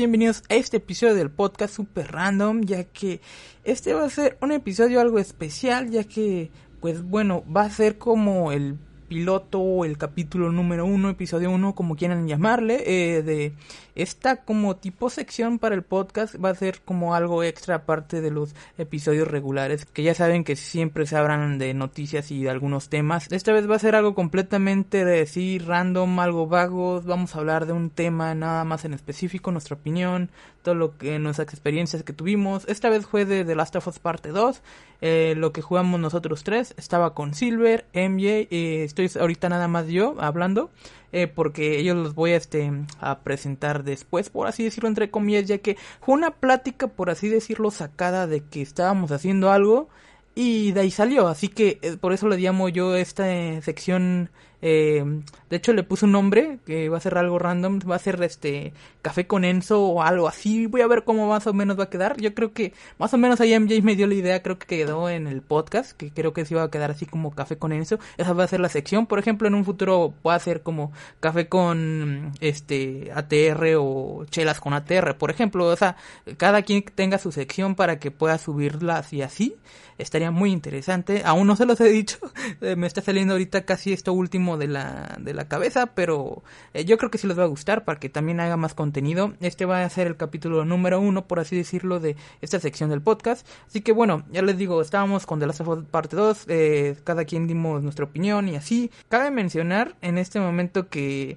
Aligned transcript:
bienvenidos 0.00 0.42
a 0.48 0.54
este 0.54 0.78
episodio 0.78 1.14
del 1.14 1.30
podcast 1.30 1.74
super 1.74 2.10
random, 2.10 2.62
ya 2.62 2.84
que 2.84 3.20
este 3.64 3.92
va 3.92 4.06
a 4.06 4.08
ser 4.08 4.38
un 4.40 4.50
episodio 4.50 4.98
algo 4.98 5.18
especial, 5.18 5.90
ya 5.90 6.04
que, 6.04 6.50
pues 6.80 7.02
bueno, 7.02 7.44
va 7.44 7.64
a 7.64 7.70
ser 7.70 7.98
como 7.98 8.50
el 8.50 8.78
piloto, 9.10 9.84
el 9.84 9.98
capítulo 9.98 10.52
número 10.52 10.86
uno, 10.86 11.10
episodio 11.10 11.50
uno, 11.50 11.74
como 11.74 11.96
quieran 11.96 12.28
llamarle, 12.28 12.84
eh, 12.86 13.22
de 13.24 13.52
esta 13.96 14.36
como 14.36 14.76
tipo 14.76 15.10
sección 15.10 15.58
para 15.58 15.74
el 15.74 15.82
podcast 15.82 16.36
va 16.42 16.50
a 16.50 16.54
ser 16.54 16.80
como 16.82 17.12
algo 17.12 17.42
extra 17.42 17.74
aparte 17.74 18.20
de 18.20 18.30
los 18.30 18.54
episodios 18.78 19.26
regulares, 19.26 19.84
que 19.84 20.04
ya 20.04 20.14
saben 20.14 20.44
que 20.44 20.54
siempre 20.54 21.06
se 21.06 21.16
hablan 21.16 21.58
de 21.58 21.74
noticias 21.74 22.30
y 22.30 22.44
de 22.44 22.50
algunos 22.50 22.88
temas. 22.88 23.26
Esta 23.32 23.52
vez 23.52 23.68
va 23.68 23.74
a 23.74 23.80
ser 23.80 23.96
algo 23.96 24.14
completamente 24.14 25.04
de 25.04 25.26
sí, 25.26 25.58
random, 25.58 26.20
algo 26.20 26.46
vago, 26.46 27.02
vamos 27.02 27.34
a 27.34 27.40
hablar 27.40 27.66
de 27.66 27.72
un 27.72 27.90
tema 27.90 28.32
nada 28.36 28.62
más 28.62 28.84
en 28.84 28.94
específico, 28.94 29.50
nuestra 29.50 29.74
opinión, 29.74 30.30
todo 30.62 30.76
lo 30.76 30.96
que 30.96 31.18
nuestras 31.18 31.48
experiencias 31.48 32.04
que 32.04 32.12
tuvimos. 32.12 32.64
Esta 32.68 32.88
vez 32.88 33.06
fue 33.06 33.24
de 33.24 33.44
The 33.44 33.56
Last 33.56 33.74
of 33.74 33.88
Us 33.88 33.98
parte 33.98 34.28
2, 34.28 34.62
eh, 35.00 35.34
lo 35.36 35.52
que 35.52 35.62
jugamos 35.62 36.00
nosotros 36.00 36.44
tres, 36.44 36.74
estaba 36.76 37.14
con 37.14 37.34
Silver, 37.34 37.86
MJ, 37.94 38.48
eh, 38.50 38.84
estoy 38.84 39.10
ahorita 39.18 39.48
nada 39.48 39.68
más 39.68 39.88
yo 39.88 40.16
hablando 40.18 40.70
eh, 41.12 41.26
porque 41.26 41.78
ellos 41.78 41.96
los 41.96 42.14
voy 42.14 42.32
a, 42.32 42.36
este, 42.36 42.70
a 43.00 43.20
presentar 43.20 43.82
después, 43.82 44.30
por 44.30 44.46
así 44.46 44.62
decirlo, 44.62 44.88
entre 44.88 45.10
comillas, 45.10 45.46
ya 45.46 45.58
que 45.58 45.76
fue 46.00 46.14
una 46.14 46.30
plática, 46.30 46.86
por 46.86 47.10
así 47.10 47.28
decirlo, 47.28 47.70
sacada 47.72 48.28
de 48.28 48.42
que 48.44 48.62
estábamos 48.62 49.10
haciendo 49.10 49.50
algo 49.50 49.88
y 50.36 50.70
de 50.72 50.82
ahí 50.82 50.90
salió, 50.92 51.26
así 51.26 51.48
que 51.48 51.78
eh, 51.82 51.96
por 52.00 52.12
eso 52.12 52.28
le 52.28 52.38
llamo 52.38 52.68
yo 52.68 52.94
esta 52.94 53.32
eh, 53.32 53.60
sección 53.62 54.30
eh, 54.62 55.22
de 55.48 55.56
hecho 55.56 55.72
le 55.72 55.82
puse 55.82 56.04
un 56.04 56.12
nombre 56.12 56.58
que 56.66 56.88
va 56.88 56.98
a 56.98 57.00
ser 57.00 57.16
algo 57.18 57.38
random, 57.38 57.80
va 57.90 57.96
a 57.96 57.98
ser 57.98 58.22
este 58.22 58.72
café 59.02 59.26
con 59.26 59.44
Enzo 59.44 59.82
o 59.82 60.02
algo 60.02 60.28
así. 60.28 60.66
Voy 60.66 60.80
a 60.82 60.86
ver 60.86 61.04
cómo 61.04 61.28
más 61.28 61.46
o 61.46 61.52
menos 61.52 61.78
va 61.78 61.84
a 61.84 61.90
quedar. 61.90 62.16
Yo 62.20 62.34
creo 62.34 62.52
que 62.52 62.72
más 62.98 63.12
o 63.14 63.18
menos 63.18 63.40
ahí 63.40 63.58
MJ 63.58 63.82
me 63.82 63.96
dio 63.96 64.06
la 64.06 64.14
idea, 64.14 64.42
creo 64.42 64.58
que 64.58 64.66
quedó 64.66 65.08
en 65.08 65.26
el 65.26 65.42
podcast, 65.42 65.92
que 65.92 66.10
creo 66.10 66.32
que 66.32 66.44
se 66.44 66.54
iba 66.54 66.62
a 66.62 66.70
quedar 66.70 66.90
así 66.90 67.06
como 67.06 67.34
café 67.34 67.56
con 67.56 67.72
Enzo. 67.72 67.98
Esa 68.18 68.32
va 68.32 68.44
a 68.44 68.48
ser 68.48 68.60
la 68.60 68.68
sección. 68.68 69.06
Por 69.06 69.18
ejemplo, 69.18 69.48
en 69.48 69.54
un 69.54 69.64
futuro 69.64 70.14
va 70.26 70.34
a 70.34 70.38
ser 70.38 70.62
como 70.62 70.92
café 71.20 71.48
con 71.48 72.32
este 72.40 73.10
ATR 73.14 73.76
o 73.78 74.24
chelas 74.30 74.60
con 74.60 74.72
ATR, 74.72 75.16
por 75.16 75.30
ejemplo, 75.30 75.66
o 75.66 75.76
sea, 75.76 75.96
cada 76.36 76.62
quien 76.62 76.82
tenga 76.82 77.18
su 77.18 77.32
sección 77.32 77.74
para 77.74 77.98
que 77.98 78.10
pueda 78.10 78.38
subirlas 78.38 79.12
y 79.12 79.22
así. 79.22 79.56
Estaría 79.98 80.30
muy 80.30 80.50
interesante. 80.50 81.22
Aún 81.26 81.46
no 81.46 81.56
se 81.56 81.66
los 81.66 81.78
he 81.80 81.88
dicho. 81.88 82.18
me 82.76 82.86
está 82.86 83.02
saliendo 83.02 83.34
ahorita 83.34 83.66
casi 83.66 83.92
esto 83.92 84.14
último 84.14 84.49
de 84.58 84.68
la, 84.68 85.16
de 85.20 85.34
la 85.34 85.48
cabeza, 85.48 85.86
pero 85.94 86.42
eh, 86.74 86.84
yo 86.84 86.98
creo 86.98 87.10
que 87.10 87.18
sí 87.18 87.26
les 87.26 87.38
va 87.38 87.44
a 87.44 87.46
gustar 87.46 87.84
para 87.84 87.98
que 87.98 88.08
también 88.08 88.40
haga 88.40 88.56
más 88.56 88.74
contenido. 88.74 89.34
Este 89.40 89.64
va 89.64 89.84
a 89.84 89.90
ser 89.90 90.06
el 90.06 90.16
capítulo 90.16 90.64
número 90.64 91.00
uno, 91.00 91.26
por 91.26 91.40
así 91.40 91.56
decirlo, 91.56 92.00
de 92.00 92.16
esta 92.40 92.60
sección 92.60 92.90
del 92.90 93.02
podcast. 93.02 93.46
Así 93.66 93.80
que 93.80 93.92
bueno, 93.92 94.24
ya 94.30 94.42
les 94.42 94.56
digo, 94.58 94.80
estábamos 94.82 95.26
con 95.26 95.40
The 95.40 95.46
Last 95.46 95.60
of 95.60 95.68
Us 95.68 95.84
parte 95.84 96.16
2, 96.16 96.44
eh, 96.48 96.96
cada 97.04 97.24
quien 97.24 97.46
dimos 97.46 97.82
nuestra 97.82 98.04
opinión 98.04 98.48
y 98.48 98.56
así. 98.56 98.90
Cabe 99.08 99.30
mencionar 99.30 99.96
en 100.00 100.18
este 100.18 100.40
momento 100.40 100.88
que 100.88 101.36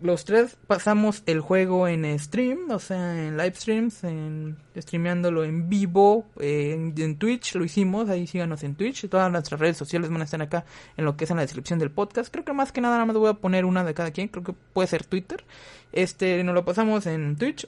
los 0.00 0.24
tres 0.24 0.56
pasamos 0.66 1.22
el 1.26 1.40
juego 1.40 1.88
en 1.88 2.18
stream, 2.18 2.70
o 2.70 2.78
sea, 2.78 3.26
en 3.26 3.36
live 3.36 3.54
streams, 3.54 4.04
en 4.04 4.56
streameándolo 4.76 5.44
en 5.44 5.68
vivo, 5.68 6.26
en, 6.38 7.16
Twitch 7.16 7.54
lo 7.54 7.64
hicimos, 7.64 8.08
ahí 8.08 8.26
síganos 8.26 8.62
en 8.64 8.74
Twitch, 8.74 9.08
todas 9.08 9.30
nuestras 9.30 9.60
redes 9.60 9.76
sociales 9.76 10.10
van 10.10 10.20
a 10.20 10.24
estar 10.24 10.42
acá 10.42 10.64
en 10.96 11.04
lo 11.04 11.16
que 11.16 11.24
es 11.24 11.30
en 11.30 11.36
la 11.36 11.42
descripción 11.42 11.78
del 11.78 11.90
podcast. 11.90 12.30
Creo 12.30 12.44
que 12.44 12.52
más 12.52 12.72
que 12.72 12.80
nada 12.80 12.96
nada 12.96 13.06
más 13.06 13.16
voy 13.16 13.30
a 13.30 13.34
poner 13.34 13.64
una 13.64 13.84
de 13.84 13.94
cada 13.94 14.10
quien, 14.10 14.28
creo 14.28 14.44
que 14.44 14.52
puede 14.52 14.88
ser 14.88 15.04
Twitter. 15.04 15.44
Este, 15.92 16.42
nos 16.44 16.54
lo 16.54 16.64
pasamos 16.64 17.06
en 17.06 17.36
Twitch 17.36 17.66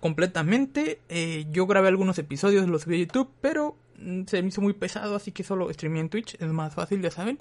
completamente. 0.00 1.00
Eh, 1.08 1.46
yo 1.50 1.66
grabé 1.66 1.88
algunos 1.88 2.18
episodios, 2.18 2.68
los 2.68 2.82
subí 2.82 2.96
a 2.96 2.98
YouTube, 2.98 3.30
pero 3.40 3.76
mm, 3.98 4.22
se 4.26 4.42
me 4.42 4.48
hizo 4.48 4.60
muy 4.60 4.72
pesado, 4.72 5.16
así 5.16 5.30
que 5.32 5.44
solo 5.44 5.72
streamé 5.72 6.00
en 6.00 6.08
Twitch, 6.08 6.34
es 6.40 6.48
más 6.48 6.74
fácil, 6.74 7.00
ya 7.00 7.10
saben. 7.10 7.38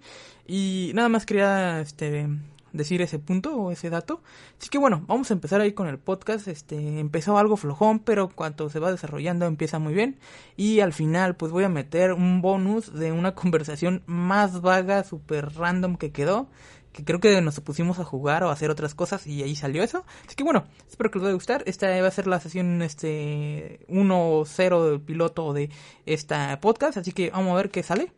Y 0.48 0.92
nada 0.94 1.10
más 1.10 1.26
quería 1.26 1.82
este 1.82 2.28
decir 2.76 3.02
ese 3.02 3.20
punto 3.20 3.56
o 3.56 3.72
ese 3.72 3.90
dato. 3.90 4.22
Así 4.60 4.70
que 4.70 4.78
bueno, 4.78 5.04
vamos 5.08 5.32
a 5.32 5.34
empezar 5.34 5.62
ahí 5.62 5.74
con 5.74 5.88
el 5.88 5.98
podcast. 5.98 6.48
Este 6.48 7.00
empezó 7.00 7.38
algo 7.38 7.58
flojón, 7.58 8.00
pero 8.00 8.30
cuando 8.30 8.70
se 8.70 8.80
va 8.80 8.92
desarrollando 8.92 9.46
empieza 9.46 9.80
muy 9.80 9.94
bien. 9.94 10.20
Y 10.56 10.80
al 10.82 10.94
final, 10.94 11.36
pues 11.36 11.52
voy 11.52 11.64
a 11.64 11.70
meter 11.70 12.14
un 12.14 12.42
bonus 12.42 12.94
de 12.94 13.12
una 13.12 13.34
conversación 13.36 14.04
más 14.06 14.62
vaga, 14.62 15.04
super 15.04 15.54
random 15.56 15.96
que 15.96 16.12
quedó. 16.12 16.48
Que 16.92 17.04
creo 17.04 17.20
que 17.20 17.42
nos 17.42 17.60
pusimos 17.60 18.00
a 18.00 18.06
jugar 18.06 18.44
o 18.46 18.50
a 18.50 18.54
hacer 18.54 18.70
otras 18.70 18.96
cosas 18.96 19.28
y 19.28 19.44
ahí 19.44 19.58
salió 19.58 19.84
eso. 19.84 20.06
Así 20.26 20.36
que 20.36 20.46
bueno, 20.46 20.66
espero 20.90 21.12
que 21.12 21.20
les 21.20 21.24
vaya 21.24 21.32
a 21.32 21.36
gustar. 21.36 21.64
Esta 21.66 21.90
va 22.02 22.08
a 22.08 22.12
ser 22.12 22.26
la 22.26 22.40
sesión 22.40 22.82
este 22.82 23.82
1-0 23.90 24.90
del 24.90 25.02
piloto 25.02 25.52
de 25.52 25.70
esta 26.06 26.58
podcast. 26.62 26.98
Así 26.98 27.12
que 27.12 27.32
vamos 27.32 27.52
a 27.52 27.56
ver 27.56 27.70
qué 27.70 27.84
sale. 27.84 28.14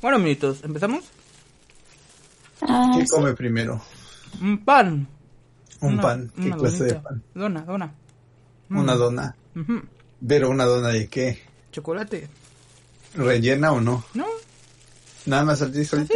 Bueno, 0.00 0.18
amiguitos, 0.18 0.62
¿empezamos? 0.62 1.21
Ah, 2.68 2.92
¿Qué 2.96 3.04
come 3.06 3.34
primero? 3.34 3.80
Un 4.40 4.64
pan. 4.64 5.06
Un 5.80 6.00
pan. 6.00 6.30
¿Qué 6.40 6.50
clase 6.50 6.84
de 6.84 6.94
pan? 6.94 7.22
Dona, 7.34 7.62
dona. 7.62 7.92
Una 8.70 8.94
mm. 8.94 8.98
dona. 8.98 9.36
Pero 10.26 10.50
una 10.50 10.64
dona 10.64 10.88
de 10.88 11.08
qué? 11.08 11.42
Chocolate. 11.72 12.28
¿Rellena 13.14 13.72
o 13.72 13.80
no? 13.80 14.04
No. 14.14 14.26
¿Nada 15.26 15.44
más 15.44 15.60
al 15.62 15.84
solita? 15.84 16.14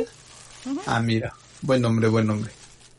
Ah, 0.86 1.00
mira. 1.00 1.34
Buen 1.62 1.82
nombre, 1.82 2.08
buen 2.08 2.26
nombre. 2.26 2.50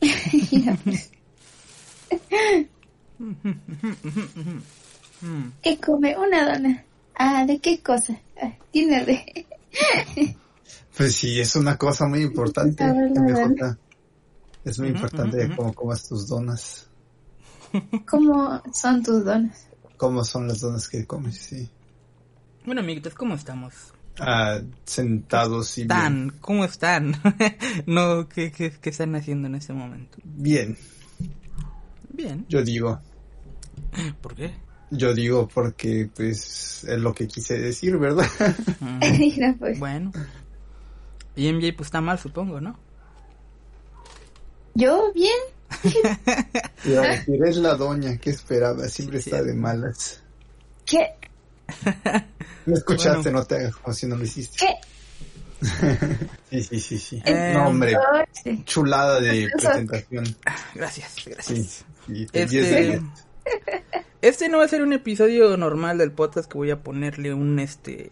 ¿Qué 5.62 5.78
come? 5.80 6.16
Una 6.16 6.52
dona. 6.52 6.84
Ah, 7.14 7.44
¿de 7.46 7.58
qué 7.58 7.80
cosa? 7.80 8.20
Ah, 8.40 8.52
tiene 8.70 9.04
re. 9.04 9.46
Pues 10.98 11.14
sí, 11.14 11.38
es 11.38 11.54
una 11.54 11.76
cosa 11.78 12.08
muy 12.08 12.22
importante. 12.22 12.84
Es 14.64 14.80
muy 14.80 14.88
importante 14.88 15.48
cómo 15.54 15.72
comas 15.72 16.08
tus 16.08 16.26
donas. 16.26 16.88
¿Cómo 18.04 18.60
son 18.74 19.04
tus 19.04 19.24
donas? 19.24 19.68
¿Cómo 19.96 20.24
son 20.24 20.48
las 20.48 20.60
donas 20.60 20.88
que 20.88 21.06
comes? 21.06 21.36
Sí. 21.36 21.70
Bueno, 22.66 22.80
amiguitos, 22.80 23.14
¿cómo 23.14 23.36
estamos? 23.36 23.74
Ah, 24.18 24.60
sentados 24.84 25.78
y 25.78 25.82
¿Están? 25.82 26.34
¿Cómo 26.40 26.64
están? 26.64 27.14
no, 27.86 28.28
¿qué, 28.28 28.50
¿qué, 28.50 28.72
qué, 28.72 28.90
están 28.90 29.14
haciendo 29.14 29.46
en 29.46 29.54
este 29.54 29.72
momento? 29.72 30.18
Bien. 30.24 30.76
Bien. 32.12 32.44
Yo 32.48 32.64
digo. 32.64 33.00
¿Por 34.20 34.34
qué? 34.34 34.52
Yo 34.90 35.14
digo 35.14 35.48
porque, 35.52 36.10
pues, 36.12 36.82
es 36.84 36.98
lo 36.98 37.14
que 37.14 37.28
quise 37.28 37.58
decir, 37.58 37.98
¿verdad? 37.98 38.26
pues. 39.60 39.78
Bueno, 39.78 40.10
y 41.38 41.52
MJ 41.52 41.72
pues 41.76 41.86
está 41.86 42.00
mal, 42.00 42.18
supongo, 42.18 42.60
¿no? 42.60 42.76
Yo 44.74 45.12
bien. 45.12 45.38
eres 47.28 47.56
la 47.58 47.76
doña, 47.76 48.18
¿qué 48.18 48.30
esperaba? 48.30 48.88
Siempre 48.88 49.18
está 49.18 49.42
de 49.42 49.54
malas. 49.54 50.22
¿Qué? 50.84 51.14
No 52.66 52.74
escuchaste, 52.74 53.30
no 53.30 53.44
te 53.46 53.54
hagas 53.54 53.76
como 53.76 53.94
si 53.94 54.06
no 54.06 54.16
lo 54.16 54.24
hiciste. 54.24 54.58
¿Qué? 54.58 55.66
sí, 56.50 56.62
sí, 56.62 56.80
sí, 56.80 56.98
sí. 56.98 57.22
Eh, 57.24 57.52
no, 57.54 57.68
hombre, 57.68 57.96
chulada 58.64 59.20
de 59.20 59.48
presentación. 59.56 60.36
Gracias, 60.74 61.14
gracias. 61.24 61.86
Sí, 62.06 62.26
este, 62.34 63.00
este 64.20 64.48
no 64.50 64.58
va 64.58 64.64
a 64.64 64.68
ser 64.68 64.82
un 64.82 64.92
episodio 64.92 65.56
normal 65.56 65.96
del 65.96 66.12
podcast 66.12 66.50
que 66.50 66.58
voy 66.58 66.70
a 66.70 66.82
ponerle 66.82 67.32
un 67.32 67.58
este 67.58 68.10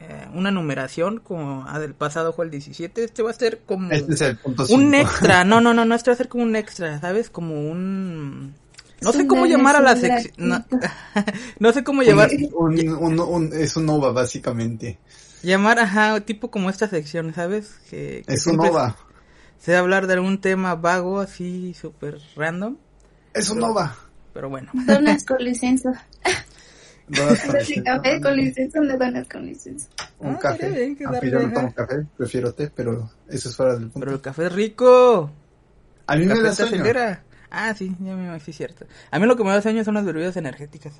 eh, 0.00 0.28
una 0.32 0.52
numeración 0.52 1.18
como 1.18 1.66
del 1.78 1.92
pasado 1.92 2.32
fue 2.32 2.44
el 2.44 2.52
17, 2.52 3.02
este 3.02 3.22
va 3.22 3.30
a 3.30 3.34
ser 3.34 3.60
como 3.66 3.90
este 3.90 4.36
un 4.70 4.94
extra, 4.94 5.42
no, 5.44 5.60
no, 5.60 5.74
no, 5.74 5.84
no, 5.84 5.94
este 5.94 6.10
va 6.10 6.14
a 6.14 6.18
ser 6.18 6.28
como 6.28 6.44
un 6.44 6.54
extra, 6.54 7.00
¿sabes? 7.00 7.30
Como 7.30 7.68
un... 7.68 8.54
No 9.00 9.12
sé 9.12 9.26
cómo 9.26 9.46
llamar 9.46 9.76
a 9.76 9.80
la 9.80 9.96
sección. 9.96 10.64
No, 11.60 11.72
sé 11.72 11.84
cómo 11.84 12.02
llamar. 12.02 12.30
Un, 12.52 13.52
es 13.52 13.76
un 13.76 13.86
nova, 13.86 14.12
básicamente. 14.12 14.98
Llamar, 15.42 15.78
ajá, 15.78 16.20
tipo 16.20 16.50
como 16.50 16.70
esta 16.70 16.88
sección, 16.88 17.32
¿sabes? 17.34 17.78
Que, 17.90 18.24
es 18.26 18.46
un 18.46 18.56
nova. 18.56 18.96
Se 19.58 19.72
va 19.72 19.78
a 19.78 19.80
hablar 19.80 20.06
de 20.06 20.14
algún 20.14 20.40
tema 20.40 20.74
vago, 20.74 21.20
así, 21.20 21.74
súper 21.74 22.18
random. 22.36 22.76
Es 23.34 23.50
un 23.50 23.58
nova. 23.58 23.96
Pero 24.32 24.48
bueno. 24.48 24.70
Donas 24.74 25.24
con 25.24 25.38
licencia. 27.08 27.82
café 27.84 28.20
con 28.20 28.36
licencia, 28.36 28.80
una 28.80 28.96
donas 28.96 29.28
con 29.28 29.46
licencia. 29.46 29.88
Un 30.18 30.34
ah, 30.34 30.38
café. 30.38 30.96
Aunque 31.06 31.30
yo 31.30 31.40
no 31.40 31.52
tomo 31.52 31.74
café, 31.74 32.06
prefiero 32.16 32.52
té, 32.52 32.70
pero 32.74 33.10
eso 33.28 33.48
es 33.48 33.56
fuera 33.56 33.74
del 33.74 33.84
punto. 33.84 34.00
Pero 34.00 34.12
el 34.12 34.20
café 34.20 34.46
es 34.46 34.52
rico. 34.52 35.30
A 36.06 36.16
mí 36.16 36.26
me 36.26 36.40
da 36.40 36.52
sueño. 36.52 36.84
Ah, 37.50 37.74
sí, 37.74 37.94
ya 38.00 38.14
me 38.14 38.40
sí, 38.40 38.52
cierto. 38.52 38.86
A 39.10 39.18
mí 39.18 39.26
lo 39.26 39.36
que 39.36 39.44
me 39.44 39.50
da 39.50 39.62
sueño 39.62 39.84
son 39.84 39.94
las 39.94 40.04
bebidas 40.04 40.36
energéticas. 40.36 40.94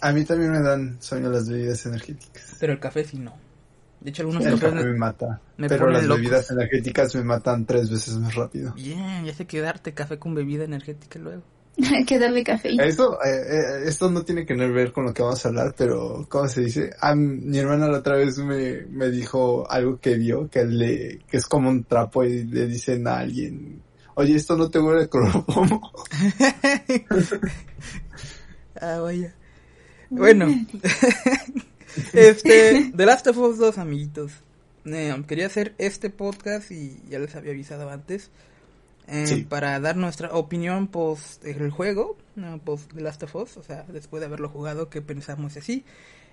A 0.00 0.12
mí 0.12 0.24
también 0.24 0.50
me 0.50 0.60
dan 0.60 1.00
sueño 1.00 1.30
las 1.30 1.48
bebidas 1.48 1.86
energéticas. 1.86 2.56
Pero 2.58 2.72
el 2.72 2.80
café 2.80 3.04
sí 3.04 3.18
no. 3.18 3.32
De 4.00 4.10
hecho, 4.10 4.22
algunos 4.22 4.44
el 4.44 4.58
café 4.58 4.74
me 4.74 4.98
mata. 4.98 5.40
pero 5.56 5.88
las 5.88 6.08
bebidas 6.08 6.50
energéticas 6.50 7.14
me 7.14 7.22
matan 7.22 7.66
tres 7.66 7.88
veces 7.88 8.16
más 8.16 8.34
rápido. 8.34 8.72
Bien, 8.74 9.24
ya 9.24 9.32
sé 9.32 9.46
quedarte 9.46 9.94
café 9.94 10.18
con 10.18 10.34
bebida 10.34 10.64
energética 10.64 11.20
luego. 11.20 11.44
Hay 11.78 12.04
que 12.06 12.18
darle 12.18 12.44
cafeína. 12.44 12.84
Eso, 12.84 13.18
eh, 13.24 13.30
eh, 13.30 13.82
esto 13.86 14.10
no 14.10 14.22
tiene 14.22 14.44
que 14.44 14.54
ver 14.54 14.92
con 14.92 15.06
lo 15.06 15.14
que 15.14 15.22
vamos 15.22 15.44
a 15.44 15.48
hablar, 15.48 15.74
pero 15.76 16.26
¿cómo 16.28 16.48
se 16.48 16.62
dice? 16.62 16.90
Ah, 17.00 17.14
mi 17.14 17.58
hermana 17.58 17.88
la 17.88 17.98
otra 17.98 18.16
vez 18.16 18.38
me, 18.38 18.82
me 18.90 19.10
dijo 19.10 19.68
algo 19.70 19.98
que 19.98 20.16
vio, 20.16 20.48
que 20.50 20.64
le, 20.64 21.20
que 21.28 21.38
es 21.38 21.46
como 21.46 21.70
un 21.70 21.84
trapo 21.84 22.24
y 22.24 22.44
le 22.44 22.66
dicen 22.66 23.06
a 23.06 23.18
alguien, 23.18 23.82
oye, 24.14 24.36
esto 24.36 24.56
no 24.56 24.70
te 24.70 24.78
huele 24.78 25.04
a 25.04 25.08
cloroformo. 25.08 25.90
ah, 28.80 28.98
vaya. 28.98 29.34
Bueno, 30.10 30.46
este, 32.12 32.92
The 32.94 33.06
Last 33.06 33.26
of 33.28 33.38
Us 33.38 33.58
2, 33.58 33.78
amiguitos. 33.78 34.32
Eh, 34.84 35.14
quería 35.26 35.46
hacer 35.46 35.74
este 35.78 36.10
podcast 36.10 36.70
y 36.70 37.00
ya 37.08 37.18
les 37.18 37.34
había 37.34 37.52
avisado 37.52 37.88
antes. 37.88 38.30
Eh, 39.08 39.44
para 39.48 39.78
dar 39.80 39.96
nuestra 39.96 40.32
opinión 40.32 40.86
post 40.86 41.44
el 41.44 41.70
juego, 41.70 42.16
post 42.64 42.92
The 42.94 43.00
Last 43.00 43.22
of 43.24 43.34
Us, 43.36 43.56
o 43.56 43.62
sea, 43.62 43.84
después 43.88 44.20
de 44.20 44.26
haberlo 44.26 44.48
jugado, 44.48 44.88
que 44.88 45.02
pensamos 45.02 45.56
así. 45.56 45.84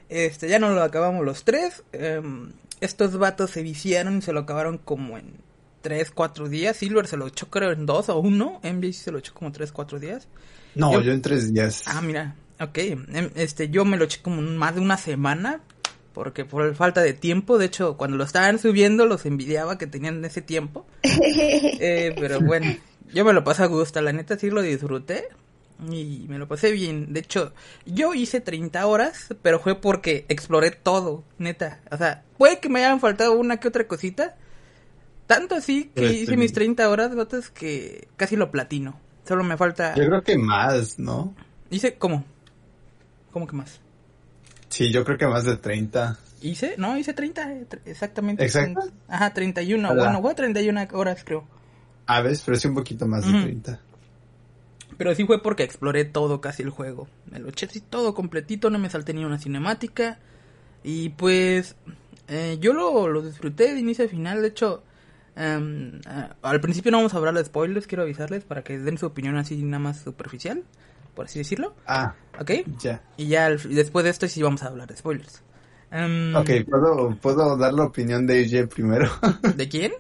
Este, 0.10 0.50
ya 0.50 0.60
no 0.60 0.72
lo 0.72 0.82
acabamos 0.82 1.24
los 1.24 1.44
tres. 1.44 1.84
Em, 1.92 2.52
estos 2.82 3.18
vatos 3.18 3.52
se 3.52 3.62
viciaron 3.62 4.18
y 4.18 4.22
se 4.22 4.34
lo 4.34 4.42
acabaron 4.42 4.80
como 4.80 5.18
en 5.18 5.34
3, 5.82 6.12
4 6.12 6.50
días. 6.50 6.78
Silver 6.78 7.08
se 7.08 7.18
lo 7.18 7.28
echó 7.28 7.50
creo 7.50 7.72
en 7.72 7.86
2 7.86 8.10
o 8.10 8.20
1. 8.20 8.62
MJ 8.64 8.94
se 8.94 9.12
lo 9.12 9.20
echó 9.20 9.34
como 9.34 9.52
3, 9.52 9.72
4 9.72 10.00
días. 10.00 10.28
No, 10.76 11.00
yo, 11.00 11.12
en 11.12 11.22
3 11.22 11.54
días. 11.54 11.84
Ah, 11.86 12.02
mira, 12.02 12.36
ok. 12.60 12.78
Em, 12.78 13.30
este, 13.36 13.70
yo 13.70 13.86
me 13.86 13.98
lo 13.98 14.06
eché 14.06 14.22
como 14.22 14.42
más 14.42 14.76
de 14.76 14.82
una 14.82 14.98
semana. 14.98 15.62
Porque 16.20 16.44
por 16.44 16.76
falta 16.76 17.02
de 17.02 17.14
tiempo, 17.14 17.58
de 17.58 17.68
hecho, 17.68 17.96
cuando 17.96 18.18
lo 18.18 18.26
estaban 18.26 18.60
subiendo, 18.60 19.06
los 19.06 19.26
envidiaba 19.26 19.78
que 19.78 19.88
tenían 19.88 20.26
ese 20.26 20.42
tiempo. 20.42 20.86
eh, 21.04 22.14
pero 22.20 22.42
bueno, 22.42 22.76
yo 23.14 23.24
me 23.24 23.32
lo 23.32 23.46
pasé 23.46 23.64
a 23.64 23.68
gusto, 23.68 24.02
la 24.02 24.12
neta 24.12 24.38
sí 24.38 24.50
lo 24.50 24.62
disfruté. 24.62 25.30
Y 25.90 26.26
me 26.28 26.38
lo 26.38 26.46
pasé 26.46 26.74
bien. 26.74 27.14
De 27.14 27.22
hecho, 27.22 27.54
yo 27.86 28.14
hice 28.14 28.42
30 28.42 28.86
horas, 28.86 29.34
pero 29.42 29.62
fue 29.62 29.80
porque 29.80 30.26
exploré 30.28 30.72
todo, 30.72 31.24
neta. 31.38 31.80
O 31.90 31.96
sea, 31.96 32.26
puede 32.38 32.60
que 32.60 32.68
me 32.68 32.80
hayan 32.80 33.00
faltado 33.00 33.32
una 33.32 33.62
que 33.62 33.70
otra 33.70 33.88
cosita. 33.88 34.36
Tanto 35.26 35.56
así 35.56 35.90
que 35.96 36.12
hice 36.12 36.36
mis 36.36 36.52
30 36.52 36.90
horas, 36.90 37.16
vatos, 37.16 37.50
que 37.50 38.10
casi 38.18 38.36
lo 38.36 38.52
platino. 38.52 39.00
Solo 39.26 39.46
me 39.46 39.56
falta... 39.56 39.96
Yo 39.96 40.06
creo 40.06 40.22
que 40.22 40.38
más, 40.38 41.00
¿no? 41.00 41.34
Hice, 41.70 41.96
¿cómo? 41.96 42.26
¿Cómo 43.32 43.48
que 43.48 43.56
más? 43.56 43.80
Sí, 44.70 44.92
yo 44.92 45.04
creo 45.04 45.18
que 45.18 45.28
más 45.28 45.44
de 45.44 45.58
30. 45.58 46.18
¿Hice? 46.42 46.76
No, 46.78 46.98
hice 46.98 47.14
30, 47.14 47.60
exactamente. 47.86 48.44
¿Exacto? 48.46 48.82
Ajá, 49.08 49.34
31. 49.34 49.96
Bueno, 49.96 50.22
fue 50.22 50.36
31 50.36 50.88
horas, 50.94 51.24
creo. 51.24 51.46
A 52.06 52.22
ver, 52.22 52.38
pero 52.46 52.58
sí 52.58 52.68
un 52.68 52.76
poquito 52.76 53.08
más 53.08 53.26
de 53.26 53.42
30. 53.42 53.80
Pero 54.98 55.16
sí 55.16 55.26
fue 55.26 55.42
porque 55.42 55.64
exploré 55.64 56.06
todo 56.06 56.42
casi 56.42 56.64
el 56.64 56.70
juego. 56.70 57.08
Me 57.30 57.40
lo 57.40 57.50
eché 57.50 57.66
así 57.66 57.82
todo 57.82 58.14
completito, 58.14 58.70
no 58.70 58.80
me 58.80 58.90
salté 58.90 59.14
ni 59.14 59.24
una 59.24 59.40
cinemática. 59.40 60.20
Y 60.84 61.10
pues 61.10 61.76
eh, 62.28 62.58
yo 62.60 62.74
lo, 62.74 63.08
lo, 63.08 63.22
disfruté 63.22 63.74
de 63.74 63.80
inicio 63.80 64.06
a 64.06 64.08
final. 64.08 64.42
De 64.42 64.50
hecho, 64.50 64.84
um, 65.36 66.00
uh, 66.00 66.34
al 66.42 66.62
principio 66.62 66.92
no 66.92 66.98
vamos 66.98 67.14
a 67.14 67.18
hablar 67.18 67.34
de 67.34 67.44
spoilers, 67.46 67.88
quiero 67.88 68.04
avisarles 68.04 68.44
para 68.44 68.64
que 68.64 68.78
den 68.78 68.98
su 68.98 69.06
opinión 69.06 69.38
así 69.38 69.56
nada 69.64 69.80
más 69.80 70.00
superficial, 70.00 70.64
por 71.14 71.26
así 71.26 71.40
decirlo. 71.40 71.76
Ah. 71.88 72.16
¿Ok? 72.40 72.52
Ya. 72.80 73.02
Y 73.18 73.28
ya 73.28 73.50
después 73.50 74.04
de 74.04 74.12
esto 74.12 74.28
sí 74.28 74.42
vamos 74.42 74.64
a 74.64 74.68
hablar 74.68 74.88
de 74.88 74.98
spoilers. 74.98 75.42
Um, 75.92 76.36
ok, 76.36 76.50
¿puedo, 76.70 77.18
¿puedo 77.20 77.58
dar 77.58 77.74
la 77.74 77.86
opinión 77.86 78.28
de 78.28 78.44
AJ 78.46 78.68
primero? 78.70 79.10
¿De 79.56 79.68
quién? 79.68 79.92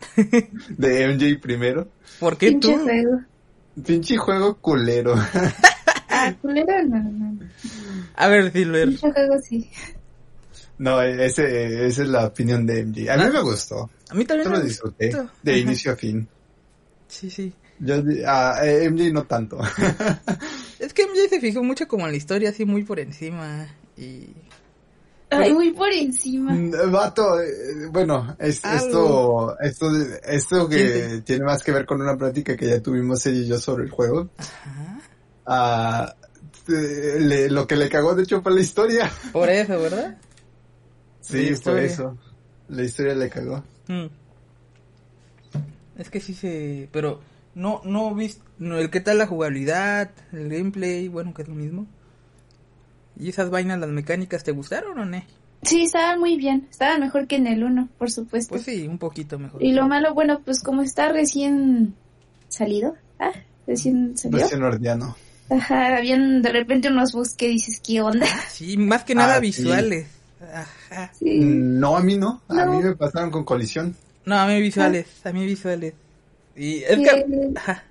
de 0.69 1.07
MJ 1.07 1.41
primero. 1.41 1.88
¿Por 2.19 2.38
qué 2.38 2.50
Pinche 2.51 2.73
tú? 2.75 2.83
Juego. 2.83 3.19
Pinche 3.85 4.17
juego 4.17 4.57
culero. 4.57 5.15
ah, 6.09 6.33
culero 6.41 6.83
no, 6.85 7.01
no. 7.03 7.39
A 8.15 8.27
ver, 8.27 8.51
Silver. 8.51 8.88
Pinche 8.89 9.11
juego 9.11 9.35
sí. 9.41 9.69
No, 10.77 11.01
ese, 11.01 11.88
esa 11.88 12.03
es 12.03 12.07
la 12.07 12.27
opinión 12.27 12.65
de 12.67 12.85
MJ. 12.85 13.09
A 13.11 13.17
mí 13.17 13.33
me 13.33 13.41
gustó. 13.41 13.89
A 14.09 14.13
mí 14.13 14.25
también 14.25 14.45
Yo 14.45 14.51
me 14.51 14.57
lo 14.59 14.63
disfruté. 14.63 15.07
gustó. 15.07 15.29
De 15.41 15.51
Ajá. 15.53 15.59
inicio 15.61 15.91
a 15.91 15.95
fin. 15.95 16.27
Sí, 17.07 17.29
sí. 17.31 17.51
Yo, 17.79 17.95
a 18.27 18.59
MJ 18.89 19.11
no 19.11 19.23
tanto. 19.23 19.57
Es 20.80 20.94
que 20.94 21.04
MJ 21.06 21.30
se 21.30 21.40
fijó 21.42 21.62
mucho 21.64 21.88
como 21.88 22.06
en 22.06 22.12
la 22.12 22.18
historia, 22.18 22.50
así 22.50 22.66
muy 22.66 22.84
por 22.84 23.00
encima. 23.00 23.68
Y. 23.98 24.28
Ay, 25.31 25.54
muy 25.54 25.72
por 25.72 25.92
encima. 25.92 26.58
Vato, 26.90 27.40
eh, 27.40 27.88
bueno, 27.92 28.36
es, 28.40 28.64
esto, 28.66 29.56
esto, 29.60 29.88
esto 30.24 30.68
que 30.68 30.78
Siente. 30.78 31.22
tiene 31.22 31.46
más 31.46 31.62
que 31.64 31.72
ver 31.72 31.86
con 31.86 32.02
una 32.02 32.18
plática 32.18 32.56
que 32.58 32.68
ya 32.68 32.81
tuvimos 32.81 33.24
ella 33.28 33.38
y 33.42 33.48
yo 33.48 33.60
sobre 33.60 33.84
el 33.84 33.92
juego. 33.92 34.30
Ajá. 34.38 35.00
Ah, 35.46 36.16
le- 36.68 37.50
lo 37.50 37.68
que 37.68 37.76
le 37.76 37.90
cagó 37.90 38.16
de 38.16 38.24
hecho 38.24 38.42
fue 38.42 38.54
la 38.54 38.62
historia. 38.62 39.12
Por 39.31 39.50
eso, 39.50 39.80
¿verdad? 39.80 40.18
Sí, 41.22 41.52
por 41.64 41.78
eso. 41.78 42.18
La 42.70 42.84
historia 42.84 43.14
le 43.14 43.30
cagó. 43.30 43.64
Mm. 43.88 44.08
Es 45.98 46.10
que 46.10 46.20
sí 46.20 46.34
se. 46.34 46.88
Pero. 46.92 47.20
No, 47.59 47.81
no 47.83 48.15
viste. 48.15 48.41
No, 48.57 48.77
el 48.77 48.89
qué 48.89 49.01
tal 49.01 49.17
la 49.17 49.27
jugabilidad, 49.27 50.11
el 50.31 50.50
gameplay, 50.50 51.07
bueno, 51.09 51.33
que 51.33 51.41
es 51.41 51.47
lo 51.50 51.56
mismo. 51.56 51.88
¿Y 53.19 53.29
esas 53.29 53.50
vainas, 53.50 53.79
las 53.79 53.89
mecánicas, 53.89 54.44
te 54.44 54.51
gustaron 54.51 54.97
o 54.97 55.06
no? 55.06 55.21
Sí, 55.63 55.83
estaban 55.83 56.19
muy 56.19 56.38
bien. 56.38 56.67
Estaban 56.71 57.01
mejor 57.01 57.27
que 57.27 57.35
en 57.35 57.47
el 57.47 57.63
1, 57.65 57.89
por 57.97 58.09
supuesto. 58.11 58.51
Pues 58.51 58.63
sí, 58.63 58.88
un 58.88 58.97
poquito 58.97 59.38
mejor. 59.38 59.61
Y 59.61 59.73
lo 59.73 59.88
malo, 59.89 60.13
bueno, 60.13 60.39
pues 60.44 60.63
como 60.63 60.81
está 60.81 61.09
recién 61.09 61.95
salido. 62.47 62.95
Ah, 63.19 63.31
recién 63.67 64.17
salió. 64.17 64.39
Recién 64.39 64.63
ordiano. 64.63 65.17
Ajá, 65.50 65.97
habían 65.97 66.42
de 66.42 66.49
repente 66.54 66.87
unos 66.89 67.11
bugs 67.11 67.33
que 67.33 67.49
dices, 67.49 67.81
¿qué 67.85 68.01
onda? 68.01 68.25
Sí, 68.49 68.78
más 68.78 69.04
que 69.04 69.16
nada 69.16 69.33
Ah, 69.33 69.39
sí. 69.39 69.42
visuales. 69.42 70.07
Ajá. 70.54 71.11
Sí. 71.19 71.39
No, 71.42 71.97
a 71.97 72.01
mí 72.01 72.18
no. 72.18 72.42
A 72.47 72.66
mí 72.66 72.78
me 72.81 72.95
pasaron 72.95 73.31
con 73.31 73.44
colisión. 73.44 73.95
No, 74.25 74.37
a 74.37 74.47
mí 74.47 74.61
visuales, 74.61 75.07
a 75.25 75.33
mí 75.33 75.45
visuales. 75.45 75.94
Y 76.59 76.83
es 76.83 76.95
Sí. 76.97 77.04
que... 77.04 77.51
Ajá. 77.56 77.83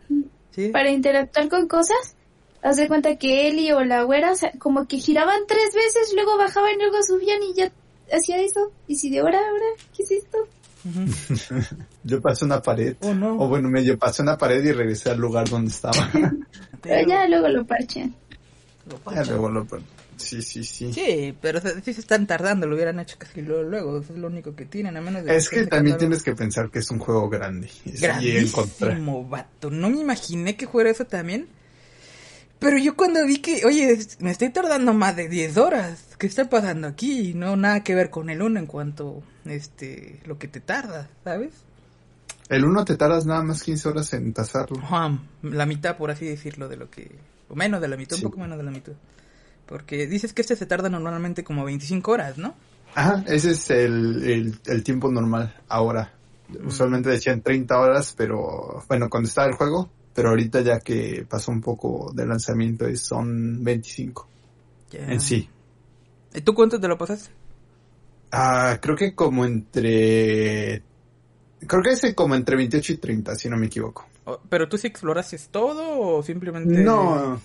Sí. 0.50 0.68
Para 0.68 0.90
interactuar 0.90 1.48
con 1.48 1.66
cosas, 1.68 2.14
haz 2.62 2.76
de 2.76 2.86
cuenta 2.88 3.16
que 3.16 3.48
Eli 3.48 3.72
o 3.72 3.82
la 3.84 4.02
güera, 4.02 4.32
o 4.32 4.36
sea, 4.36 4.52
como 4.58 4.86
que 4.86 4.98
giraban 4.98 5.40
tres 5.46 5.72
veces, 5.74 6.12
luego 6.14 6.36
bajaban 6.36 6.72
y 6.74 6.78
luego 6.82 7.02
subían 7.02 7.40
y 7.42 7.54
ya 7.54 7.70
hacía 8.12 8.38
eso. 8.42 8.72
Y 8.86 8.96
si 8.96 9.08
de 9.10 9.20
ahora, 9.20 9.38
ahora, 9.38 9.66
¿qué 9.96 10.02
es 10.02 10.10
esto? 10.10 10.38
Yo 12.04 12.20
pasé 12.20 12.44
una 12.44 12.60
pared. 12.62 12.96
Oh, 13.00 13.14
no. 13.14 13.38
O 13.38 13.48
bueno, 13.48 13.68
me 13.68 13.84
yo 13.84 13.98
pasé 13.98 14.22
una 14.22 14.36
pared 14.38 14.64
y 14.64 14.72
regresé 14.72 15.10
al 15.10 15.18
lugar 15.18 15.48
donde 15.48 15.70
estaba. 15.70 16.08
Pero 16.82 17.08
ya 17.08 17.26
luego 17.28 17.48
lo 17.48 17.64
parchean. 17.66 18.14
Lo 18.86 19.12
Ya 19.14 19.24
luego 19.24 19.48
lo- 19.50 19.66
Sí, 20.18 20.42
sí, 20.42 20.64
sí. 20.64 20.92
Sí, 20.92 21.36
pero 21.40 21.60
sí 21.60 21.92
se 21.94 22.00
están 22.00 22.26
tardando, 22.26 22.66
lo 22.66 22.74
hubieran 22.74 22.98
hecho 23.00 23.16
casi 23.18 23.40
luego, 23.40 23.62
luego, 23.62 24.00
eso 24.00 24.12
es 24.12 24.18
lo 24.18 24.26
único 24.26 24.54
que 24.54 24.64
tienen, 24.64 24.96
a 24.96 25.00
menos 25.00 25.24
de 25.24 25.36
Es 25.36 25.48
que 25.48 25.66
también 25.66 25.96
tienes 25.96 26.22
que 26.22 26.34
pensar 26.34 26.70
que 26.70 26.80
es 26.80 26.90
un 26.90 26.98
juego 26.98 27.28
grande. 27.28 27.70
Grandísimo, 27.84 29.26
vato, 29.28 29.70
no 29.70 29.90
me 29.90 30.00
imaginé 30.00 30.56
que 30.56 30.66
fuera 30.66 30.90
eso 30.90 31.04
también. 31.04 31.48
Pero 32.58 32.76
yo 32.76 32.96
cuando 32.96 33.24
vi 33.24 33.38
que, 33.38 33.64
oye, 33.64 33.96
me 34.18 34.32
estoy 34.32 34.50
tardando 34.50 34.92
más 34.92 35.14
de 35.14 35.28
10 35.28 35.56
horas, 35.58 36.16
¿qué 36.18 36.26
está 36.26 36.50
pasando 36.50 36.88
aquí? 36.88 37.32
No, 37.34 37.56
nada 37.56 37.84
que 37.84 37.94
ver 37.94 38.10
con 38.10 38.30
el 38.30 38.42
uno 38.42 38.58
en 38.58 38.66
cuanto, 38.66 39.22
este, 39.44 40.18
lo 40.26 40.38
que 40.38 40.48
te 40.48 40.60
tarda, 40.60 41.08
¿sabes? 41.22 41.52
El 42.48 42.64
uno 42.64 42.84
te 42.84 42.96
tardas 42.96 43.26
nada 43.26 43.42
más 43.44 43.62
15 43.62 43.88
horas 43.88 44.12
en 44.14 44.32
tasarlo. 44.32 44.78
Ajá, 44.78 45.18
la 45.42 45.66
mitad, 45.66 45.96
por 45.96 46.10
así 46.10 46.26
decirlo, 46.26 46.68
de 46.68 46.76
lo 46.76 46.90
que... 46.90 47.12
O 47.48 47.54
menos 47.54 47.80
de 47.80 47.88
la 47.88 47.96
mitad, 47.96 48.16
Sí. 48.16 48.24
un 48.24 48.30
poco 48.30 48.42
menos 48.42 48.58
de 48.58 48.64
la 48.64 48.70
mitad. 48.72 48.92
Porque 49.68 50.06
dices 50.06 50.32
que 50.32 50.40
este 50.42 50.56
se 50.56 50.66
tarda 50.66 50.88
normalmente 50.88 51.44
como 51.44 51.64
25 51.64 52.10
horas, 52.10 52.38
¿no? 52.38 52.54
Ajá, 52.94 53.22
ese 53.26 53.50
es 53.52 53.70
el, 53.70 54.22
el, 54.24 54.58
el 54.66 54.82
tiempo 54.82 55.10
normal 55.10 55.54
ahora. 55.68 56.12
Usualmente 56.64 57.10
decían 57.10 57.42
30 57.42 57.78
horas, 57.78 58.14
pero 58.16 58.82
bueno, 58.88 59.10
cuando 59.10 59.28
estaba 59.28 59.46
el 59.48 59.54
juego, 59.54 59.90
pero 60.14 60.30
ahorita 60.30 60.62
ya 60.62 60.80
que 60.80 61.26
pasó 61.28 61.52
un 61.52 61.60
poco 61.60 62.10
de 62.14 62.26
lanzamiento 62.26 62.86
son 62.96 63.62
25 63.62 64.26
Ya. 64.90 65.12
en 65.12 65.20
sí. 65.20 65.48
¿Y 66.34 66.40
tú 66.40 66.54
cuánto 66.54 66.80
te 66.80 66.88
lo 66.88 66.96
pasaste? 66.96 67.30
Ah, 68.32 68.78
creo 68.80 68.96
que 68.96 69.14
como 69.14 69.44
entre... 69.44 70.82
Creo 71.66 71.82
que 71.82 71.90
es 71.90 72.14
como 72.14 72.34
entre 72.34 72.56
28 72.56 72.94
y 72.94 72.96
30, 72.96 73.34
si 73.34 73.48
no 73.50 73.56
me 73.58 73.66
equivoco. 73.66 74.06
O- 74.24 74.40
¿Pero 74.48 74.68
tú 74.68 74.78
sí 74.78 74.86
exploraste 74.86 75.38
todo 75.50 75.98
o 76.00 76.22
simplemente...? 76.22 76.82
No, 76.82 77.40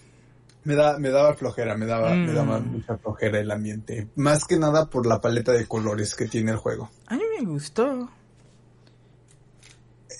me, 0.63 0.75
da, 0.75 0.98
me 1.00 1.10
daba 1.10 1.34
flojera, 1.36 1.75
me 1.77 1.86
daba, 1.86 2.15
me 2.15 2.32
Mm. 2.32 2.36
daba 2.36 2.60
mucha 2.60 2.98
flojera 2.98 3.39
el 3.39 3.51
ambiente. 3.51 4.08
Más 4.15 4.46
que 4.46 4.58
nada 4.58 4.89
por 4.89 5.05
la 5.05 5.20
paleta 5.22 5.51
de 5.51 5.65
colores 5.67 6.15
que 6.15 6.27
tiene 6.27 6.51
el 6.51 6.58
juego. 6.58 6.89
A 7.08 7.15
mí 7.15 7.24
me 7.39 7.46
gustó. 7.46 8.10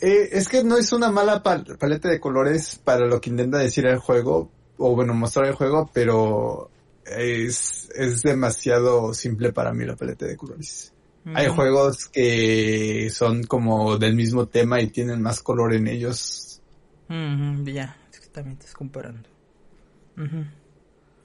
Eh, 0.02 0.30
es 0.32 0.50
que 0.50 0.64
no 0.64 0.78
es 0.78 0.92
una 0.92 1.12
mala 1.12 1.42
pal- 1.44 1.78
paleta 1.78 2.10
de 2.10 2.20
colores 2.20 2.80
para 2.84 3.06
lo 3.06 3.22
que 3.22 3.30
intenta 3.30 3.58
decir 3.60 3.86
el 3.86 4.00
juego, 4.00 4.50
o 4.78 4.96
bueno, 4.96 5.14
mostrar 5.14 5.46
el 5.46 5.54
juego, 5.54 5.90
pero 5.94 6.70
es, 7.06 7.90
es 7.96 8.22
demasiado 8.22 9.14
simple 9.14 9.54
para 9.54 9.74
mí 9.74 9.86
la 9.86 9.96
paleta 9.96 10.26
de 10.26 10.36
colores. 10.36 10.92
Hay 11.36 11.48
Mm. 11.48 11.56
juegos 11.56 12.06
que 12.08 13.10
son 13.10 13.44
como 13.44 13.98
del 13.98 14.14
mismo 14.16 14.48
tema 14.48 14.82
y 14.82 14.88
tienen 14.88 15.22
más 15.22 15.42
color 15.42 15.74
en 15.74 15.88
ellos. 15.88 16.60
Mm, 17.08 17.64
ya, 17.66 17.96
es 18.12 18.20
que 18.20 18.28
también 18.28 18.58
estás 18.58 18.74
comparando. 18.74 19.30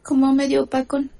Como 0.02 0.32
medio 0.34 0.64
opacón. 0.64 1.10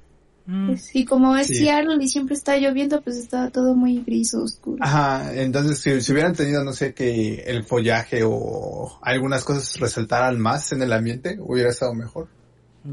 Mm. 0.45 0.67
Pues, 0.67 0.95
y 0.95 1.05
como 1.05 1.35
es 1.37 1.45
Sí. 1.47 1.55
Seattle 1.57 2.03
y 2.03 2.07
siempre 2.07 2.35
está 2.35 2.57
lloviendo, 2.57 3.01
pues 3.01 3.17
estaba 3.17 3.49
todo 3.51 3.75
muy 3.75 4.01
gris 4.03 4.33
oscuro. 4.33 4.77
Ajá, 4.81 5.31
entonces 5.35 5.77
si, 5.79 6.01
si 6.01 6.11
hubieran 6.11 6.33
tenido, 6.33 6.63
no 6.63 6.73
sé, 6.73 6.93
que 6.95 7.43
el 7.45 7.63
follaje 7.63 8.23
o 8.25 8.97
algunas 9.03 9.43
cosas 9.43 9.79
resaltaran 9.79 10.39
más 10.39 10.71
en 10.71 10.81
el 10.81 10.91
ambiente, 10.91 11.37
hubiera 11.39 11.69
estado 11.69 11.93
mejor. 11.93 12.27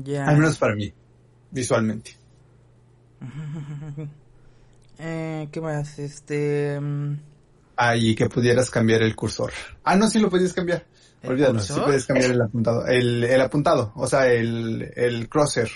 Ya. 0.05 0.27
Al 0.27 0.37
menos 0.37 0.59
para 0.59 0.75
mí, 0.75 0.93
visualmente. 1.51 2.13
Eh, 4.99 5.49
¿Qué 5.53 5.61
más? 5.61 5.99
Este... 5.99 6.81
mm, 6.81 7.19
Ah, 7.77 7.95
y 7.95 8.15
que 8.15 8.31
pudieras 8.31 8.71
cambiar 8.71 9.03
el 9.03 9.15
cursor. 9.15 9.53
Ah, 9.85 9.95
no, 9.95 10.09
sí 10.09 10.19
lo 10.19 10.31
podías 10.31 10.55
cambiar. 10.55 10.87
¿El 11.27 11.33
Olvídalo, 11.33 11.61
sí 11.61 11.69
cursor? 11.69 11.85
puedes 11.87 12.07
cambiar 12.07 12.31
el 12.31 12.41
apuntado. 12.41 12.87
El, 12.87 13.25
el 13.25 13.41
apuntado, 13.41 13.93
o 13.97 14.07
sea, 14.07 14.27
el, 14.33 14.93
el 14.97 15.29
crosshair. 15.29 15.69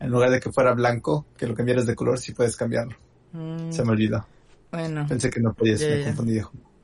En 0.00 0.10
lugar 0.10 0.30
de 0.30 0.40
que 0.40 0.50
fuera 0.50 0.72
blanco, 0.74 1.26
que 1.36 1.46
lo 1.46 1.54
cambiaras 1.54 1.86
de 1.86 1.94
color, 1.94 2.18
sí 2.18 2.32
puedes 2.32 2.56
cambiarlo. 2.56 2.96
mm, 3.32 3.70
Se 3.70 3.84
me 3.84 3.92
olvidó. 3.92 4.26
Bueno. 4.72 5.06
Pensé 5.08 5.30
que 5.30 5.40
no 5.40 5.52
podías, 5.54 5.80
Ya, 5.80 5.88
me 5.88 5.98
ya. 6.00 6.04
confundí. 6.06 6.40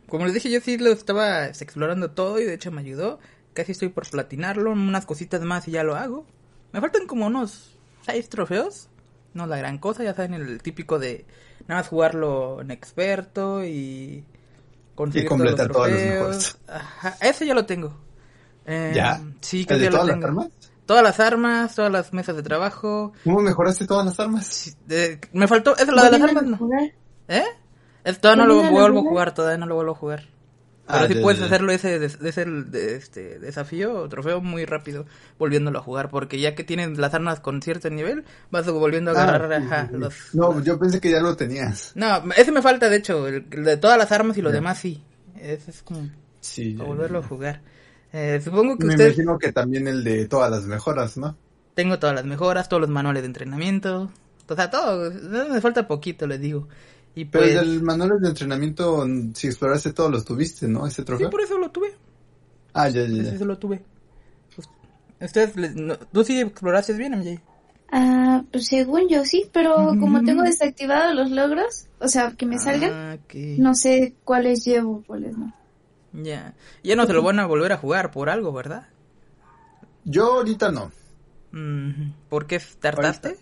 Como 0.08 0.24
les 0.24 0.34
dije, 0.34 0.50
yo 0.50 0.60
sí 0.60 0.78
lo 0.78 0.90
estaba 0.92 1.46
explorando 1.46 2.10
todo 2.12 2.40
y 2.40 2.44
de 2.44 2.54
hecho 2.54 2.70
me 2.70 2.80
ayudó. 2.80 3.18
Casi 3.54 3.72
estoy 3.72 3.88
por 3.88 4.08
platinarlo, 4.08 4.70
unas 4.70 5.04
cositas 5.04 5.42
más 5.42 5.66
y 5.68 5.72
ya 5.72 5.82
lo 5.82 5.96
hago. 5.96 6.24
Me 6.72 6.80
faltan 6.80 7.06
como 7.06 7.26
unos 7.26 7.76
seis 8.06 8.28
trofeos. 8.28 8.88
No 9.34 9.46
la 9.46 9.56
gran 9.58 9.78
cosa, 9.78 10.04
ya 10.04 10.14
saben, 10.14 10.34
el 10.34 10.62
típico 10.62 10.98
de 10.98 11.24
nada 11.66 11.80
más 11.80 11.88
jugarlo 11.88 12.60
en 12.62 12.70
experto 12.70 13.64
y 13.64 14.24
conseguir 14.98 15.24
Y 15.24 15.28
completar 15.28 15.68
todos 15.68 15.88
todas 15.88 15.90
los 15.92 16.00
las 16.00 16.10
trofeos. 16.10 16.58
mejoras. 16.66 16.82
Ajá, 16.84 17.16
ese 17.20 17.46
ya 17.46 17.54
lo 17.54 17.64
tengo. 17.66 17.96
Eh, 18.66 18.92
¿Ya? 18.94 19.20
Sí, 19.40 19.64
creo 19.64 19.76
¿El 19.76 19.82
que 19.82 19.84
de 19.86 19.90
lo 19.90 19.98
todas 19.98 20.16
las 20.16 20.24
armas? 20.24 20.48
Todas 20.84 21.02
las 21.02 21.20
armas, 21.20 21.74
todas 21.74 21.92
las 21.92 22.12
mesas 22.12 22.34
de 22.36 22.42
trabajo. 22.42 23.12
¿Cómo 23.24 23.40
mejoraste 23.40 23.86
todas 23.86 24.04
las 24.06 24.18
armas? 24.20 24.46
Sí, 24.46 24.72
de- 24.86 25.20
me 25.32 25.46
faltó, 25.48 25.76
eso, 25.76 25.92
la 25.92 26.04
de 26.10 26.18
las 26.18 26.22
armas 26.28 26.44
no. 26.44 26.58
¿Eh? 27.28 27.44
Es- 28.04 28.20
todavía 28.20 28.42
no 28.44 28.48
lo 28.48 28.54
¿Volviendo 28.56 28.78
a 28.78 28.82
vuelvo 28.82 28.98
a 29.00 29.02
jugar, 29.10 29.34
todavía 29.34 29.58
no 29.58 29.66
lo 29.66 29.74
vuelvo 29.74 29.92
a 29.92 29.94
jugar. 29.96 30.28
Ah, 30.88 31.02
Pero 31.02 31.06
sí 31.06 31.14
ya, 31.14 31.22
puedes 31.22 31.42
hacerlo 31.42 31.70
ese, 31.72 32.04
ese 32.04 32.44
de 32.46 32.96
este 32.96 33.38
desafío 33.38 33.94
o 33.94 34.08
trofeo 34.08 34.40
muy 34.40 34.64
rápido 34.64 35.06
volviéndolo 35.38 35.78
a 35.78 35.82
jugar. 35.82 36.08
Porque 36.10 36.40
ya 36.40 36.54
que 36.54 36.64
tienes 36.64 36.96
las 36.98 37.12
armas 37.14 37.40
con 37.40 37.60
cierto 37.62 37.90
nivel, 37.90 38.24
vas 38.50 38.66
volviendo 38.70 39.10
a 39.10 39.14
Ah, 39.14 39.22
agarrar 39.24 39.52
ajá, 39.52 39.90
los... 39.92 40.14
No, 40.32 40.62
yo 40.62 40.78
pensé 40.78 41.00
que 41.00 41.10
ya 41.10 41.20
lo 41.20 41.36
tenías. 41.36 41.96
No, 41.96 42.22
ese 42.36 42.52
me 42.52 42.62
falta 42.62 42.88
de 42.88 42.96
hecho, 42.96 43.26
el, 43.28 43.46
el 43.50 43.64
de 43.64 43.76
todas 43.76 43.98
las 43.98 44.12
armas 44.12 44.36
y 44.38 44.42
lo 44.42 44.50
demás 44.52 44.78
sí. 44.78 45.02
Ese 45.40 45.70
es 45.70 45.82
como 45.82 46.08
Sí. 46.40 46.74
ya, 46.76 46.84
volverlo 46.84 47.18
a 47.18 47.22
jugar. 47.22 47.62
Eh, 48.12 48.40
supongo 48.42 48.78
que 48.78 48.86
Me 48.86 48.94
usted... 48.94 49.06
imagino 49.06 49.38
que 49.38 49.52
también 49.52 49.86
el 49.88 50.02
de 50.04 50.26
todas 50.28 50.50
las 50.50 50.64
mejoras, 50.64 51.16
¿no? 51.16 51.36
Tengo 51.74 51.98
todas 51.98 52.14
las 52.16 52.24
mejoras, 52.24 52.68
todos 52.68 52.80
los 52.80 52.90
manuales 52.90 53.22
de 53.22 53.26
entrenamiento. 53.28 54.10
O 54.48 54.54
sea, 54.54 54.70
todo. 54.70 55.10
Me 55.50 55.60
falta 55.60 55.86
poquito, 55.86 56.26
les 56.26 56.40
digo. 56.40 56.68
Y 57.14 57.24
Pero 57.24 57.44
pues... 57.44 57.56
el 57.56 57.60
del 57.74 57.82
manual 57.82 58.20
de 58.20 58.28
entrenamiento, 58.28 59.06
si 59.34 59.48
exploraste 59.48 59.92
todos 59.92 60.10
los 60.10 60.24
tuviste, 60.24 60.68
¿no? 60.68 60.86
Ese 60.86 61.02
Sí, 61.02 61.06
trofeo. 61.06 61.30
por 61.30 61.40
eso 61.40 61.58
lo 61.58 61.70
tuve. 61.70 61.92
Ah, 62.74 62.88
ya, 62.88 63.02
ya, 63.06 63.22
ya. 63.22 63.38
sí 63.38 63.44
lo 63.44 63.58
tuve. 63.58 63.82
Pues, 64.54 64.68
Ustedes, 65.20 65.56
les- 65.56 65.74
no- 65.74 65.96
tú 65.98 66.22
sí 66.22 66.40
exploraste 66.40 66.92
bien, 66.92 67.14
MJ. 67.14 67.40
Ah, 67.90 68.44
pues 68.52 68.66
según 68.66 69.08
yo 69.08 69.24
sí, 69.24 69.48
pero 69.52 69.96
como 69.98 70.22
tengo 70.22 70.42
desactivados 70.42 71.14
los 71.14 71.30
logros, 71.30 71.86
o 72.00 72.08
sea, 72.08 72.32
que 72.32 72.44
me 72.46 72.58
salgan, 72.58 72.92
Ah, 72.92 73.16
no 73.56 73.74
sé 73.74 74.14
cuáles 74.24 74.64
llevo, 74.64 75.02
cuáles 75.06 75.36
no. 75.36 75.52
Ya. 76.12 76.54
Ya 76.82 76.96
no 76.96 77.06
se 77.06 77.12
lo 77.14 77.22
van 77.22 77.38
a 77.38 77.46
volver 77.46 77.72
a 77.72 77.78
jugar 77.78 78.10
por 78.10 78.28
algo, 78.28 78.52
¿verdad? 78.52 78.88
Yo 80.04 80.34
ahorita 80.36 80.70
no. 80.70 80.92
Mm, 81.52 82.12
¿Por 82.28 82.46
qué 82.46 82.60
tardaste? 82.80 83.36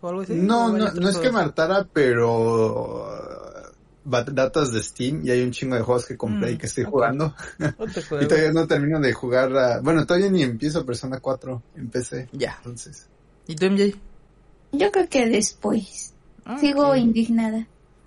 ¿O 0.00 0.08
algo 0.08 0.20
así? 0.22 0.32
No, 0.34 0.66
¿O 0.66 0.78
no, 0.78 0.92
no 0.92 1.08
es 1.08 1.16
que 1.18 1.30
me 1.32 1.40
hartara, 1.40 1.86
pero 1.92 3.04
uh, 3.06 4.22
datos 4.32 4.72
de 4.72 4.82
Steam 4.82 5.22
y 5.24 5.30
hay 5.30 5.42
un 5.42 5.50
chingo 5.50 5.76
de 5.76 5.82
juegos 5.82 6.06
que 6.06 6.16
compré 6.16 6.52
Mm, 6.52 6.54
y 6.54 6.58
que 6.58 6.66
estoy 6.66 6.84
jugando. 6.84 7.34
Y 8.20 8.26
todavía 8.26 8.52
no 8.52 8.66
termino 8.66 9.00
de 9.00 9.12
jugar, 9.12 9.56
a- 9.56 9.80
bueno, 9.80 10.06
todavía 10.06 10.30
ni 10.30 10.42
empiezo 10.42 10.84
Persona 10.86 11.20
4 11.20 11.62
en 11.76 11.90
PC. 11.90 12.28
Ya. 12.32 12.54
Entonces, 12.58 13.06
¿Y 13.46 13.54
tú, 13.56 13.66
MJ? 13.66 13.96
Yo 14.72 14.90
creo 14.92 15.08
que 15.08 15.28
después. 15.28 16.14
Ah, 16.44 16.58
Sigo 16.58 16.94
indignada. 16.96 17.66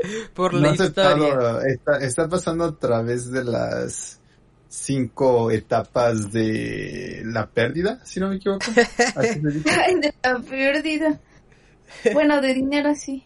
Por 0.34 0.54
no 0.54 0.60
la 0.60 0.68
historia. 0.70 0.84
aceptado, 0.84 1.60
está, 1.62 1.98
está 1.98 2.28
pasando 2.28 2.64
a 2.64 2.78
través 2.78 3.30
de 3.30 3.44
las 3.44 4.17
cinco 4.68 5.50
etapas 5.50 6.30
de 6.30 7.22
la 7.24 7.46
pérdida, 7.46 8.00
si 8.04 8.20
no 8.20 8.28
me 8.28 8.36
equivoco. 8.36 8.66
Así 9.16 9.40
de 9.40 10.14
la 10.22 10.38
pérdida. 10.40 11.20
Bueno, 12.12 12.40
de 12.40 12.54
dinero 12.54 12.94
sí. 12.94 13.24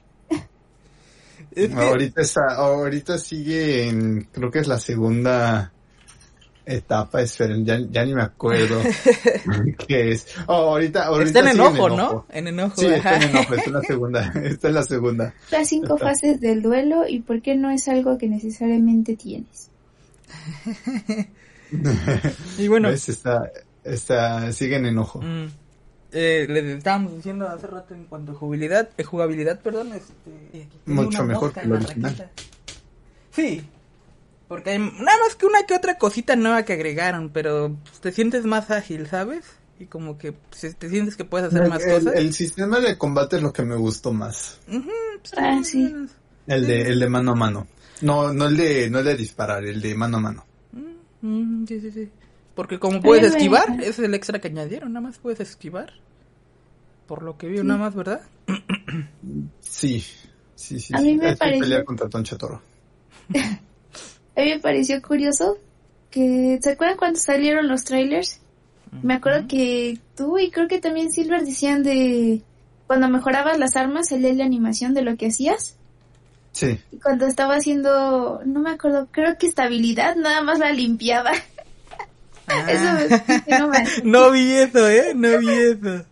Es 1.54 1.75
Ahorita 1.75 2.22
está, 2.22 2.54
ahorita 2.56 3.18
sigue 3.18 3.88
en, 3.88 4.28
creo 4.32 4.50
que 4.50 4.61
es 4.61 4.68
la 4.68 4.78
segunda 4.78 5.72
etapa, 6.64 7.20
esperen, 7.20 7.64
ya, 7.66 7.78
ya 7.90 8.04
ni 8.04 8.14
me 8.14 8.22
acuerdo 8.22 8.80
qué 9.87 10.12
es. 10.12 10.28
Oh, 10.46 10.70
ahorita, 10.70 11.06
ahorita 11.06 11.40
Está 11.40 11.50
en 11.50 11.56
sigue 11.56 11.68
enojo, 11.68 11.88
¿no? 11.90 12.26
En 12.30 12.46
enojo. 12.46 12.76
Sí, 12.80 12.87
está 12.87 13.16
en 13.16 13.22
enojo, 13.25 13.54
está 13.54 13.68
en 13.68 13.75
la 13.75 13.82
segunda, 13.82 14.32
está 14.44 14.68
en 14.68 14.75
la 14.75 14.82
segunda. 14.82 15.34
Las 15.50 15.68
cinco 15.68 15.99
fases 15.99 16.40
del 16.40 16.62
duelo 16.62 17.06
y 17.06 17.20
por 17.20 17.42
qué 17.42 17.56
no 17.56 17.70
es 17.70 17.88
algo 17.88 18.16
que 18.16 18.28
necesariamente 18.28 19.16
tienes. 19.16 19.71
Y 22.58 22.68
bueno, 22.68 22.88
¿Ves? 22.90 23.08
Está, 23.08 23.50
está, 23.84 24.52
sigue 24.52 24.76
en 24.76 24.86
enojo. 24.86 25.20
Mm. 25.22 25.46
Eh, 26.12 26.46
les 26.48 26.64
estábamos 26.76 27.16
diciendo 27.16 27.48
hace 27.48 27.66
rato 27.66 27.94
en 27.94 28.04
cuanto 28.04 28.32
a 28.32 28.34
jugabilidad, 28.34 28.90
eh, 28.98 29.04
jugabilidad, 29.04 29.60
perdón, 29.60 29.92
este, 29.94 30.64
aquí 30.66 30.78
tengo 30.84 31.02
Mucho 31.04 31.24
mejor 31.24 31.52
que 31.54 31.60
en 31.60 31.66
el 31.66 31.72
la 31.72 31.76
original. 31.78 32.10
raqueta. 32.18 32.30
Sí, 33.34 33.64
porque 34.48 34.70
hay 34.70 34.78
nada 34.78 35.16
más 35.26 35.34
que 35.38 35.46
una 35.46 35.62
que 35.62 35.74
otra 35.74 35.96
cosita 35.96 36.36
nueva 36.36 36.64
que 36.66 36.74
agregaron, 36.74 37.30
pero 37.30 37.74
pues, 37.84 38.00
te 38.00 38.12
sientes 38.12 38.44
más 38.44 38.70
ágil, 38.70 39.06
¿sabes? 39.06 39.46
Y 39.78 39.86
como 39.86 40.18
que 40.18 40.32
pues, 40.32 40.76
te 40.76 40.90
sientes 40.90 41.16
que 41.16 41.24
puedes 41.24 41.48
hacer 41.48 41.62
El, 41.62 41.68
más 41.70 41.82
cosas. 41.82 42.14
el 42.14 42.34
sistema 42.34 42.78
de 42.80 42.98
combate 42.98 43.36
es 43.36 43.42
lo 43.42 43.54
que 43.54 43.62
me 43.62 43.76
gustó 43.76 44.12
más. 44.12 44.60
Pues, 44.66 45.32
Ah, 45.38 45.60
sí. 45.64 45.94
El 46.46 46.66
de, 46.66 46.82
el 46.82 47.00
de 47.00 47.08
mano 47.08 47.32
a 47.32 47.36
mano. 47.36 47.66
No, 48.02 48.32
no 48.32 48.47
el 48.47 48.56
de, 48.56 48.90
no 48.90 48.99
el 48.99 49.04
de 49.04 49.16
disparar, 49.16 49.64
el 49.64 49.80
de 49.80 49.94
mano 49.94 50.18
a 50.18 50.21
mano. 50.21 50.44
Mm, 50.73 51.62
mm, 51.62 51.66
sí, 51.66 51.80
sí, 51.80 51.90
sí. 51.90 52.09
Porque 52.54 52.78
como 52.78 53.00
puedes 53.00 53.25
Ay, 53.25 53.30
esquivar, 53.30 53.64
ese 53.80 53.88
es 53.90 53.99
el 54.00 54.14
extra 54.14 54.40
que 54.40 54.49
añadieron, 54.49 54.92
nada 54.92 55.06
más 55.06 55.18
puedes 55.18 55.40
esquivar. 55.40 55.92
Por 57.06 57.23
lo 57.23 57.38
que 57.38 57.47
vi, 57.49 57.62
nada 57.62 57.78
más, 57.80 57.94
¿verdad? 57.94 58.21
Sí, 59.61 60.04
sí, 60.54 60.78
sí. 60.80 60.94
A 60.94 60.99
sí. 60.99 61.04
mí 61.04 61.14
me 61.16 61.37
pareció- 61.37 61.61
pelear 61.61 61.85
contra 61.85 62.09
Toncha 62.09 62.37
Toro. 62.37 62.61
A 64.35 64.40
mí 64.40 64.50
me 64.50 64.61
pareció 64.61 65.00
curioso 65.02 65.59
que, 66.11 66.59
¿se 66.62 66.71
acuerdan 66.73 66.97
cuando 66.97 67.18
salieron 67.18 67.68
los 67.68 67.85
trailers? 67.85 68.40
Me 69.02 69.14
acuerdo 69.14 69.47
que 69.49 69.99
tú 70.16 70.38
y 70.38 70.50
creo 70.50 70.68
que 70.68 70.78
también 70.78 71.11
Silver 71.12 71.42
decían 71.44 71.82
de 71.82 72.42
cuando 72.87 73.09
mejorabas 73.09 73.59
las 73.59 73.75
armas 73.76 74.09
salía 74.09 74.32
la 74.35 74.44
animación 74.44 74.92
de 74.92 75.02
lo 75.02 75.16
que 75.16 75.28
hacías. 75.28 75.76
Sí. 76.52 76.78
Y 76.90 76.99
cuando 76.99 77.26
estaba 77.26 77.56
haciendo, 77.56 78.40
no 78.44 78.61
me 78.61 78.71
acuerdo, 78.71 79.09
creo 79.11 79.37
que 79.38 79.47
estabilidad, 79.47 80.16
nada 80.16 80.42
más 80.42 80.59
la 80.59 80.71
limpiaba. 80.73 81.32
Ah. 82.49 82.66
Eso 82.68 83.40
que 83.47 83.59
no 83.59 83.68
me- 83.68 83.85
No 84.04 84.30
vi 84.32 84.52
eso, 84.52 84.88
¿eh? 84.88 85.12
No 85.14 85.38
vi 85.38 85.49
eso. 85.49 86.04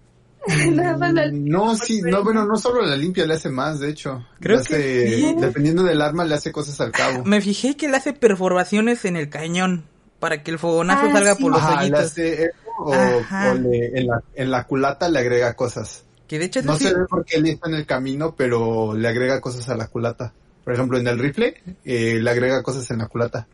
nada 0.73 0.97
más 0.97 1.13
la 1.13 1.27
Mm, 1.27 1.49
No, 1.49 1.75
sí, 1.77 2.01
no, 2.03 2.23
bueno, 2.23 2.47
no 2.47 2.57
solo 2.57 2.83
la 2.87 2.97
limpia, 2.97 3.27
le 3.27 3.35
hace 3.35 3.51
más, 3.51 3.81
de 3.81 3.91
hecho. 3.91 4.25
Creo 4.41 4.59
Le 4.59 4.65
que 4.65 4.75
hace- 4.77 5.17
sí. 5.17 5.35
Dependiendo 5.39 5.83
del 5.83 6.01
arma, 6.01 6.25
le 6.25 6.37
hace 6.37 6.53
cosas 6.53 6.81
al 6.81 6.93
cabo. 6.93 7.25
Me 7.25 7.41
fijé 7.41 7.77
que 7.77 7.89
le 7.89 7.97
hace 7.97 8.13
perforaciones 8.13 9.05
en 9.05 9.17
el 9.17 9.29
cañón 9.29 9.85
para 10.21 10.43
que 10.45 10.53
el 10.53 10.59
fogonazo 10.61 11.07
Ah, 11.09 11.13
salga 11.13 11.35
sí. 11.35 11.43
por 11.43 11.53
los 11.53 11.61
Ajá, 11.61 11.75
le 11.75 11.81
hoyitos. 11.81 12.01
hace 12.01 12.45
eso 12.45 12.53
o, 12.79 12.95
Ajá. 12.95 13.51
o 13.51 13.55
le- 13.57 13.99
en, 13.99 14.07
la, 14.07 14.23
en 14.37 14.51
la 14.53 14.65
culata 14.65 15.09
le 15.09 15.19
agrega 15.19 15.55
cosas. 15.55 16.05
Que 16.31 16.39
de 16.39 16.45
hecho 16.45 16.61
eso 16.61 16.69
No 16.69 16.77
sí- 16.79 16.85
se 16.87 16.95
ve 16.95 17.07
porque 17.11 17.39
él 17.39 17.47
está 17.47 17.69
en 17.69 17.75
el 17.75 17.87
camino, 17.87 18.37
pero 18.37 18.95
le 18.95 19.09
agrega 19.09 19.41
cosas 19.41 19.69
a 19.69 19.75
la 19.77 19.89
culata. 19.89 20.33
Por 20.63 20.73
ejemplo, 20.75 20.97
en 20.97 21.09
el 21.09 21.19
rifle, 21.19 21.61
eh, 21.85 22.21
le 22.23 22.31
agrega 22.31 22.63
cosas 22.63 22.89
en 22.93 22.99
la 22.99 23.09
culata. 23.09 23.49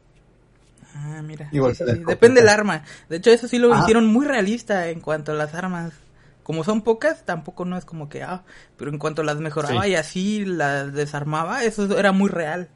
Ah, 0.95 1.23
mira. 1.23 1.49
Igual 1.53 1.75
Sí, 1.75 1.85
sí. 1.91 2.05
Depende 2.07 2.43
del 2.43 2.51
arma. 2.51 2.85
De 3.09 3.17
hecho, 3.17 3.31
eso 3.31 3.49
sí 3.49 3.57
lo 3.57 3.73
Ajá. 3.73 3.81
hicieron 3.81 4.07
muy 4.07 4.27
realista 4.27 4.91
en 4.91 5.01
cuanto 5.01 5.33
a 5.33 5.37
las 5.37 5.55
armas. 5.55 5.95
Como 6.43 6.65
son 6.65 6.83
pocas, 6.83 7.25
tampoco 7.25 7.65
no 7.65 7.79
es 7.79 7.87
como 7.87 8.11
que, 8.11 8.23
ah, 8.23 8.43
pero 8.77 8.91
en 8.91 8.99
cuanto 8.99 9.23
las 9.23 9.39
mejoraba 9.39 9.89
y 9.89 9.95
así 9.95 10.45
las 10.45 10.93
desarmaba, 10.93 11.65
eso 11.65 11.99
era 11.99 12.13
muy 12.13 12.29
real. 12.29 12.69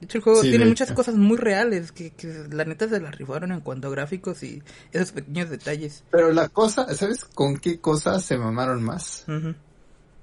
De 0.00 0.04
hecho, 0.06 0.18
el 0.18 0.24
juego 0.24 0.42
Sí, 0.42 0.50
tiene 0.50 0.66
muchas 0.66 0.92
cosas 0.92 1.14
muy 1.14 1.38
reales 1.38 1.90
que, 1.90 2.10
que 2.10 2.46
la 2.50 2.64
neta 2.64 2.86
se 2.88 3.00
las 3.00 3.14
rifaron 3.16 3.50
en 3.52 3.60
cuanto 3.60 3.88
a 3.88 3.90
gráficos 3.90 4.42
y 4.42 4.62
esos 4.92 5.12
pequeños 5.12 5.48
detalles. 5.48 6.04
Pero 6.10 6.32
la 6.32 6.48
cosa, 6.50 6.94
¿sabes 6.94 7.24
con 7.24 7.56
qué 7.56 7.78
cosas 7.80 8.22
se 8.24 8.36
mamaron 8.36 8.82
más 8.82 9.24
Ujú, 9.26 9.54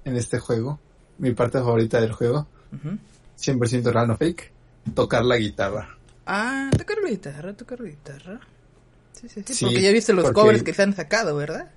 en 0.04 0.16
este 0.16 0.38
juego? 0.38 0.78
Mi 1.18 1.32
parte 1.32 1.58
favorita 1.58 2.00
del 2.00 2.12
juego, 2.12 2.46
ujú. 2.72 2.98
100% 3.36 3.92
real 3.92 4.06
no 4.08 4.16
fake, 4.16 4.52
tocar 4.94 5.24
la 5.24 5.36
guitarra. 5.36 5.96
Ah, 6.26 6.70
tocar 6.78 6.98
la 7.02 7.10
guitarra, 7.10 7.52
tocar 7.54 7.80
la 7.80 7.88
guitarra. 7.88 8.40
Sí, 9.12 9.28
sí, 9.28 9.42
sí. 9.46 9.54
Sí, 9.54 9.64
porque 9.64 9.82
ya 9.82 9.90
viste 9.92 10.12
los 10.12 10.24
porque- 10.24 10.34
covers 10.40 10.62
que 10.62 10.72
se 10.74 10.82
han 10.82 10.94
sacado, 10.94 11.34
¿verdad? 11.36 11.70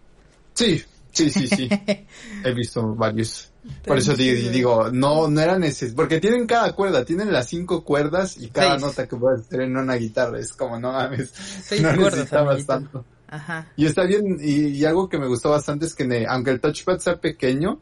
Sí, 0.53 0.83
sí, 1.11 1.29
sí, 1.31 1.47
sí. 1.47 1.69
He 2.43 2.53
visto 2.53 2.95
varios. 2.95 3.51
Por 3.85 3.97
eso 3.97 4.15
digo, 4.15 4.49
digo, 4.51 4.89
no, 4.91 5.27
no 5.29 5.41
era 5.41 5.57
necesario, 5.57 5.95
porque 5.95 6.19
tienen 6.19 6.45
cada 6.45 6.73
cuerda, 6.73 7.05
tienen 7.05 7.31
las 7.31 7.47
cinco 7.47 7.83
cuerdas 7.83 8.37
y 8.37 8.49
cada 8.49 8.71
Seis. 8.71 8.81
nota 8.81 9.07
que 9.07 9.15
puedes 9.15 9.47
tener 9.47 9.67
en 9.67 9.77
una 9.77 9.95
guitarra, 9.95 10.39
es 10.39 10.51
como, 10.53 10.79
no 10.79 10.91
mames, 10.91 11.33
Seis 11.63 11.81
no 11.81 11.87
cuerdas, 11.95 12.13
necesitabas 12.15 12.49
amiguito. 12.49 12.73
tanto. 12.73 13.05
Ajá. 13.29 13.67
Y 13.77 13.85
está 13.85 14.03
bien, 14.03 14.37
y, 14.41 14.67
y 14.69 14.85
algo 14.85 15.07
que 15.09 15.17
me 15.19 15.27
gustó 15.27 15.51
bastante 15.51 15.85
es 15.85 15.95
que 15.95 16.05
ne- 16.05 16.25
aunque 16.27 16.51
el 16.51 16.59
touchpad 16.59 16.99
sea 16.99 17.17
pequeño, 17.17 17.79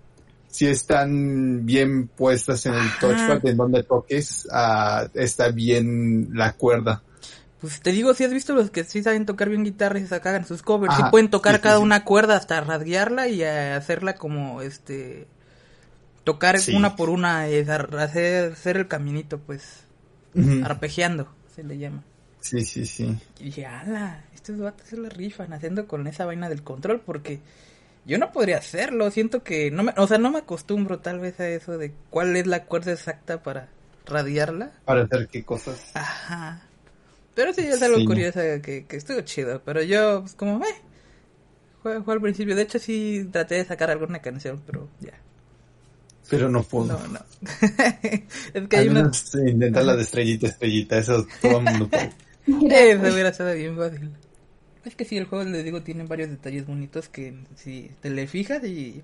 sí 0.47 0.67
están 0.67 1.65
bien 1.65 2.07
puestas 2.07 2.65
en 2.65 2.73
el 2.73 2.79
Ajá. 2.87 2.99
touchpad, 2.99 3.45
en 3.45 3.57
donde 3.57 3.83
toques, 3.83 4.47
ah, 4.51 5.07
está 5.13 5.49
bien 5.49 6.29
la 6.33 6.53
cuerda. 6.53 7.01
Pues 7.61 7.79
te 7.81 7.91
digo, 7.91 8.13
si 8.13 8.23
has 8.23 8.33
visto 8.33 8.53
los 8.53 8.69
que 8.69 8.83
sí 8.83 9.01
saben 9.01 9.25
tocar 9.25 9.49
bien 9.49 9.63
guitarra 9.63 9.97
y 9.97 10.03
se 10.03 10.09
sacan 10.09 10.45
sus 10.45 10.61
covers, 10.61 10.93
sí 10.95 11.01
Ajá, 11.01 11.11
pueden 11.11 11.29
tocar 11.29 11.55
sí, 11.55 11.57
sí, 11.57 11.63
cada 11.63 11.77
sí. 11.77 11.83
una 11.83 12.03
cuerda 12.05 12.35
hasta 12.37 12.61
rasguearla 12.61 13.27
y 13.27 13.41
eh, 13.41 13.71
hacerla 13.73 14.15
como, 14.15 14.61
este, 14.61 15.27
tocar 16.25 16.59
Sí. 16.59 16.75
una 16.75 16.97
por 16.97 17.09
una, 17.09 17.47
dar- 17.63 17.95
hacer, 17.97 18.51
hacer 18.51 18.75
el 18.75 18.87
caminito, 18.89 19.39
pues, 19.39 19.85
Ujú. 20.33 20.65
arpegiando, 20.65 21.33
se 21.55 21.63
le 21.63 21.77
llama. 21.77 22.03
Sí, 22.41 22.65
sí, 22.65 22.85
sí. 22.85 23.17
Y 23.39 23.45
dije, 23.45 23.65
ala, 23.65 24.25
estos 24.35 24.59
vatos 24.59 24.87
se 24.87 24.97
la 24.97 25.07
rifan 25.09 25.53
haciendo 25.53 25.87
con 25.87 26.05
esa 26.07 26.25
vaina 26.25 26.49
del 26.49 26.61
control 26.63 26.99
porque 26.99 27.39
yo 28.05 28.17
no 28.19 28.31
podría 28.31 28.57
hacerlo, 28.57 29.09
siento 29.09 29.41
que 29.43 29.71
no 29.71 29.81
me, 29.83 29.93
o 29.97 30.05
sea, 30.05 30.17
no 30.19 30.29
me 30.29 30.39
acostumbro 30.39 30.99
tal 30.99 31.19
vez 31.19 31.39
a 31.39 31.47
eso 31.47 31.77
de 31.77 31.93
cuál 32.09 32.35
es 32.35 32.45
la 32.45 32.65
cuerda 32.65 32.91
exacta 32.91 33.41
para 33.41 33.69
radiarla. 34.05 34.73
Para 34.85 35.03
hacer 35.05 35.27
qué 35.29 35.43
cosas. 35.43 35.89
Ajá. 35.95 36.61
Pero 37.33 37.51
sí 37.53 37.61
es 37.61 37.81
algo 37.81 37.97
Sí. 37.99 38.05
curioso 38.05 38.39
que, 38.61 38.85
que 38.87 38.95
estuvo 38.97 39.21
chido, 39.21 39.61
pero 39.65 39.81
yo 39.81 40.21
pues 40.21 40.35
como, 40.35 40.63
eh, 40.63 40.75
fue, 41.81 42.01
fue 42.03 42.13
al 42.13 42.21
principio, 42.21 42.55
de 42.55 42.61
hecho 42.61 42.77
sí 42.79 43.27
traté 43.31 43.55
de 43.55 43.65
sacar 43.65 43.89
alguna 43.89 44.19
canción, 44.21 44.61
pero 44.65 44.87
ya. 44.99 45.13
Pero 46.29 46.49
no 46.49 46.63
puedo. 46.63 46.87
No, 46.87 47.07
no. 47.07 47.19
es 48.53 48.67
que 48.67 48.77
hay 48.77 48.87
Al 48.87 48.97
una... 48.97 49.11
intentar 49.47 49.83
la 49.85 49.95
de 49.95 50.03
estrellita, 50.03 50.47
estrellita, 50.47 50.97
eso 50.97 51.25
todo 51.41 51.59
el 51.59 51.63
mundo 51.65 51.87
puede. 51.89 52.11
Eso 52.47 53.13
hubiera 53.13 53.29
estado 53.29 53.53
bien 53.53 53.75
fácil. 53.77 54.11
Es 54.83 54.95
que 54.95 55.05
sí, 55.05 55.17
el 55.17 55.25
juego, 55.25 55.43
les 55.45 55.63
digo, 55.63 55.81
tiene 55.81 56.03
varios 56.05 56.29
detalles 56.29 56.65
bonitos 56.67 57.09
que 57.09 57.35
si 57.55 57.91
te 58.01 58.09
le 58.09 58.27
fijas 58.27 58.63
y, 58.63 59.03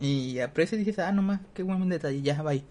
y 0.00 0.38
aprecias 0.40 0.80
y 0.80 0.84
dices, 0.84 0.98
ah, 1.04 1.12
no 1.12 1.22
más, 1.22 1.40
qué 1.54 1.62
buen 1.62 1.88
detalle, 1.88 2.22
ya, 2.22 2.42
bye. 2.42 2.64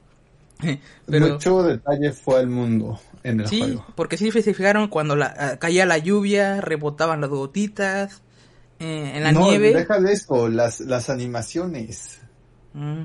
Pero 1.10 1.29
Mucho 1.29 1.63
detalle 1.63 2.12
fue 2.12 2.41
el 2.41 2.48
mundo 2.48 3.00
en 3.24 3.41
el 3.41 3.48
sí, 3.48 3.60
juego. 3.60 3.86
porque 3.96 4.17
sí 4.17 4.31
se 4.31 4.53
fijaron 4.53 4.88
cuando 4.89 5.15
la, 5.15 5.34
ah, 5.38 5.58
caía 5.60 5.86
la 5.86 5.98
lluvia, 6.00 6.60
rebotaban 6.62 7.22
las 7.22 7.29
gotitas, 7.29 8.22
eh, 8.79 9.12
en 9.15 9.24
la 9.24 9.31
no, 9.31 9.41
nieve. 9.41 9.74
deja 9.74 10.00
de 10.00 10.12
esto, 10.13 10.48
las, 10.50 10.79
las 10.81 11.10
animaciones 11.10 12.19
Mm, 12.73 13.04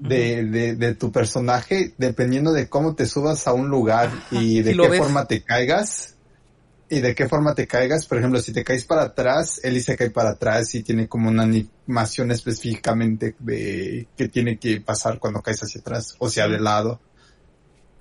de, 0.00 0.44
de, 0.44 0.76
de 0.76 0.94
tu 0.94 1.12
personaje, 1.12 1.94
dependiendo 1.98 2.52
de 2.52 2.68
cómo 2.68 2.94
te 2.94 3.06
subas 3.06 3.46
a 3.46 3.52
un 3.52 3.68
lugar 3.68 4.10
y 4.30 4.62
de 4.62 4.76
qué 4.76 4.88
ves. 4.88 4.98
forma 4.98 5.26
te 5.26 5.42
caigas, 5.42 6.16
y 6.92 6.98
de 7.00 7.14
qué 7.14 7.28
forma 7.28 7.54
te 7.54 7.68
caigas, 7.68 8.04
por 8.06 8.18
ejemplo, 8.18 8.40
si 8.40 8.52
te 8.52 8.64
caes 8.64 8.84
para 8.84 9.02
atrás, 9.02 9.60
Ellie 9.62 9.80
se 9.80 9.96
cae 9.96 10.10
para 10.10 10.30
atrás 10.30 10.74
y 10.74 10.82
tiene 10.82 11.06
como 11.06 11.28
una 11.28 11.44
animación 11.44 12.32
específicamente 12.32 13.36
de 13.38 14.08
qué 14.16 14.28
tiene 14.28 14.58
que 14.58 14.80
pasar 14.80 15.20
cuando 15.20 15.40
caes 15.40 15.62
hacia 15.62 15.80
atrás 15.80 16.16
o 16.18 16.26
hacia 16.26 16.46
el 16.46 16.64
lado. 16.64 17.00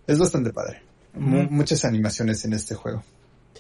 Es 0.08 0.18
bastante 0.18 0.52
padre. 0.52 0.82
Muchas 1.14 1.86
animaciones 1.86 2.44
en 2.46 2.54
este 2.54 2.74
juego. 2.74 3.04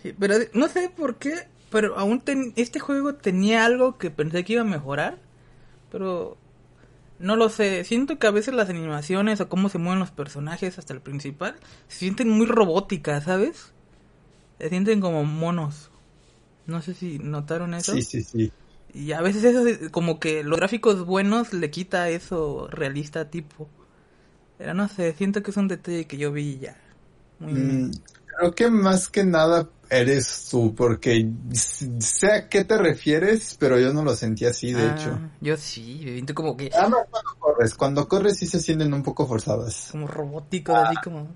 Sí, 0.01 0.15
pero 0.17 0.35
no 0.53 0.67
sé 0.67 0.89
por 0.89 1.17
qué, 1.17 1.47
pero 1.69 1.97
aún 1.99 2.21
ten- 2.21 2.53
este 2.55 2.79
juego 2.79 3.13
tenía 3.15 3.65
algo 3.65 3.99
que 3.99 4.09
pensé 4.09 4.43
que 4.43 4.53
iba 4.53 4.63
a 4.63 4.65
mejorar, 4.65 5.19
pero 5.91 6.37
no 7.19 7.35
lo 7.35 7.49
sé. 7.49 7.83
Siento 7.83 8.17
que 8.17 8.27
a 8.27 8.31
veces 8.31 8.53
las 8.53 8.69
animaciones 8.69 9.41
o 9.41 9.49
cómo 9.49 9.69
se 9.69 9.77
mueven 9.77 9.99
los 9.99 10.11
personajes 10.11 10.79
hasta 10.79 10.93
el 10.93 11.01
principal 11.01 11.55
se 11.87 11.99
sienten 11.99 12.29
muy 12.29 12.45
robóticas, 12.45 13.25
¿sabes? 13.25 13.73
Se 14.59 14.69
sienten 14.69 15.01
como 15.01 15.23
monos. 15.25 15.91
No 16.65 16.81
sé 16.81 16.93
si 16.93 17.19
notaron 17.19 17.73
eso. 17.73 17.93
Sí, 17.93 18.01
sí, 18.01 18.23
sí. 18.23 18.51
Y 18.93 19.11
a 19.11 19.21
veces 19.21 19.43
eso, 19.43 19.65
es 19.67 19.89
como 19.89 20.19
que 20.19 20.43
los 20.43 20.57
gráficos 20.57 21.05
buenos 21.05 21.53
le 21.53 21.69
quita 21.71 22.09
eso 22.09 22.67
realista 22.71 23.29
tipo. 23.29 23.69
Pero 24.57 24.73
no 24.73 24.87
sé, 24.87 25.13
siento 25.13 25.43
que 25.43 25.51
es 25.51 25.57
un 25.57 25.67
detalle 25.67 26.05
que 26.05 26.17
yo 26.17 26.31
vi 26.31 26.59
ya. 26.59 26.77
Muy 27.39 27.53
Mm, 27.53 27.91
creo 28.25 28.55
que 28.55 28.69
más 28.69 29.07
que 29.09 29.23
nada 29.23 29.69
eres 29.89 30.47
tú, 30.49 30.75
porque 30.75 31.27
sé 31.53 32.31
a 32.31 32.49
qué 32.49 32.63
te 32.63 32.77
refieres, 32.77 33.55
pero 33.59 33.79
yo 33.79 33.91
no 33.93 34.03
lo 34.03 34.15
sentí 34.15 34.45
así, 34.45 34.71
de 34.73 34.83
Ah, 34.83 34.93
hecho. 34.95 35.19
Yo 35.41 35.57
sí, 35.57 36.01
me 36.05 36.13
siento 36.13 36.33
como 36.35 36.55
que 36.55 36.69
Ah, 36.75 36.87
no, 36.89 36.97
cuando 37.09 37.35
corres. 37.39 37.73
Cuando 37.75 38.07
corres 38.07 38.37
sí 38.37 38.45
se 38.45 38.59
sienten 38.59 38.93
un 38.93 39.03
poco 39.03 39.27
forzadas. 39.27 39.89
como 39.91 40.07
robótico, 40.07 40.75
así 40.75 40.95
como... 41.03 41.27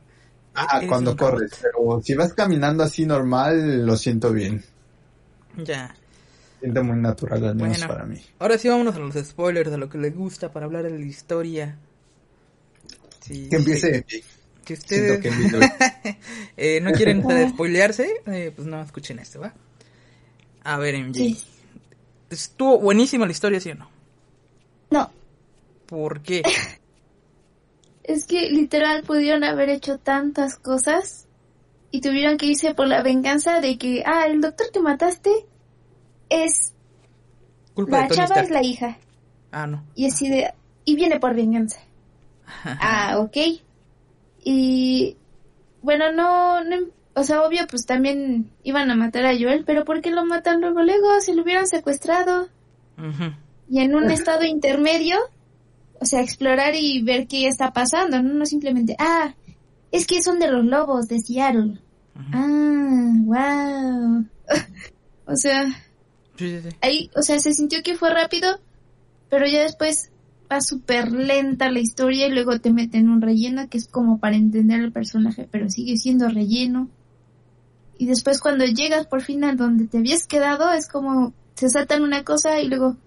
Ah, 0.55 0.77
eres 0.77 0.89
cuando 0.89 1.17
corres. 1.17 1.51
Pero 1.61 1.99
si 2.03 2.13
vas 2.13 2.33
caminando 2.33 2.83
así 2.83 3.05
normal, 3.05 3.85
lo 3.85 3.97
siento 3.97 4.31
bien. 4.31 4.63
Ya. 5.57 5.95
Siente 6.59 6.81
muy 6.81 6.97
natural, 6.97 7.43
al 7.45 7.55
menos 7.55 7.77
Bueno. 7.79 7.87
para 7.93 8.05
mí. 8.05 8.21
Ahora 8.39 8.57
sí 8.57 8.69
vámonos 8.69 8.95
a 8.95 8.99
los 8.99 9.15
spoilers, 9.15 9.71
a 9.73 9.77
lo 9.77 9.89
que 9.89 9.97
les 9.97 10.15
gusta 10.15 10.51
para 10.53 10.65
hablar 10.67 10.83
de 10.83 10.91
la 10.91 11.05
historia. 11.05 11.77
Sí, 13.19 13.47
Que 13.49 13.55
empiece. 13.55 14.05
sí. 14.07 14.23
Si 14.65 14.75
Siento 14.75 15.13
ustedes 15.13 15.21
que 15.21 16.17
eh, 16.57 16.81
no 16.81 16.91
quieren 16.91 17.23
spoilearse, 17.49 18.21
eh, 18.27 18.51
pues 18.55 18.67
no 18.67 18.81
escuchen 18.81 19.19
esto, 19.19 19.41
¿va? 19.41 19.53
A 20.63 20.77
ver, 20.77 20.95
MJ. 20.97 21.13
Sí. 21.13 21.37
Estuvo 22.29 22.79
buenísima 22.79 23.25
la 23.25 23.31
historia, 23.31 23.59
¿sí 23.59 23.71
o 23.71 23.75
no? 23.75 23.89
No, 24.89 25.11
¿Por 25.93 26.21
qué? 26.21 26.41
es 28.03 28.25
que 28.25 28.49
literal 28.49 29.03
pudieron 29.03 29.43
haber 29.43 29.69
hecho 29.69 29.99
tantas 29.99 30.57
cosas 30.57 31.27
y 31.91 32.01
tuvieron 32.01 32.37
que 32.37 32.47
irse 32.47 32.73
por 32.73 32.87
la 32.87 33.03
venganza 33.03 33.61
de 33.61 33.77
que, 33.77 34.03
ah, 34.05 34.25
el 34.25 34.41
doctor 34.41 34.71
que 34.71 34.79
mataste 34.79 35.29
es, 36.29 36.73
Culpa 37.75 37.97
la 37.97 38.03
de 38.03 38.09
Tony 38.09 38.17
chava 38.17 38.25
Stark. 38.25 38.45
es 38.45 38.51
la 38.51 38.63
hija. 38.63 38.97
Ah, 39.51 39.67
no. 39.67 39.83
Y 39.93 40.07
así 40.07 40.29
de, 40.29 40.51
y 40.85 40.95
viene 40.95 41.19
por 41.19 41.35
venganza. 41.35 41.79
Ah, 42.63 43.19
ok. 43.19 43.37
Y 44.43 45.17
bueno, 45.81 46.11
no, 46.11 46.63
no, 46.63 46.87
o 47.15 47.23
sea, 47.23 47.43
obvio, 47.43 47.65
pues 47.69 47.85
también 47.85 48.49
iban 48.63 48.89
a 48.89 48.95
matar 48.95 49.25
a 49.25 49.37
Joel, 49.37 49.63
pero 49.65 49.85
¿por 49.85 50.01
qué 50.01 50.11
lo 50.11 50.25
matan 50.25 50.61
luego? 50.61 50.81
Luego, 50.81 51.21
si 51.21 51.33
lo 51.33 51.43
hubieran 51.43 51.67
secuestrado 51.67 52.49
y 53.69 53.79
en 53.79 53.95
un 53.95 54.09
estado 54.11 54.43
intermedio, 54.43 55.17
o 55.99 56.05
sea, 56.05 56.21
explorar 56.21 56.75
y 56.75 57.01
ver 57.03 57.27
qué 57.27 57.47
está 57.47 57.71
pasando, 57.71 58.21
no, 58.21 58.33
no 58.33 58.45
simplemente, 58.45 58.95
ah, 58.99 59.35
es 59.91 60.07
que 60.07 60.23
son 60.23 60.39
de 60.39 60.49
los 60.49 60.65
lobos 60.65 61.07
de 61.07 61.19
Seattle. 61.19 61.79
Ah, 62.33 63.11
wow. 63.25 64.25
o 65.25 65.35
sea, 65.35 65.65
Sí, 66.35 66.49
sí, 66.49 66.69
sí. 66.69 66.75
ahí, 66.81 67.11
o 67.15 67.21
sea, 67.21 67.39
se 67.39 67.53
sintió 67.53 67.83
que 67.83 67.95
fue 67.95 68.09
rápido, 68.09 68.59
pero 69.29 69.45
ya 69.45 69.61
después 69.61 70.11
va 70.51 70.61
súper 70.61 71.11
lenta 71.11 71.71
la 71.71 71.79
historia 71.79 72.27
y 72.27 72.31
luego 72.31 72.59
te 72.59 72.71
meten 72.71 73.09
un 73.09 73.21
relleno 73.21 73.69
que 73.69 73.77
es 73.77 73.87
como 73.87 74.19
para 74.19 74.35
entender 74.35 74.81
el 74.81 74.91
personaje, 74.91 75.47
pero 75.51 75.69
sigue 75.69 75.97
siendo 75.97 76.29
relleno. 76.29 76.89
Y 77.97 78.05
después 78.05 78.39
cuando 78.39 78.65
llegas 78.65 79.07
por 79.07 79.21
fin 79.21 79.43
a 79.43 79.53
donde 79.55 79.87
te 79.87 79.99
habías 79.99 80.27
quedado, 80.27 80.71
es 80.73 80.87
como 80.87 81.33
se 81.55 81.69
saltan 81.69 82.03
una 82.03 82.23
cosa 82.23 82.59
y 82.59 82.67
luego, 82.67 82.97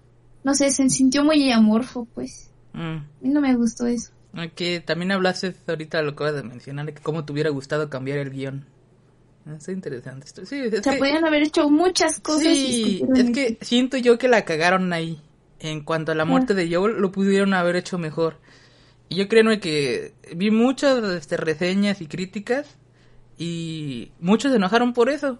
no 0.43 0.53
sé, 0.53 0.71
se 0.71 0.89
sintió 0.89 1.23
muy 1.23 1.51
amorfo, 1.51 2.07
pues. 2.13 2.49
Mm. 2.73 2.97
A 2.97 3.05
mí 3.21 3.29
no 3.29 3.41
me 3.41 3.55
gustó 3.55 3.87
eso. 3.87 4.11
Aquí 4.33 4.79
también 4.79 5.11
hablaste 5.11 5.55
ahorita 5.67 6.01
lo 6.01 6.11
que 6.11 6.23
acabas 6.23 6.35
de 6.35 6.43
mencionar, 6.43 6.93
que 6.93 7.01
cómo 7.01 7.25
te 7.25 7.33
hubiera 7.33 7.49
gustado 7.49 7.89
cambiar 7.89 8.19
el 8.19 8.29
guion. 8.29 8.65
Está 9.55 9.71
interesante 9.71 10.25
esto. 10.25 10.45
Sí, 10.45 10.55
es 10.59 10.79
O 10.79 10.83
sea, 10.83 10.93
que, 10.93 10.99
podían 10.99 11.25
haber 11.25 11.43
hecho 11.43 11.69
muchas 11.69 12.19
cosas 12.19 12.47
y 12.47 12.55
sí, 12.55 12.95
escogieron 12.95 13.17
es 13.17 13.31
que 13.31 13.65
siento 13.65 13.97
yo 13.97 14.17
que 14.17 14.27
la 14.27 14.43
cagaron 14.43 14.91
ahí. 14.91 15.21
En 15.59 15.81
cuanto 15.81 16.11
a 16.11 16.15
la 16.15 16.25
muerte 16.25 16.53
de 16.53 16.73
Joel, 16.73 16.97
lo 17.01 17.11
pudieron 17.11 17.53
haber 17.53 17.75
hecho 17.75 17.97
mejor. 17.97 18.37
Y 19.09 19.15
yo 19.15 19.27
creo 19.27 19.59
que 19.59 20.13
vi 20.35 20.51
muchas 20.51 21.03
este, 21.03 21.37
reseñas 21.37 22.01
y 22.01 22.07
críticas 22.07 22.75
y 23.37 24.11
muchos 24.19 24.51
se 24.51 24.57
enojaron 24.57 24.93
por 24.93 25.09
eso. 25.09 25.39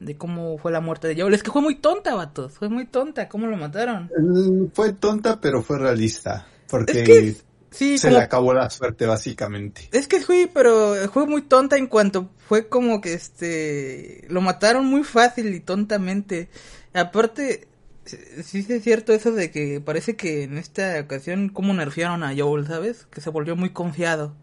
De 0.00 0.16
cómo 0.16 0.58
fue 0.58 0.72
la 0.72 0.80
muerte 0.80 1.06
de 1.08 1.20
Joel. 1.20 1.34
Es 1.34 1.42
que 1.44 1.50
fue 1.52 1.62
muy 1.62 1.76
tonta, 1.76 2.14
vatos. 2.14 2.54
Fue 2.54 2.68
muy 2.68 2.86
tonta. 2.86 3.28
¿Cómo 3.28 3.46
lo 3.46 3.56
mataron? 3.56 4.10
Mm, 4.18 4.66
Fue 4.74 4.92
tonta, 4.94 5.40
pero 5.40 5.62
fue 5.62 5.78
realista. 5.78 6.46
Porque 6.68 7.02
Es 7.02 7.06
que, 7.06 7.36
sí, 7.70 7.98
se 7.98 8.08
como- 8.08 8.18
le 8.18 8.24
acabó 8.24 8.52
la 8.52 8.68
suerte, 8.68 9.06
básicamente. 9.06 9.88
Es 9.92 10.08
que 10.08 10.20
fui, 10.20 10.50
pero 10.52 10.94
fue 11.12 11.26
muy 11.26 11.42
tonta 11.42 11.76
en 11.76 11.86
cuanto 11.86 12.30
fue 12.48 12.68
como 12.68 13.00
que 13.00 13.14
este 13.14 14.24
lo 14.28 14.40
mataron 14.40 14.86
muy 14.86 15.04
fácil 15.04 15.54
y 15.54 15.60
tontamente. 15.60 16.48
Aparte, 16.94 17.68
sí 18.04 18.62
sí 18.62 18.66
es 18.68 18.82
cierto 18.82 19.12
eso 19.12 19.32
de 19.32 19.50
que 19.50 19.80
parece 19.80 20.16
que 20.16 20.44
en 20.44 20.58
esta 20.58 21.00
ocasión 21.00 21.48
como 21.48 21.72
nerfearon 21.74 22.22
a 22.22 22.34
Joel, 22.36 22.66
¿sabes? 22.66 23.06
Que 23.10 23.20
se 23.20 23.30
volvió 23.30 23.56
muy 23.56 23.70
confiado. 23.70 24.34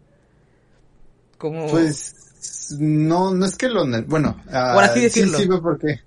Como 1.38 1.68
Pues 1.68 2.76
no, 2.78 3.34
no 3.34 3.46
es 3.46 3.56
que 3.56 3.68
lo... 3.68 3.84
Bueno, 4.04 4.40
ah, 4.52 4.72
Por 4.74 4.84
así 4.84 4.98
sí, 4.98 5.04
decirlo. 5.04 5.38
Sí, 5.38 5.46
fue 5.46 5.62
porque... 5.62 6.00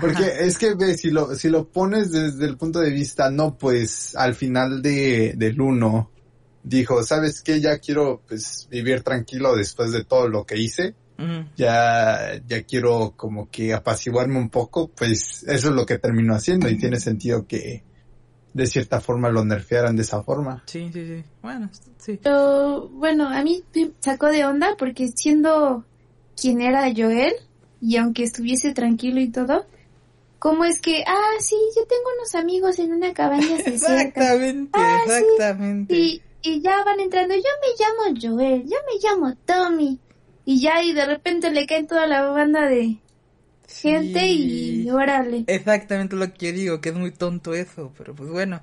Porque 0.00 0.24
es 0.40 0.58
que 0.58 0.74
ve, 0.74 0.96
si 0.96 1.10
lo, 1.10 1.36
si 1.36 1.48
lo 1.48 1.68
pones 1.68 2.10
desde 2.10 2.46
el 2.46 2.56
punto 2.56 2.80
de 2.80 2.90
vista, 2.90 3.30
no, 3.30 3.56
pues 3.56 4.16
al 4.16 4.34
final 4.34 4.82
de, 4.82 5.34
del 5.36 5.60
uno, 5.60 6.10
dijo, 6.64 7.04
¿sabes 7.04 7.42
qué? 7.42 7.60
Ya 7.60 7.78
quiero 7.78 8.20
pues 8.26 8.66
vivir 8.68 9.02
tranquilo 9.02 9.54
después 9.54 9.92
de 9.92 10.04
todo 10.04 10.28
lo 10.28 10.44
que 10.44 10.58
hice. 10.58 10.96
Ya, 11.56 12.40
ya 12.46 12.62
quiero 12.64 13.14
como 13.16 13.48
que 13.50 13.72
apaciguarme 13.72 14.38
un 14.38 14.50
poco, 14.50 14.88
pues 14.88 15.44
eso 15.44 15.68
es 15.68 15.74
lo 15.74 15.86
que 15.86 15.98
terminó 15.98 16.34
haciendo 16.34 16.68
y 16.68 16.76
tiene 16.78 16.98
sentido 16.98 17.46
que 17.46 17.84
de 18.52 18.66
cierta 18.66 19.00
forma 19.00 19.30
lo 19.30 19.44
nerfearan 19.44 19.96
de 19.96 20.02
esa 20.02 20.22
forma. 20.22 20.62
Sí, 20.66 20.90
sí, 20.92 21.06
sí. 21.06 21.24
Bueno, 21.42 21.70
sí. 21.98 22.18
Pero 22.22 22.88
bueno, 22.88 23.28
a 23.28 23.42
mí 23.42 23.62
me 23.74 23.90
sacó 24.00 24.26
de 24.28 24.44
onda 24.44 24.76
porque 24.78 25.08
siendo 25.08 25.84
quien 26.40 26.60
era 26.60 26.92
Joel 26.94 27.32
y 27.80 27.96
aunque 27.96 28.24
estuviese 28.24 28.72
tranquilo 28.72 29.20
y 29.20 29.28
todo, 29.28 29.66
¿cómo 30.38 30.64
es 30.64 30.80
que, 30.80 31.02
ah, 31.06 31.32
sí, 31.40 31.56
yo 31.76 31.82
tengo 31.86 32.04
unos 32.18 32.34
amigos 32.34 32.78
en 32.78 32.92
una 32.92 33.12
cabaña 33.12 33.56
Exactamente, 33.66 34.70
Ah, 34.72 35.00
sí. 35.06 35.12
exactamente. 35.12 35.94
y, 35.96 36.22
y 36.42 36.60
ya 36.60 36.82
van 36.84 37.00
entrando, 37.00 37.34
yo 37.34 37.42
me 37.42 37.74
llamo 37.78 38.20
Joel, 38.20 38.62
yo 38.62 38.76
me 38.86 39.00
llamo 39.02 39.34
Tommy 39.44 39.98
y 40.44 40.60
ya 40.60 40.82
y 40.82 40.92
de 40.92 41.06
repente 41.06 41.50
le 41.50 41.66
caen 41.66 41.86
toda 41.86 42.06
la 42.06 42.22
banda 42.24 42.66
de 42.66 42.98
gente 43.68 44.20
Sí. 44.20 44.82
y 44.86 44.90
órale. 44.90 45.44
Exactamente 45.46 46.16
lo 46.16 46.32
que 46.32 46.46
yo 46.48 46.52
digo, 46.52 46.80
que 46.80 46.90
es 46.90 46.94
muy 46.94 47.10
tonto 47.12 47.54
eso, 47.54 47.92
pero 47.96 48.14
pues 48.14 48.30
bueno. 48.30 48.60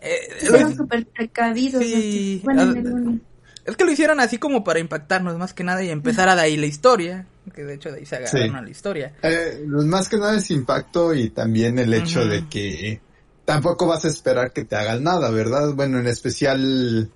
Eh, 0.00 0.18
Fueron 0.46 0.76
súper 0.76 1.06
precavidos. 1.06 1.82
Sí, 1.84 2.40
bueno, 2.44 3.18
es 3.64 3.76
que 3.76 3.84
lo 3.84 3.92
hicieron 3.92 4.18
así 4.18 4.38
como 4.38 4.64
para 4.64 4.80
impactarnos 4.80 5.38
más 5.38 5.54
que 5.54 5.62
nada 5.62 5.82
y 5.84 5.90
empezar 5.90 6.28
a 6.28 6.34
de 6.34 6.42
ahí 6.42 6.56
la 6.56 6.66
historia, 6.66 7.26
que 7.54 7.62
de 7.64 7.74
hecho 7.74 7.92
de 7.92 7.98
ahí 8.00 8.06
se 8.06 8.16
agarraron 8.16 8.50
Sí. 8.50 8.56
a 8.56 8.62
la 8.62 8.70
historia. 8.70 9.12
Eh, 9.22 9.62
más 9.68 10.08
que 10.08 10.16
nada 10.16 10.36
es 10.36 10.50
impacto 10.50 11.14
y 11.14 11.30
también 11.30 11.78
el 11.78 11.94
hecho 11.94 12.26
de 12.26 12.48
que 12.48 13.00
tampoco 13.44 13.86
vas 13.86 14.04
a 14.04 14.08
esperar 14.08 14.52
que 14.52 14.64
te 14.64 14.74
hagan 14.76 15.04
nada, 15.04 15.30
¿verdad? 15.30 15.72
Bueno, 15.74 16.00
en 16.00 16.08
especial 16.08 17.08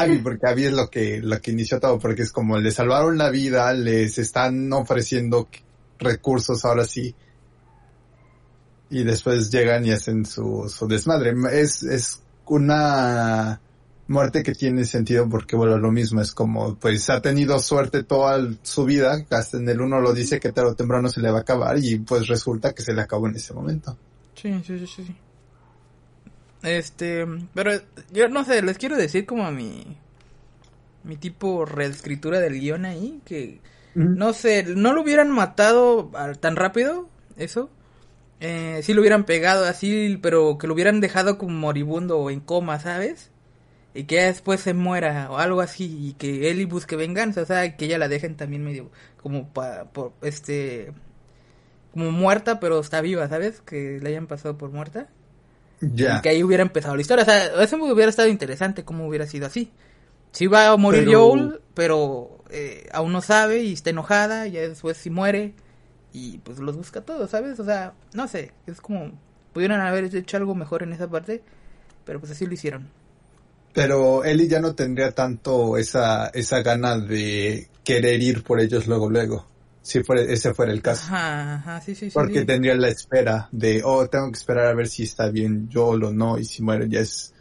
Abby, 0.00 0.18
porque 0.18 0.46
Abby 0.46 0.64
es 0.66 0.72
lo 0.72 0.90
que, 0.90 1.20
lo 1.20 1.40
que 1.40 1.50
inició 1.50 1.80
todo, 1.80 1.98
porque 1.98 2.22
es 2.22 2.32
como 2.32 2.58
le 2.58 2.70
salvaron 2.70 3.18
la 3.18 3.30
vida, 3.30 3.72
les 3.72 4.18
están 4.18 4.72
ofreciendo 4.72 5.48
recursos 5.98 6.64
ahora 6.64 6.84
sí. 6.84 7.14
Y 8.90 9.04
después 9.04 9.50
llegan 9.50 9.84
y 9.84 9.92
hacen 9.92 10.24
su, 10.24 10.72
su 10.74 10.88
desmadre. 10.88 11.34
Es, 11.52 11.82
es 11.82 12.22
una 12.46 13.60
muerte 14.08 14.42
que 14.42 14.52
tiene 14.52 14.84
sentido 14.84 15.28
porque 15.28 15.54
bueno, 15.54 15.78
lo 15.78 15.92
mismo 15.92 16.20
es 16.20 16.32
como, 16.32 16.74
pues 16.76 17.10
ha 17.10 17.20
tenido 17.20 17.58
suerte 17.60 18.02
toda 18.02 18.40
su 18.62 18.84
vida, 18.84 19.24
hasta 19.30 19.58
en 19.58 19.68
el 19.68 19.80
uno 19.80 20.00
lo 20.00 20.14
dice 20.14 20.40
que 20.40 20.50
tarde 20.50 20.70
o 20.70 20.74
temprano 20.74 21.08
se 21.08 21.20
le 21.20 21.30
va 21.30 21.38
a 21.38 21.42
acabar 21.42 21.78
y 21.78 21.98
pues 21.98 22.26
resulta 22.26 22.72
que 22.72 22.82
se 22.82 22.94
le 22.94 23.02
acabó 23.02 23.28
en 23.28 23.36
ese 23.36 23.52
momento. 23.52 23.96
Sí, 24.34 24.52
sí, 24.64 24.78
sí, 24.78 24.86
sí, 24.86 25.04
sí. 25.04 25.16
Este, 26.62 27.26
pero 27.54 27.72
yo 28.10 28.28
no 28.28 28.44
sé, 28.44 28.62
les 28.62 28.78
quiero 28.78 28.96
decir 28.96 29.26
como 29.26 29.50
mi 29.52 29.96
mi 31.04 31.16
tipo 31.16 31.64
reescritura 31.64 32.40
del 32.40 32.60
guion 32.60 32.84
ahí 32.84 33.20
que 33.24 33.60
no 33.94 34.32
sé, 34.32 34.62
no 34.62 34.92
lo 34.92 35.02
hubieran 35.02 35.30
matado 35.30 36.12
tan 36.40 36.54
rápido, 36.54 37.08
eso. 37.36 37.68
Eh, 38.40 38.80
sí 38.84 38.94
lo 38.94 39.00
hubieran 39.00 39.24
pegado 39.24 39.64
así, 39.64 40.18
pero 40.22 40.56
que 40.58 40.68
lo 40.68 40.74
hubieran 40.74 41.00
dejado 41.00 41.36
como 41.38 41.52
moribundo 41.58 42.18
o 42.18 42.30
en 42.30 42.38
coma, 42.40 42.78
¿sabes? 42.78 43.32
Y 43.94 44.04
que 44.04 44.16
ya 44.16 44.26
después 44.26 44.60
se 44.60 44.74
muera 44.74 45.28
o 45.30 45.38
algo 45.38 45.60
así 45.60 46.10
y 46.10 46.12
que 46.14 46.50
Ellie 46.50 46.66
busque 46.66 46.94
venganza, 46.94 47.42
o 47.42 47.46
sea, 47.46 47.76
que 47.76 47.86
ella 47.86 47.98
la 47.98 48.08
dejen 48.08 48.36
también 48.36 48.64
medio 48.64 48.90
como 49.16 49.48
pa, 49.52 49.86
por 49.92 50.12
este 50.22 50.92
como 51.92 52.12
muerta, 52.12 52.60
pero 52.60 52.80
está 52.80 53.00
viva, 53.00 53.28
¿sabes? 53.28 53.60
Que 53.62 53.98
le 54.00 54.10
hayan 54.10 54.28
pasado 54.28 54.56
por 54.58 54.70
muerta. 54.70 55.08
Ya. 55.80 56.18
Y 56.18 56.20
que 56.22 56.28
ahí 56.30 56.42
hubiera 56.42 56.62
empezado 56.62 56.94
la 56.96 57.02
historia. 57.02 57.22
O 57.22 57.26
sea, 57.26 57.62
eso 57.62 57.78
me 57.78 57.92
hubiera 57.92 58.10
estado 58.10 58.28
interesante 58.28 58.84
cómo 58.84 59.06
hubiera 59.06 59.26
sido 59.26 59.46
así. 59.46 59.70
Sí 60.32 60.46
va 60.46 60.68
a 60.68 60.76
morir 60.76 61.04
Pero- 61.04 61.28
Joel, 61.30 61.60
pero 61.74 62.44
eh, 62.50 62.88
aún 62.92 63.12
no 63.12 63.20
sabe 63.22 63.62
y 63.62 63.72
está 63.72 63.90
enojada, 63.90 64.46
y 64.46 64.52
después 64.52 64.96
sí 64.96 65.10
muere 65.10 65.54
y 66.12 66.38
pues 66.38 66.58
los 66.58 66.76
busca 66.76 67.00
todos, 67.02 67.30
¿sabes? 67.30 67.58
O 67.60 67.64
sea, 67.64 67.92
no 68.14 68.28
sé, 68.28 68.52
es 68.66 68.80
como 68.80 69.12
pudieron 69.52 69.80
haber 69.80 70.04
hecho 70.14 70.36
algo 70.36 70.54
mejor 70.54 70.82
en 70.82 70.92
esa 70.92 71.08
parte, 71.08 71.42
pero 72.04 72.20
pues 72.20 72.32
así 72.32 72.46
lo 72.46 72.54
hicieron. 72.54 72.88
Pero 73.72 74.24
Ellie 74.24 74.48
ya 74.48 74.60
no 74.60 74.74
tendría 74.74 75.12
tanto 75.12 75.76
esa, 75.76 76.28
esa 76.28 76.62
gana 76.62 76.98
de 76.98 77.68
querer 77.84 78.20
ir 78.22 78.42
por 78.42 78.60
ellos 78.60 78.86
luego, 78.86 79.10
luego. 79.10 79.46
Si 79.88 80.02
fuera, 80.02 80.20
ese 80.20 80.52
fuera 80.52 80.70
el 80.70 80.82
caso. 80.82 81.04
Ajá, 81.06 81.54
ajá, 81.54 81.80
sí, 81.80 81.94
sí, 81.94 82.10
sí. 82.10 82.12
Porque 82.12 82.40
sí. 82.40 82.44
tendría 82.44 82.74
la 82.74 82.88
espera 82.88 83.48
de, 83.52 83.80
oh, 83.82 84.06
tengo 84.06 84.30
que 84.30 84.36
esperar 84.36 84.66
a 84.66 84.74
ver 84.74 84.86
si 84.86 85.04
está 85.04 85.30
bien 85.30 85.70
Joel 85.72 86.04
o 86.04 86.12
no, 86.12 86.36
y 86.36 86.44
si 86.44 86.62
muere 86.62 86.90
ya 86.90 87.00
es... 87.00 87.32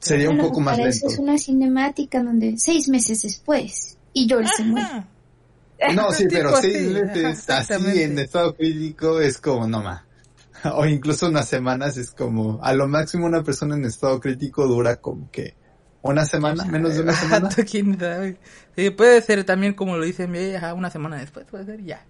Sería 0.00 0.28
un 0.28 0.38
poco 0.38 0.58
más 0.58 0.76
lento. 0.76 1.06
es 1.06 1.18
una 1.20 1.38
cinemática 1.38 2.20
donde 2.20 2.56
seis 2.58 2.88
meses 2.88 3.22
después 3.22 3.96
y 4.12 4.28
Joel 4.28 4.48
se 4.48 4.64
muere. 4.64 4.86
Ajá. 4.88 5.08
No, 5.94 6.10
sí, 6.10 6.26
pero 6.30 6.56
seis 6.56 6.96
ajá, 6.96 7.14
meses 7.14 7.48
así 7.48 8.02
en 8.02 8.18
estado 8.18 8.56
crítico 8.56 9.20
es 9.20 9.38
como, 9.38 9.68
no 9.68 9.84
más. 9.84 10.02
O 10.74 10.84
incluso 10.84 11.28
unas 11.28 11.48
semanas 11.48 11.96
es 11.96 12.10
como, 12.10 12.58
a 12.60 12.72
lo 12.72 12.88
máximo 12.88 13.24
una 13.26 13.44
persona 13.44 13.76
en 13.76 13.84
estado 13.84 14.18
crítico 14.18 14.66
dura 14.66 14.96
como 14.96 15.30
que 15.30 15.54
una 16.02 16.24
semana, 16.26 16.64
menos 16.64 16.94
de 16.94 17.02
una 17.02 17.12
semana. 17.16 17.48
Quién 17.70 17.98
sabe. 17.98 18.36
Sí, 18.76 18.90
puede 18.90 19.20
ser 19.22 19.44
también 19.44 19.74
como 19.74 19.96
lo 19.96 20.04
dicen 20.04 20.34
una 20.76 20.90
semana 20.90 21.16
después, 21.18 21.46
puede 21.50 21.64
ser 21.64 21.82
ya. 21.84 22.04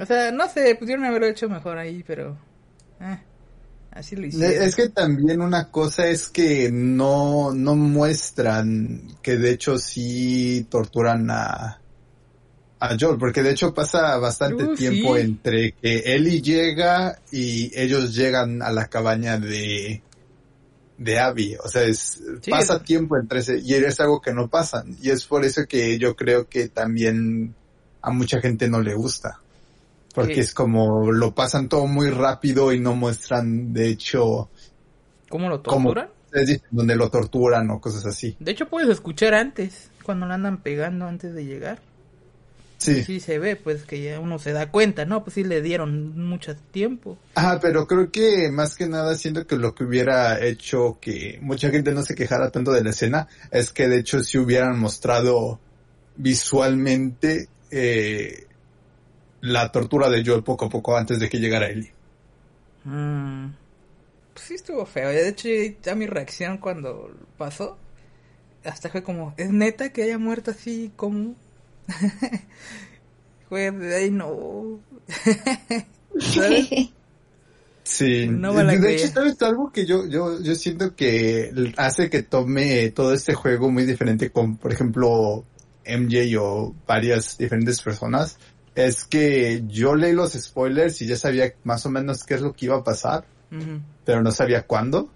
O 0.00 0.06
sea, 0.06 0.32
no 0.32 0.48
sé, 0.48 0.74
pudieron 0.76 1.04
haberlo 1.04 1.26
hecho 1.26 1.48
mejor 1.48 1.78
ahí, 1.78 2.02
pero... 2.06 2.36
eh, 3.00 3.18
así 3.90 4.16
lo 4.16 4.26
hicieron. 4.26 4.62
Es 4.62 4.74
que 4.74 4.88
también 4.88 5.42
una 5.42 5.70
cosa 5.70 6.06
es 6.06 6.28
que 6.28 6.70
no, 6.72 7.52
no 7.52 7.76
muestran 7.76 9.02
que 9.22 9.36
de 9.36 9.50
hecho 9.50 9.78
sí 9.78 10.66
torturan 10.70 11.30
a, 11.30 11.78
a 12.80 12.96
Joel, 12.98 13.18
porque 13.18 13.42
de 13.42 13.50
hecho 13.50 13.74
pasa 13.74 14.16
bastante 14.16 14.64
Uh, 14.64 14.74
tiempo 14.74 15.14
sí. 15.16 15.20
entre 15.20 15.72
que 15.72 16.14
Ellie 16.14 16.40
llega 16.40 17.18
y 17.30 17.70
ellos 17.78 18.14
llegan 18.14 18.62
a 18.62 18.72
la 18.72 18.88
cabaña 18.88 19.38
de, 19.38 20.02
de 20.98 21.18
Abby, 21.18 21.56
o 21.62 21.68
sea, 21.68 21.82
es, 21.82 22.22
Sí, 22.42 22.50
pasa 22.50 22.76
es- 22.76 22.82
tiempo 22.84 23.16
entre 23.16 23.40
ese, 23.40 23.58
y 23.58 23.74
es 23.74 23.98
algo 24.00 24.20
que 24.20 24.32
no 24.32 24.48
pasa, 24.48 24.84
y 25.00 25.10
es 25.10 25.24
por 25.24 25.44
eso 25.44 25.62
que 25.66 25.98
yo 25.98 26.14
creo 26.16 26.48
que 26.48 26.68
también 26.68 27.54
a 28.02 28.10
mucha 28.10 28.40
gente 28.40 28.68
no 28.68 28.80
le 28.80 28.94
gusta. 28.94 29.38
Porque 30.14 30.34
Sí. 30.34 30.40
es 30.40 30.54
como 30.54 31.10
lo 31.10 31.34
pasan 31.34 31.68
todo 31.70 31.86
muy 31.86 32.10
rápido 32.10 32.72
y 32.72 32.78
no 32.80 32.94
muestran, 32.94 33.72
de 33.72 33.88
hecho, 33.88 34.50
¿Cómo 35.30 35.48
lo 35.48 35.60
torturan? 35.60 36.08
dicen, 36.32 36.60
donde 36.70 36.94
lo 36.96 37.08
torturan 37.10 37.70
o 37.70 37.80
cosas 37.80 38.04
así. 38.06 38.36
De 38.38 38.50
hecho, 38.52 38.68
puedes 38.68 38.90
escuchar 38.90 39.32
antes, 39.34 39.90
cuando 40.02 40.26
lo 40.26 40.34
andan 40.34 40.58
pegando 40.62 41.06
antes 41.06 41.34
de 41.34 41.46
llegar. 41.46 41.80
Sí. 42.84 43.04
Sí 43.04 43.20
se 43.20 43.38
ve, 43.38 43.56
pues, 43.56 43.84
que 43.84 44.02
ya 44.02 44.20
uno 44.20 44.38
se 44.38 44.52
da 44.52 44.70
cuenta, 44.70 45.04
¿no? 45.04 45.22
Pues 45.24 45.34
sí 45.34 45.44
le 45.44 45.62
dieron 45.62 46.18
mucho 46.18 46.56
tiempo. 46.56 47.18
Ajá, 47.34 47.60
pero 47.60 47.86
creo 47.86 48.10
que 48.10 48.50
más 48.50 48.76
que 48.76 48.86
nada 48.86 49.14
siento 49.16 49.46
que 49.46 49.56
lo 49.56 49.74
que 49.74 49.84
hubiera 49.84 50.40
hecho 50.44 50.98
que 51.00 51.38
mucha 51.42 51.70
gente 51.70 51.92
no 51.92 52.02
se 52.02 52.14
quejara 52.14 52.50
tanto 52.50 52.72
de 52.72 52.84
la 52.84 52.90
escena 52.90 53.28
es 53.50 53.72
que 53.72 53.88
de 53.88 53.98
hecho 54.00 54.20
si 54.22 54.38
hubieran 54.38 54.78
mostrado 54.78 55.60
visualmente 56.16 57.48
eh, 57.70 58.48
la 59.40 59.70
tortura 59.72 60.10
de 60.10 60.24
Joel 60.24 60.42
poco 60.44 60.66
a 60.66 60.68
poco 60.70 60.96
antes 60.96 61.18
de 61.20 61.28
que 61.28 61.38
llegara 61.40 61.68
Ellie. 61.70 61.94
Mm, 62.84 63.48
Pues 64.34 64.46
sí 64.46 64.54
estuvo 64.54 64.86
feo. 64.86 65.08
De 65.10 65.28
hecho, 65.28 65.48
ya 65.82 65.94
mi 65.94 66.06
reacción 66.06 66.58
cuando 66.58 67.10
pasó, 67.38 67.78
hasta 68.64 68.90
fue 68.90 69.02
como, 69.02 69.34
¿es 69.38 69.52
neta 69.52 69.92
que 69.92 70.02
haya 70.04 70.18
muerto 70.18 70.50
así 70.52 70.92
como? 70.96 71.36
de 73.50 73.94
ahí 73.96 74.10
no. 74.10 74.80
¿Sabes? 76.18 76.68
Sí, 77.84 78.28
No 78.28 78.52
de 78.54 78.80
creía. 78.80 79.04
hecho, 79.04 79.12
¿sabes 79.14 79.42
algo 79.42 79.72
que 79.72 79.84
yo, 79.84 80.06
yo, 80.06 80.40
yo 80.40 80.54
siento 80.54 80.94
que 80.94 81.52
hace 81.76 82.08
que 82.08 82.22
tome 82.22 82.90
todo 82.90 83.12
este 83.12 83.34
juego 83.34 83.70
muy 83.70 83.84
diferente 83.84 84.30
con, 84.30 84.56
por 84.56 84.72
ejemplo, 84.72 85.44
MJ 85.84 86.38
o 86.40 86.74
varias 86.86 87.36
diferentes 87.36 87.82
personas? 87.82 88.38
Es 88.74 89.04
que 89.04 89.64
yo 89.66 89.96
leí 89.96 90.12
los 90.12 90.32
spoilers 90.32 91.02
y 91.02 91.06
ya 91.06 91.16
sabía 91.16 91.52
más 91.64 91.84
o 91.84 91.90
menos 91.90 92.24
qué 92.24 92.34
es 92.34 92.40
lo 92.40 92.52
que 92.54 92.66
iba 92.66 92.76
a 92.76 92.84
pasar, 92.84 93.24
pero 94.04 94.22
no 94.22 94.30
sabía 94.32 94.62
cuándo. 94.66 95.10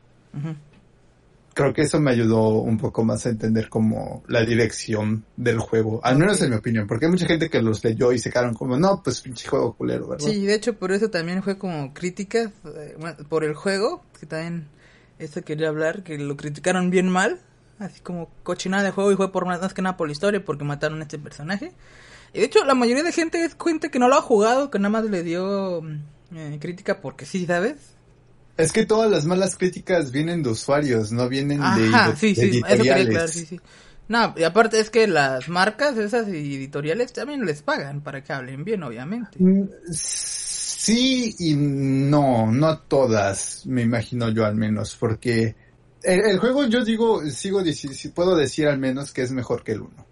Creo 1.57 1.73
que 1.73 1.81
eso 1.81 1.99
me 1.99 2.11
ayudó 2.11 2.61
un 2.61 2.77
poco 2.77 3.03
más 3.03 3.25
a 3.25 3.31
entender 3.31 3.71
como 3.71 4.23
la 4.29 4.45
dirección 4.45 5.25
del 5.39 5.59
juego, 5.59 6.03
al 6.05 6.19
menos 6.19 6.39
en 6.43 6.51
mi 6.51 6.57
opinión, 6.57 6.87
porque 6.87 7.07
hay 7.07 7.11
mucha 7.11 7.27
gente 7.27 7.49
que 7.49 7.63
los 7.63 7.83
leyó 7.83 8.13
y 8.13 8.19
se 8.19 8.31
quedaron 8.31 8.53
como, 8.53 8.77
no, 8.77 9.03
pues 9.03 9.23
pinche 9.23 9.49
juego 9.49 9.73
culero, 9.73 10.07
¿verdad? 10.07 10.27
Sí, 10.27 10.45
de 10.45 10.55
hecho 10.55 10.75
por 10.75 10.93
eso 10.93 11.09
también 11.09 11.43
fue 11.43 11.57
como 11.57 11.95
críticas 11.95 12.51
eh, 12.67 12.95
por 13.31 13.43
el 13.43 13.55
juego, 13.55 14.05
que 14.21 14.27
también 14.27 14.69
esto 15.19 15.41
quería 15.41 15.69
hablar, 15.69 16.03
que 16.03 16.19
lo 16.19 16.37
criticaron 16.37 16.91
bien 16.91 17.09
mal, 17.09 17.41
así 17.79 18.03
como 18.03 18.29
cochinada 18.43 18.83
de 18.83 18.91
juego 18.91 19.11
y 19.11 19.17
fue 19.17 19.33
por 19.33 19.47
más 19.47 19.73
que 19.73 19.81
nada 19.81 19.97
por 19.97 20.09
la 20.09 20.13
historia, 20.13 20.45
porque 20.45 20.65
mataron 20.65 21.01
a 21.01 21.05
este 21.05 21.19
personaje. 21.19 21.73
Y 22.35 22.41
de 22.41 22.45
hecho 22.45 22.67
la 22.67 22.75
mayoría 22.75 23.03
de 23.03 23.13
gente 23.13 23.43
es 23.43 23.57
gente 23.59 23.91
que 23.91 23.99
no 23.99 24.09
lo 24.09 24.17
ha 24.17 24.21
jugado, 24.21 24.71
que 24.71 24.79
nada 24.79 24.91
más 24.91 25.05
le 25.07 25.23
dio 25.23 25.81
mm, 25.81 26.37
eh, 26.37 26.59
crítica 26.61 27.01
porque 27.01 27.25
sí, 27.25 27.47
¿sabes? 27.47 27.96
Es 28.57 28.73
que 28.73 28.87
todas 28.87 29.11
las 29.11 29.25
malas 29.27 29.57
críticas 29.57 30.11
vienen 30.13 30.43
de 30.43 30.51
usuarios, 30.51 31.13
no 31.13 31.29
vienen 31.29 31.61
de, 31.61 31.67
Ajá, 31.67 32.11
de- 32.11 32.17
sí, 32.17 32.35
de 32.35 32.43
sí, 32.43 32.47
eso 32.47 32.51
quería 32.51 32.77
editoriales. 32.77 33.07
aclarar, 33.07 33.29
sí, 33.29 33.47
sí. 33.47 33.61
No, 34.09 34.35
y 34.37 34.45
aparte 34.45 34.79
es 34.81 34.89
que 34.91 35.07
las 35.07 35.49
marcas 35.49 35.97
esas 35.99 36.29
y 36.29 36.55
editoriales 36.57 37.13
también 37.13 37.45
les 37.45 37.63
pagan 37.63 38.01
para 38.03 38.23
que 38.23 38.33
hablen 38.33 38.65
bien, 38.65 38.83
obviamente. 38.83 39.39
Mm, 39.41 39.65
Sí 40.87 41.35
y 41.41 41.55
no, 41.57 42.53
no 42.53 42.79
todas, 42.79 43.67
me 43.67 43.83
imagino 43.83 44.29
yo 44.29 44.47
al 44.47 44.55
menos, 44.55 44.97
porque 44.99 45.57
el, 46.05 46.21
el 46.21 46.39
juego 46.39 46.65
yo 46.67 46.85
digo, 46.85 47.29
sigo 47.29 47.65
si 47.65 48.09
puedo 48.11 48.37
decir 48.37 48.69
al 48.69 48.79
menos 48.79 49.13
que 49.13 49.23
es 49.23 49.33
mejor 49.33 49.65
que 49.65 49.73
el 49.73 49.81
uno. 49.81 50.07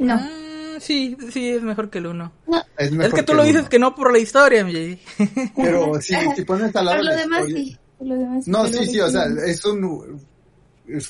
No. 0.00 0.14
Ah, 0.14 0.53
sí, 0.80 1.16
sí, 1.30 1.48
es 1.50 1.62
mejor 1.62 1.90
que 1.90 1.98
el 1.98 2.06
uno. 2.06 2.32
Es, 2.78 2.86
Es 2.86 2.92
mejor 2.92 3.14
que 3.14 3.22
tú 3.22 3.34
lo 3.34 3.42
dices 3.44 3.62
uno. 3.62 3.68
que 3.70 3.78
no 3.78 3.94
por 3.94 4.12
la 4.12 4.18
historia, 4.18 4.64
MJ. 4.64 4.98
Pero 5.56 6.00
si, 6.00 6.14
si 6.36 6.44
pones 6.44 6.74
al 6.76 6.84
lado 6.86 6.96
Por 6.98 7.04
lo 7.06 7.10
la 7.12 7.16
demás 7.16 7.48
historia- 7.48 7.64
sí. 7.64 7.78
Por 7.98 8.06
lo 8.08 8.14
demás, 8.16 8.48
No, 8.48 8.66
sí, 8.66 8.86
sí, 8.86 9.00
o 9.00 9.08
sea, 9.08 9.24
es 9.46 9.64
un... 9.64 10.20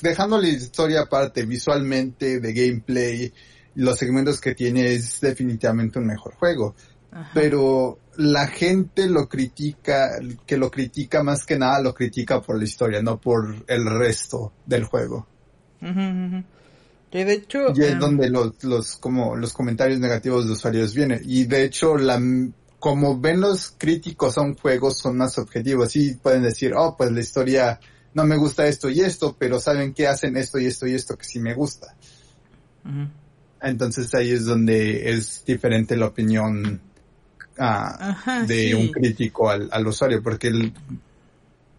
Dejando 0.01 0.39
la 0.39 0.47
historia 0.47 1.01
aparte, 1.01 1.45
visualmente, 1.45 2.39
de 2.39 2.53
gameplay, 2.53 3.33
los 3.75 3.97
segmentos 3.97 4.39
que 4.39 4.55
tiene 4.55 4.93
es 4.93 5.19
definitivamente 5.19 5.99
un 5.99 6.05
mejor 6.07 6.33
juego. 6.35 6.75
Ajá. 7.11 7.31
Pero 7.33 7.99
la 8.17 8.47
gente 8.47 9.07
lo 9.07 9.27
critica, 9.27 10.11
que 10.45 10.55
lo 10.57 10.71
critica 10.71 11.23
más 11.23 11.45
que 11.45 11.57
nada 11.57 11.81
lo 11.81 11.93
critica 11.93 12.41
por 12.41 12.57
la 12.57 12.63
historia, 12.63 13.01
no 13.01 13.19
por 13.19 13.65
el 13.67 13.85
resto 13.99 14.53
del 14.65 14.85
juego. 14.85 15.27
Ujú, 15.81 15.89
ujú. 15.99 16.43
Que 17.15 17.23
de 17.23 17.33
hecho... 17.35 17.73
Y 17.73 17.81
es 17.81 17.93
em, 17.93 17.99
donde 17.99 18.29
los, 18.29 18.61
los, 18.65 18.97
como, 18.97 19.37
los 19.37 19.53
comentarios 19.53 20.01
negativos 20.01 20.45
de 20.47 20.51
usuarios 20.51 20.93
vienen. 20.93 21.21
Y 21.23 21.45
de 21.45 21.63
hecho, 21.63 21.95
la, 21.95 22.21
como 22.77 23.17
ven 23.17 23.39
los 23.39 23.73
críticos 23.77 24.37
a 24.37 24.41
un 24.41 24.57
juego 24.57 24.91
son 24.91 25.15
más 25.15 25.37
objetivos. 25.37 25.93
Sí 25.93 26.17
pueden 26.21 26.43
decir, 26.43 26.73
oh, 26.75 26.97
pues 26.97 27.13
la 27.13 27.21
historia 27.21 27.79
no 28.13 28.25
me 28.25 28.35
gusta 28.35 28.67
esto 28.67 28.89
y 28.89 28.99
esto, 28.99 29.33
pero 29.39 29.61
saben 29.61 29.93
que 29.93 30.07
hacen 30.07 30.35
esto 30.35 30.59
y 30.59 30.65
esto 30.65 30.87
y 30.87 30.93
esto 30.93 31.17
que 31.17 31.23
sí 31.23 31.39
me 31.39 31.53
gusta. 31.53 31.95
ujú. 32.83 33.07
Entonces 33.61 34.13
ahí 34.13 34.31
es 34.31 34.43
donde 34.43 35.09
es 35.11 35.45
diferente 35.45 35.95
la 35.95 36.07
opinión 36.07 36.81
ah, 37.57 38.09
Ajá, 38.09 38.43
de 38.43 38.55
sí. 38.67 38.73
un 38.73 38.91
crítico 38.91 39.49
al, 39.49 39.69
al 39.71 39.87
usuario, 39.87 40.21
porque 40.21 40.47
el- 40.47 40.73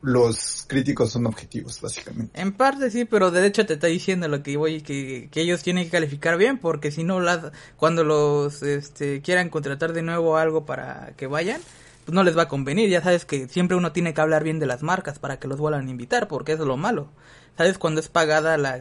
los 0.06 0.64
críticos 0.68 1.10
son 1.10 1.26
objetivos, 1.26 1.80
básicamente. 1.80 2.40
En 2.40 2.52
parte 2.52 2.92
sí, 2.92 3.04
pero 3.06 3.32
de 3.32 3.44
hecho 3.44 3.66
te 3.66 3.74
está 3.74 3.88
diciendo 3.88 4.28
lo 4.28 4.40
que 4.40 4.56
voy 4.56 4.80
que, 4.80 5.28
que 5.32 5.40
ellos 5.40 5.64
tienen 5.64 5.82
que 5.86 5.90
calificar 5.90 6.38
bien, 6.38 6.58
porque 6.58 6.92
si 6.92 7.02
no 7.02 7.18
las 7.18 7.50
cuando 7.76 8.04
los 8.04 8.62
este 8.62 9.20
quieran 9.20 9.48
contratar 9.48 9.92
de 9.92 10.02
nuevo 10.02 10.36
algo 10.36 10.64
para 10.64 11.12
que 11.16 11.26
vayan, 11.26 11.60
pues 12.04 12.14
no 12.14 12.22
les 12.22 12.38
va 12.38 12.42
a 12.42 12.48
convenir. 12.48 12.88
Ya 12.88 13.02
sabes 13.02 13.24
que 13.24 13.48
siempre 13.48 13.76
uno 13.76 13.90
tiene 13.90 14.14
que 14.14 14.20
hablar 14.20 14.44
bien 14.44 14.60
de 14.60 14.66
las 14.66 14.84
marcas 14.84 15.18
para 15.18 15.40
que 15.40 15.48
los 15.48 15.58
vuelvan 15.58 15.88
a 15.88 15.90
invitar, 15.90 16.28
porque 16.28 16.52
es 16.52 16.60
lo 16.60 16.76
malo. 16.76 17.08
¿Sabes? 17.56 17.76
Cuando 17.76 18.00
es 18.00 18.08
pagada 18.08 18.56
la, 18.58 18.76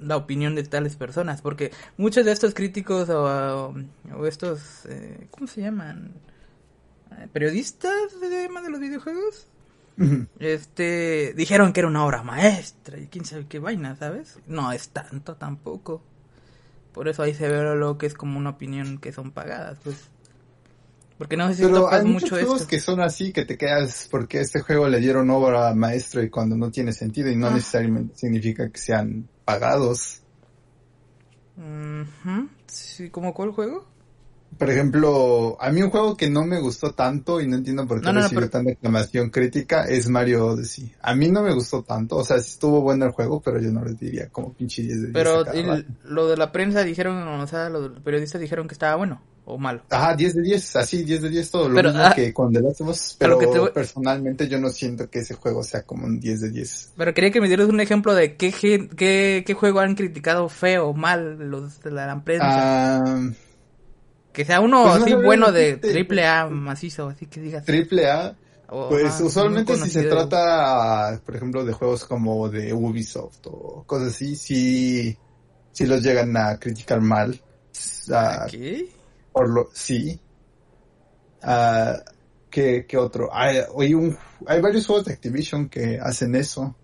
la, 0.00 0.16
opinión 0.16 0.54
de 0.54 0.62
tales 0.62 0.96
personas, 0.96 1.42
porque 1.42 1.70
muchos 1.98 2.24
de 2.24 2.32
estos 2.32 2.54
críticos 2.54 3.10
o, 3.10 3.74
estos, 4.26 4.86
eh, 4.86 5.26
¿cómo 5.30 5.48
se 5.48 5.60
llaman? 5.60 6.14
Eh, 7.18 7.28
¿Periodistas 7.30 8.20
de 8.20 8.28
de 8.28 8.70
los 8.70 8.80
videojuegos? 8.80 9.48
Este 10.38 11.34
dijeron 11.36 11.72
que 11.72 11.80
era 11.80 11.88
una 11.88 12.04
obra 12.04 12.22
maestra 12.22 12.98
y 12.98 13.06
quién 13.06 13.24
sabe 13.24 13.46
qué 13.46 13.58
vaina, 13.58 13.94
¿sabes? 13.96 14.38
No 14.46 14.72
es 14.72 14.88
tanto 14.88 15.36
tampoco. 15.36 16.02
Por 16.92 17.08
eso 17.08 17.22
ahí 17.22 17.34
se 17.34 17.48
ve 17.48 17.74
lo 17.76 17.98
que 17.98 18.06
es 18.06 18.14
como 18.14 18.38
una 18.38 18.50
opinión 18.50 18.98
que 18.98 19.12
son 19.12 19.30
pagadas, 19.30 19.78
pues. 19.84 19.96
Porque 21.18 21.36
no 21.36 21.46
sé 21.48 21.54
si 21.54 21.62
Pero 21.62 21.90
hay 21.92 22.04
muchos 22.04 22.22
mucho 22.22 22.34
juegos 22.36 22.60
esto. 22.62 22.68
que 22.70 22.80
son 22.80 23.00
así, 23.00 23.32
que 23.32 23.44
te 23.44 23.56
quedas 23.56 24.08
porque 24.10 24.40
este 24.40 24.60
juego 24.60 24.88
le 24.88 24.98
dieron 24.98 25.30
obra 25.30 25.72
maestro 25.74 26.22
y 26.22 26.30
cuando 26.30 26.56
no 26.56 26.70
tiene 26.70 26.92
sentido 26.92 27.30
y 27.30 27.36
no 27.36 27.46
Ah. 27.48 27.54
necesariamente 27.54 28.16
significa 28.16 28.68
que 28.70 28.78
sean 28.80 29.28
pagados. 29.44 30.22
Sí, 32.66 33.10
¿Cómo 33.10 33.34
cuál 33.34 33.52
juego? 33.52 33.86
Por 34.58 34.70
ejemplo, 34.70 35.56
a 35.60 35.70
mí 35.70 35.82
un 35.82 35.90
juego 35.90 36.16
que 36.16 36.28
no 36.30 36.44
me 36.44 36.60
gustó 36.60 36.92
tanto 36.92 37.40
y 37.40 37.46
no 37.48 37.56
entiendo 37.56 37.86
por 37.86 38.00
qué 38.00 38.06
No, 38.06 38.12
no, 38.12 38.20
recibió 38.22 38.40
pero- 38.40 38.50
tanta 38.50 38.72
aclamación 38.72 39.30
crítica 39.30 39.84
es 39.86 40.08
Mario 40.08 40.46
Odyssey. 40.46 40.92
A 41.02 41.14
mí 41.14 41.28
no 41.30 41.42
me 41.42 41.52
gustó 41.54 41.82
tanto, 41.82 42.16
o 42.16 42.24
sea, 42.24 42.36
estuvo 42.36 42.80
bueno 42.80 43.04
el 43.06 43.12
juego, 43.12 43.40
pero 43.40 43.60
yo 43.60 43.70
no 43.72 43.84
le 43.84 43.94
diría 43.94 44.28
como 44.28 44.52
pinche 44.52 44.82
10 44.82 44.94
de 44.94 45.02
10 45.08 45.12
Pero 45.14 45.46
el- 45.52 45.86
lo 46.04 46.28
de 46.28 46.36
la 46.36 46.52
prensa 46.52 46.84
dijeron, 46.84 47.16
o 47.26 47.46
sea, 47.46 47.68
los 47.70 47.98
periodistas 48.00 48.40
dijeron 48.40 48.68
que 48.68 48.74
estaba 48.74 48.94
bueno 48.96 49.20
o 49.44 49.58
malo. 49.58 49.82
Ajá, 49.90 50.14
10 50.14 50.34
de 50.36 50.42
10, 50.42 50.76
así 50.76 51.02
10 51.02 51.20
de 51.22 51.28
10 51.30 51.50
todo, 51.50 51.68
lo 51.68 51.74
Pero, 51.74 51.88
mismo 51.88 52.04
ah, 52.04 52.12
que 52.14 52.32
con 52.32 52.52
The 52.52 52.60
Last 52.60 52.80
of 52.82 52.88
Us, 52.90 53.16
pero 53.18 53.38
voy- 53.40 53.70
personalmente 53.72 54.46
yo 54.48 54.60
no 54.60 54.68
siento 54.68 55.10
que 55.10 55.18
ese 55.20 55.34
juego 55.34 55.64
sea 55.64 55.82
como 55.82 56.06
un 56.06 56.20
10 56.20 56.40
de 56.42 56.50
10. 56.50 56.92
Pero 56.96 57.12
quería 57.14 57.32
que 57.32 57.40
me 57.40 57.48
dieras 57.48 57.68
un 57.68 57.80
ejemplo 57.80 58.14
de 58.14 58.36
qué, 58.36 58.52
qué, 58.52 59.42
qué 59.44 59.54
juego 59.54 59.80
han 59.80 59.96
criticado 59.96 60.48
feo 60.48 60.88
o 60.88 60.94
mal 60.94 61.38
los 61.50 61.80
de 61.82 61.90
la 61.90 62.22
prensa. 62.22 62.98
Ah, 63.04 63.30
que 64.32 64.44
sea 64.44 64.60
uno 64.60 64.84
pues 64.84 65.02
así 65.02 65.14
bueno 65.14 65.52
de 65.52 65.76
triple 65.76 66.26
A 66.26 66.46
macizo, 66.46 67.08
así 67.08 67.26
que 67.26 67.40
digas. 67.40 67.64
triple 67.64 68.10
A, 68.10 68.34
Pues 68.68 69.06
ajá, 69.06 69.24
usualmente 69.24 69.76
si 69.76 69.90
se 69.90 70.04
trata, 70.04 71.20
por 71.24 71.36
ejemplo, 71.36 71.64
de 71.64 71.72
juegos 71.72 72.04
como 72.04 72.48
de 72.48 72.72
Ubisoft 72.72 73.46
o 73.46 73.84
cosas 73.86 74.08
así, 74.08 74.34
sí, 74.36 75.16
sí 75.72 75.86
los 75.86 76.02
llegan 76.02 76.36
a 76.36 76.58
criticar 76.58 77.00
mal. 77.00 77.38
Ah, 78.10 78.46
¿Qué? 78.50 78.88
por 79.32 79.48
lo, 79.48 79.68
sí. 79.72 80.18
Ah, 81.42 81.98
¿qué, 82.50 82.86
qué 82.86 82.96
otro? 82.96 83.28
Hay, 83.32 83.58
hay, 83.78 83.94
un, 83.94 84.16
hay 84.46 84.60
varios 84.60 84.86
juegos 84.86 85.06
de 85.06 85.14
Activision 85.14 85.68
que 85.68 85.98
hacen 86.00 86.34
eso. 86.34 86.76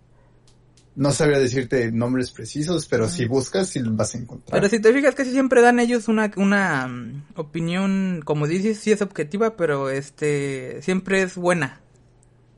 No 0.98 1.12
sabría 1.12 1.38
decirte 1.38 1.92
nombres 1.92 2.32
precisos, 2.32 2.88
pero 2.88 3.08
si 3.08 3.24
buscas, 3.24 3.68
sí 3.68 3.80
vas 3.84 4.16
a 4.16 4.18
encontrar. 4.18 4.60
Pero 4.60 4.68
si 4.68 4.80
te 4.80 4.92
fijas, 4.92 5.14
casi 5.14 5.30
siempre 5.30 5.62
dan 5.62 5.78
ellos 5.78 6.08
una, 6.08 6.28
una 6.34 6.88
mm, 6.88 7.22
opinión, 7.36 8.20
como 8.24 8.48
dices, 8.48 8.80
sí 8.80 8.90
es 8.90 9.00
objetiva, 9.00 9.56
pero 9.56 9.90
este 9.90 10.82
siempre 10.82 11.22
es 11.22 11.36
buena. 11.36 11.80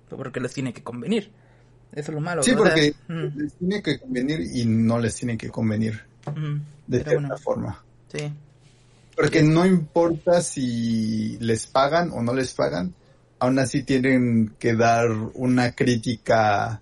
Porque 0.08 0.40
les 0.40 0.54
tiene 0.54 0.72
que 0.72 0.82
convenir. 0.82 1.30
Eso 1.92 2.12
es 2.12 2.14
lo 2.14 2.20
malo. 2.22 2.42
sí, 2.42 2.52
porque 2.56 2.94
mm, 3.08 3.38
les 3.38 3.52
tiene 3.52 3.82
que 3.82 3.98
convenir 3.98 4.40
y 4.40 4.64
no 4.64 4.98
les 4.98 5.14
tiene 5.16 5.36
que 5.36 5.50
convenir 5.50 6.00
mm, 6.24 6.54
de 6.86 6.98
pero 7.00 7.10
cierta 7.10 7.28
bueno, 7.28 7.36
forma. 7.36 7.84
sí. 8.10 8.32
Porque 9.16 9.42
no 9.42 9.66
importa 9.66 10.40
si 10.40 11.36
les 11.40 11.66
pagan 11.66 12.10
o 12.10 12.22
no 12.22 12.32
les 12.32 12.54
pagan, 12.54 12.94
aún 13.38 13.58
así 13.58 13.82
tienen 13.82 14.54
que 14.58 14.74
dar 14.74 15.10
una 15.34 15.72
crítica 15.72 16.80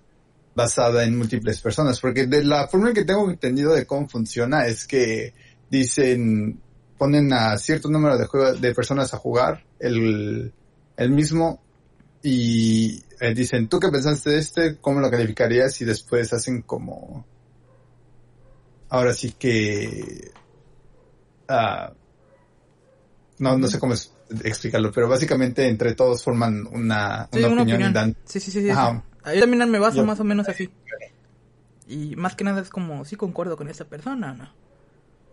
basada 0.63 1.03
en 1.03 1.17
múltiples 1.17 1.61
personas. 1.61 1.99
Porque 1.99 2.27
de 2.27 2.43
la 2.43 2.67
forma 2.67 2.93
que 2.93 3.05
tengo 3.05 3.29
entendido 3.29 3.73
de 3.73 3.85
cómo 3.85 4.07
funciona 4.09 4.65
es 4.65 4.85
que 4.85 5.33
dicen, 5.69 6.61
ponen 6.97 7.31
a 7.33 7.57
cierto 7.57 7.89
número 7.89 8.17
de, 8.17 8.25
juega- 8.25 8.53
de 8.53 8.73
personas 8.75 9.13
a 9.13 9.17
jugar 9.17 9.63
el, 9.79 10.53
el 10.97 11.09
mismo 11.11 11.61
y 12.21 13.01
eh, 13.21 13.33
dicen, 13.33 13.69
¿tú 13.69 13.79
qué 13.79 13.87
pensaste 13.89 14.31
de 14.31 14.39
este? 14.39 14.77
¿Cómo 14.81 14.99
lo 14.99 15.09
calificarías? 15.09 15.79
Y 15.81 15.85
después 15.85 16.33
hacen 16.33 16.61
como... 16.63 17.25
Ahora 18.89 19.13
sí 19.13 19.31
que... 19.39 20.31
ah, 21.47 21.93
no, 23.37 23.57
no 23.57 23.67
sé 23.67 23.79
cómo 23.79 23.93
es- 23.93 24.11
explicarlo, 24.43 24.91
pero 24.91 25.07
básicamente 25.07 25.67
entre 25.67 25.95
todos 25.95 26.23
forman 26.23 26.67
una, 26.71 27.29
Sí, 27.31 27.39
una 27.39 27.47
una 27.47 27.61
opinión, 27.61 27.77
opinión. 27.77 27.93
dan... 27.93 28.15
Sí, 28.25 28.39
sí, 28.39 28.51
sí. 28.51 28.61
sí. 28.63 28.69
Ajá. 28.69 29.03
Yo 29.33 29.41
también 29.41 29.69
me 29.69 29.79
baso 29.79 29.97
Yo- 29.97 30.05
más 30.05 30.19
o 30.19 30.23
menos 30.23 30.47
así. 30.49 30.69
Y 31.87 32.15
más 32.15 32.35
que 32.35 32.43
nada 32.43 32.61
es 32.61 32.69
como, 32.69 33.03
sí 33.05 33.15
concuerdo 33.15 33.57
con 33.57 33.67
esta 33.67 33.85
persona, 33.85 34.33
¿no? 34.33 34.49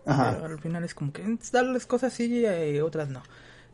Ajá. 0.05 0.37
Pero 0.41 0.53
al 0.53 0.59
final 0.59 0.83
es 0.83 0.93
como 0.93 1.11
que 1.13 1.23
darles 1.51 1.85
cosas 1.85 2.13
sí 2.13 2.45
y 2.45 2.79
otras 2.79 3.09
no. 3.09 3.21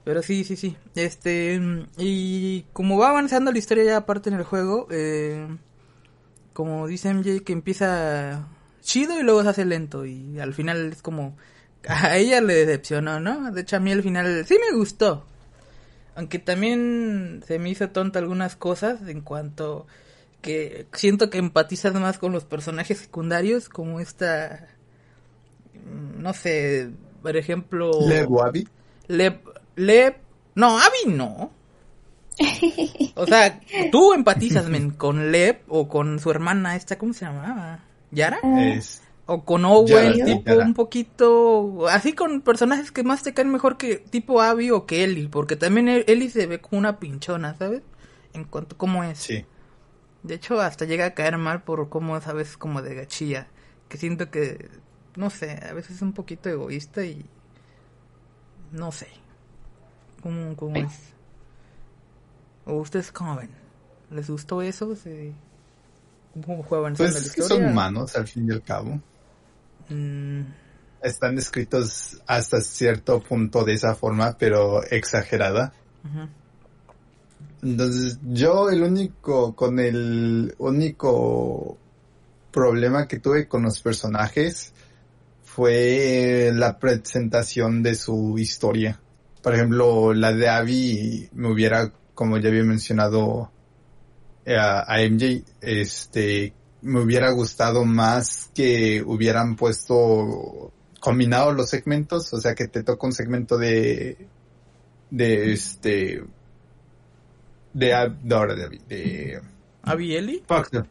Pero 0.03 0.21
sí, 0.21 0.43
sí, 0.43 0.57
sí. 0.57 0.75
Este, 0.95 1.61
y 1.97 2.65
como 2.73 2.97
va 2.97 3.09
avanzando 3.09 3.51
la 3.51 3.57
historia 3.57 3.85
ya 3.85 3.97
aparte 3.97 4.29
en 4.29 4.35
el 4.35 4.43
juego, 4.43 4.87
eh, 4.91 5.47
como 6.53 6.87
dice 6.87 7.09
MJ 7.09 7.43
que 7.43 7.53
empieza 7.53 8.47
chido 8.81 9.19
y 9.19 9.23
luego 9.23 9.43
se 9.43 9.49
hace 9.49 9.65
lento 9.65 10.05
y 10.05 10.39
al 10.39 10.53
final 10.53 10.91
es 10.91 11.01
como 11.01 11.37
a 11.87 12.17
ella 12.17 12.41
le 12.41 12.53
decepcionó, 12.65 13.19
¿no? 13.19 13.51
De 13.51 13.61
hecho 13.61 13.77
a 13.77 13.79
mí 13.79 13.91
al 13.91 14.03
final 14.03 14.45
sí 14.45 14.57
me 14.69 14.77
gustó. 14.77 15.25
Aunque 16.15 16.37
también 16.39 17.43
se 17.47 17.57
me 17.57 17.69
hizo 17.69 17.89
tonta 17.89 18.19
algunas 18.19 18.55
cosas 18.55 19.01
en 19.07 19.21
cuanto 19.21 19.87
que 20.43 20.85
siento 20.93 21.31
que 21.31 21.39
empatizas 21.39 21.95
más 21.95 22.19
con 22.19 22.31
los 22.31 22.45
personajes 22.45 22.99
secundarios 22.99 23.67
como 23.69 23.99
esta 23.99 24.67
mm, 25.73 26.21
no 26.21 26.33
sé, 26.33 26.91
por 27.23 27.35
ejemplo 27.35 27.89
Lev 28.07 28.31
o 28.31 28.43
Abby. 28.45 28.67
Lep, 29.07 29.43
Lep, 29.75 30.17
no, 30.53 30.77
Abby 30.77 31.11
no. 31.15 31.51
O 33.15 33.25
sea, 33.27 33.59
tú 33.91 34.13
empatizas 34.13 34.67
men, 34.69 34.91
con 34.91 35.31
Lep 35.31 35.63
o 35.67 35.87
con 35.87 36.19
su 36.19 36.31
hermana 36.31 36.75
esta, 36.75 36.97
¿cómo 36.97 37.13
se 37.13 37.25
llamaba? 37.25 37.79
¿Yara? 38.11 38.39
Ah, 38.43 38.63
Es, 38.65 39.01
O 39.25 39.43
con 39.45 39.65
Owen, 39.65 40.13
Yara, 40.13 40.25
tipo 40.25 40.43
Yara. 40.51 40.65
un 40.65 40.73
poquito... 40.73 41.87
Así 41.89 42.13
con 42.13 42.41
personajes 42.41 42.91
que 42.91 43.03
más 43.03 43.23
te 43.23 43.33
caen 43.33 43.51
mejor 43.51 43.77
que 43.77 43.97
tipo 43.97 44.41
Abby 44.41 44.71
o 44.71 44.85
que 44.85 45.03
Ellie. 45.03 45.29
Porque 45.29 45.55
también 45.55 45.87
E- 45.89 46.05
Ellie 46.07 46.29
se 46.29 46.47
ve 46.47 46.59
como 46.59 46.79
una 46.79 46.99
pinchona, 46.99 47.55
¿sabes? 47.55 47.81
En 48.33 48.45
cuanto 48.45 48.75
a 48.75 48.77
cómo 48.79 49.03
es. 49.03 49.19
Sí. 49.19 49.45
De 50.23 50.35
hecho, 50.35 50.59
hasta 50.61 50.85
llega 50.85 51.05
a 51.05 51.13
caer 51.13 51.37
mal 51.37 51.63
por 51.63 51.89
cómo 51.89 52.17
es 52.17 52.27
a 52.27 52.33
veces 52.33 52.57
como 52.57 52.81
de 52.81 52.95
gachilla. 52.95 53.47
Que 53.89 53.97
siento 53.97 54.31
que, 54.31 54.69
no 55.15 55.29
sé, 55.29 55.59
a 55.69 55.73
veces 55.73 55.97
es 55.97 56.01
un 56.01 56.13
poquito 56.13 56.49
egoísta 56.49 57.03
y... 57.05 57.25
No 58.71 58.91
sé. 58.91 59.07
¿Cómo, 60.21 60.55
cómo 60.55 60.75
es? 60.77 61.13
¿O 62.65 62.77
ustedes 62.77 63.11
cómo 63.11 63.35
ven? 63.35 63.49
¿Les 64.09 64.29
gustó 64.29 64.61
eso? 64.61 64.95
¿Se... 64.95 65.33
¿Cómo 66.45 66.63
fue 66.63 66.77
avanzando 66.77 67.11
Pues 67.11 67.27
la 67.27 67.33
que 67.33 67.41
son 67.41 67.65
humanos 67.65 68.15
al 68.15 68.27
fin 68.27 68.47
y 68.47 68.53
al 68.53 68.63
cabo. 68.63 68.99
Mm, 69.89 70.41
Están 71.01 71.37
escritos 71.37 72.21
hasta 72.25 72.61
cierto 72.61 73.21
punto 73.21 73.63
de 73.65 73.73
esa 73.73 73.93
forma, 73.93 74.37
pero 74.39 74.81
exagerada. 74.83 75.73
Entonces, 77.63 78.19
yo 78.23 78.69
el 78.69 78.83
único, 78.83 79.55
con 79.55 79.79
el 79.79 80.53
único 80.57 81.77
problema 82.51 83.07
que 83.07 83.19
tuve 83.19 83.47
con 83.47 83.63
los 83.63 83.79
personajes 83.81 84.73
fue 85.43 86.51
la 86.53 86.77
presentación 86.77 87.81
de 87.81 87.95
su 87.95 88.37
historia. 88.37 88.99
Por 89.41 89.55
ejemplo, 89.55 90.13
la 90.13 90.33
de 90.33 90.49
Abby 90.49 91.29
me 91.33 91.51
hubiera, 91.51 91.91
como 92.13 92.37
ya 92.37 92.49
había 92.49 92.63
mencionado 92.63 93.51
eh, 94.45 94.57
a, 94.57 94.81
a 94.81 95.01
MJ, 95.07 95.43
este, 95.61 96.53
me 96.81 96.99
hubiera 97.01 97.31
gustado 97.31 97.85
más 97.85 98.49
que 98.53 99.01
hubieran 99.05 99.55
puesto 99.55 100.73
combinado 100.99 101.53
los 101.53 101.69
segmentos, 101.69 102.33
o 102.33 102.41
sea, 102.41 102.55
que 102.55 102.67
te 102.67 102.83
toca 102.83 103.07
un 103.07 103.13
segmento 103.13 103.57
de, 103.57 104.27
de 105.09 105.53
este, 105.53 106.23
de, 107.73 107.87
de 108.23 108.35
ahora 108.35 108.55
de, 108.55 108.63
Abby, 108.65 108.81
de, 108.87 109.41
¿Abby 109.83 110.43
fuck, 110.47 110.71
no, 110.73 110.87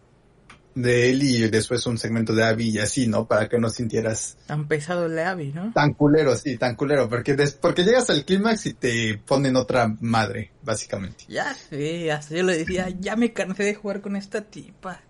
de 0.74 1.10
él 1.10 1.22
y 1.22 1.48
después 1.50 1.84
un 1.86 1.98
segmento 1.98 2.34
de 2.34 2.44
Abby 2.44 2.70
y 2.70 2.78
así, 2.78 3.06
¿no? 3.06 3.26
Para 3.26 3.48
que 3.48 3.58
no 3.58 3.68
sintieras 3.68 4.36
Han 4.48 4.66
pesado 4.68 5.06
el 5.06 5.14
de 5.14 5.22
Abby, 5.24 5.52
¿no? 5.52 5.70
tan 5.72 5.92
culero, 5.92 6.34
sí, 6.36 6.56
tan 6.56 6.74
culero, 6.76 7.08
porque 7.08 7.34
des- 7.34 7.52
porque 7.52 7.84
llegas 7.84 8.08
al 8.10 8.24
clímax 8.24 8.66
y 8.66 8.74
te 8.74 9.18
ponen 9.26 9.56
otra 9.56 9.94
madre, 10.00 10.50
básicamente. 10.62 11.24
Ya 11.28 11.54
sé, 11.54 12.10
hasta 12.10 12.34
yo 12.34 12.42
le 12.42 12.56
decía, 12.58 12.88
ya 13.00 13.16
me 13.16 13.32
cansé 13.32 13.64
de 13.64 13.74
jugar 13.74 14.00
con 14.00 14.16
esta 14.16 14.42
tipa. 14.42 15.00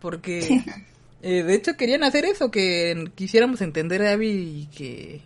Porque, 0.00 0.62
eh, 1.22 1.42
de 1.42 1.54
hecho, 1.54 1.76
querían 1.76 2.04
hacer 2.04 2.24
eso, 2.24 2.50
que 2.50 3.10
quisiéramos 3.14 3.60
entender 3.60 4.02
a 4.02 4.12
Abby 4.12 4.28
y 4.28 4.66
que, 4.74 5.20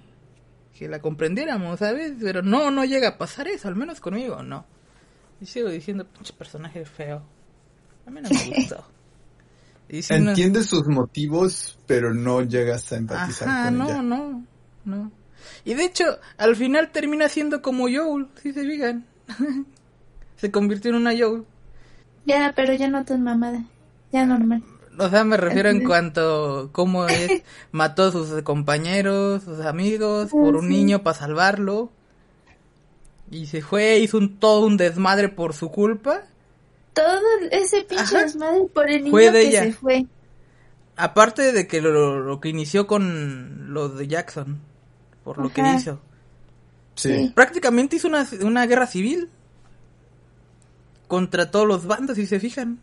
que 0.79 0.89
la 0.89 1.01
comprendiéramos, 1.01 1.79
¿sabes? 1.79 2.13
Pero 2.21 2.43
no, 2.43 2.71
no 2.71 2.85
llega 2.85 3.09
a 3.09 3.19
pasar 3.19 3.49
eso, 3.49 3.69
al 3.69 3.77
menos 3.77 4.01
conmigo, 4.01 4.43
no. 4.43 4.65
Y 5.43 5.47
sigo 5.47 5.69
diciendo, 5.69 6.07
pinche 6.07 6.33
personaje 6.33 6.85
feo. 6.85 7.21
A 8.07 8.11
mí 8.11 8.21
no 8.21 8.29
me 8.31 8.57
gustó. 8.57 8.85
Y 9.89 10.03
si 10.03 10.19
no- 10.21 10.63
sus 10.63 10.87
motivos, 10.87 11.79
pero 11.89 12.15
no 12.15 12.43
llegas 12.43 12.93
a 12.93 12.97
empatizar 12.97 13.49
Ajá, 13.49 13.65
con 13.65 13.79
no, 13.79 13.85
ella. 13.91 14.03
no, 14.03 14.47
no. 14.85 15.13
Y 15.65 15.75
de 15.75 15.85
hecho, 15.85 16.05
al 16.39 16.55
final 16.55 16.93
termina 16.93 17.29
siendo 17.29 17.61
como 17.61 17.89
Joel, 17.93 18.29
si 18.41 18.53
se 18.53 18.63
fijan. 18.65 19.05
se 20.37 20.51
convirtió 20.53 20.91
en 20.93 20.99
una 20.99 21.11
Joel. 21.11 21.45
Ya, 22.25 22.53
pero 22.55 22.73
ya 22.75 22.87
no 22.89 23.05
tan 23.05 23.25
mamada. 23.25 23.65
Ya 24.13 24.25
normal. 24.25 24.63
O 24.97 25.09
sea, 25.09 25.25
me 25.25 25.37
refiero 25.37 25.71
en 25.71 25.83
cuanto 25.85 26.69
cómo 26.71 27.07
es, 27.09 27.43
mató 27.73 28.05
a 28.05 28.13
sus 28.13 28.43
compañeros, 28.43 29.43
sus 29.43 29.61
amigos, 29.61 30.31
por 30.31 30.55
un 30.55 30.69
Sí. 30.69 30.69
niño 30.69 31.03
para 31.03 31.19
salvarlo. 31.19 31.91
Y 33.33 33.47
se 33.47 33.63
fue, 33.63 33.99
hizo 33.99 34.19
un, 34.19 34.39
todo 34.39 34.67
un 34.67 34.77
desmadre 34.77 35.29
por 35.31 35.55
su 35.55 35.71
culpa. 35.71 36.23
Todo 36.93 37.19
ese 37.51 37.83
pinche 37.83 38.05
Ajá. 38.05 38.23
desmadre 38.25 38.65
por 38.73 38.89
el 38.91 38.99
niño 39.05 39.11
Fue 39.11 39.31
de 39.31 39.41
que 39.41 39.49
ella. 39.49 39.63
se 39.65 39.73
fue. 39.73 40.07
Aparte 40.97 41.53
de 41.53 41.67
que 41.67 41.81
lo, 41.81 42.21
lo 42.21 42.41
que 42.41 42.51
inició 42.51 42.87
con 42.87 43.73
lo 43.73 43.89
de 43.89 44.07
Jackson, 44.07 44.61
por 45.25 45.39
lo 45.39 45.51
que 45.51 45.63
hizo. 45.75 45.99
Sí. 46.95 47.33
Prácticamente 47.35 47.97
hizo 47.97 48.07
una, 48.09 48.29
una 48.43 48.67
guerra 48.67 48.87
civil 48.87 49.31
contra 51.09 51.51
todos 51.51 51.67
los 51.67 51.87
bandos, 51.87 52.17
si 52.17 52.27
se 52.27 52.39
fijan. 52.39 52.79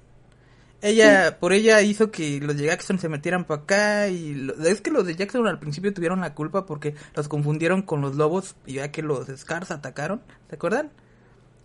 Ella, 0.82 1.38
por 1.40 1.52
ella 1.54 1.82
hizo 1.82 2.10
que 2.10 2.40
los 2.40 2.56
de 2.58 2.66
Jackson 2.68 3.00
se 3.00 3.10
metieran 3.10 3.44
para 3.46 3.62
acá 3.64 4.08
y 4.08 4.34
lo- 4.34 4.54
es 4.66 4.80
que 4.82 4.92
los 4.92 5.06
de 5.06 5.16
Jackson 5.16 5.46
al 5.48 5.60
principio 5.60 5.94
tuvieron 5.94 6.22
la 6.22 6.34
culpa 6.34 6.66
porque 6.66 6.96
los 7.16 7.28
confundieron 7.28 7.82
con 7.82 8.00
los 8.02 8.16
lobos 8.16 8.56
y 8.66 8.74
ya 8.76 8.90
que 8.92 9.02
los 9.02 9.28
Scars 9.28 9.72
atacaron, 9.72 10.22
¿se 10.50 10.56
acuerdan? 10.56 10.90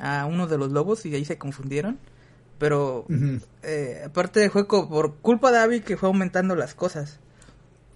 A 0.01 0.27
uno 0.27 0.47
de 0.49 0.59
los 0.59 0.73
lobos 0.73 1.07
y 1.07 1.15
ahí 1.15 1.25
se 1.25 1.39
confundieron. 1.39 1.99
Pero 2.59 3.05
eh, 3.63 4.03
aparte 4.07 4.49
fue 4.51 4.67
co- 4.67 4.89
por 4.89 5.15
culpa 5.17 5.51
de 5.53 5.59
Abby 5.59 5.81
que 5.81 5.97
fue 5.97 6.09
aumentando 6.09 6.55
las 6.57 6.75
cosas. 6.75 7.19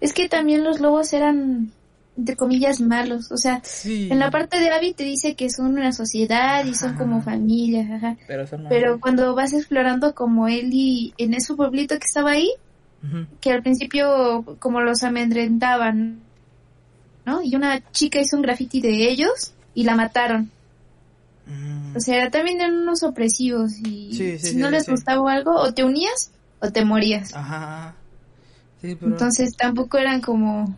Es 0.00 0.12
que 0.12 0.28
también 0.28 0.62
los 0.64 0.80
lobos 0.80 1.12
eran, 1.12 1.72
entre 2.18 2.36
comillas, 2.36 2.80
malos. 2.80 3.30
O 3.30 3.36
sea, 3.36 3.60
Sí. 3.64 4.08
en 4.10 4.18
la 4.18 4.30
parte 4.30 4.58
de 4.58 4.70
Abby 4.70 4.92
te 4.92 5.04
dice 5.04 5.34
que 5.36 5.48
son 5.50 5.78
una 5.78 5.92
sociedad 5.92 6.64
y 6.66 6.74
son 6.74 6.90
Ajá. 6.90 6.98
como 6.98 7.22
familia, 7.22 7.88
ajá. 7.96 8.16
Pero, 8.26 8.46
son 8.46 8.66
Pero 8.68 9.00
cuando 9.00 9.34
vas 9.34 9.52
explorando 9.52 10.14
como 10.14 10.48
él 10.48 10.70
y 10.72 11.14
en 11.16 11.32
ese 11.34 11.54
pueblito 11.54 11.94
que 11.96 12.04
estaba 12.06 12.32
ahí, 12.32 12.50
que 13.40 13.52
al 13.52 13.62
principio 13.62 14.44
como 14.58 14.80
los 14.80 15.04
amedrentaban, 15.04 16.18
¿no? 17.24 17.42
Y 17.42 17.54
una 17.54 17.80
chica 17.92 18.20
hizo 18.20 18.36
un 18.36 18.42
graffiti 18.42 18.80
de 18.80 19.08
ellos 19.08 19.52
y 19.74 19.84
la 19.84 19.94
mataron. 19.94 20.50
Mm. 21.46 21.96
O 21.96 22.00
sea, 22.00 22.28
también 22.30 22.60
eran 22.60 22.74
unos 22.74 23.04
opresivos 23.04 23.78
y 23.78 24.12
Sí, 24.12 24.38
sí, 24.38 24.48
si 24.48 24.56
no 24.56 24.68
les 24.70 24.88
gustaba 24.88 25.32
algo, 25.32 25.54
o 25.54 25.72
te 25.72 25.84
unías 25.84 26.32
o 26.60 26.70
te 26.72 26.84
morías. 26.84 27.32
Ajá. 27.34 27.94
Pero... 28.82 28.98
Entonces 29.06 29.56
tampoco 29.56 29.98
eran 29.98 30.20
como... 30.20 30.76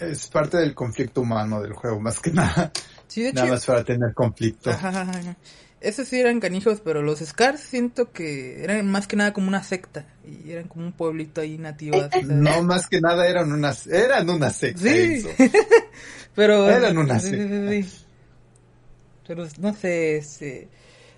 Es 0.00 0.26
parte 0.28 0.56
del 0.56 0.74
conflicto 0.74 1.20
humano 1.20 1.60
del 1.60 1.72
juego, 1.74 2.00
más 2.00 2.18
que 2.20 2.30
nada. 2.32 2.72
Sí, 3.06 3.22
de 3.22 3.28
hecho, 3.28 3.36
Nada 3.40 3.50
más 3.52 3.66
para 3.66 3.84
tener 3.84 4.14
conflicto. 4.14 4.70
Ajá. 4.70 5.36
Esos 5.80 6.08
sí 6.08 6.20
eran 6.20 6.40
canijos, 6.40 6.80
pero 6.84 7.00
los 7.02 7.20
Scars 7.20 7.60
siento 7.60 8.12
que 8.12 8.62
eran 8.62 8.86
más 8.90 9.06
que 9.06 9.16
nada 9.16 9.32
como 9.32 9.48
una 9.48 9.62
secta. 9.62 10.04
Y 10.26 10.50
eran 10.52 10.68
como 10.68 10.84
un 10.86 10.92
pueblito 10.92 11.40
ahí 11.40 11.56
nativo. 11.58 11.98
¿sabes? 11.98 12.26
No, 12.26 12.62
más 12.62 12.86
que 12.86 13.00
nada 13.00 13.26
eran 13.26 13.50
unas, 13.52 13.86
eran 13.86 14.28
una 14.28 14.50
secta. 14.50 14.82
Sí. 14.82 15.24
pero... 16.34 16.68
Eran 16.68 16.98
una 16.98 17.18
sí, 17.18 17.30
sí, 17.30 17.36
secta. 17.36 17.70
sí, 17.70 17.82
sí. 17.82 18.04
Pero 19.26 19.46
no 19.58 19.74
sé, 19.74 20.16
este... 20.18 20.68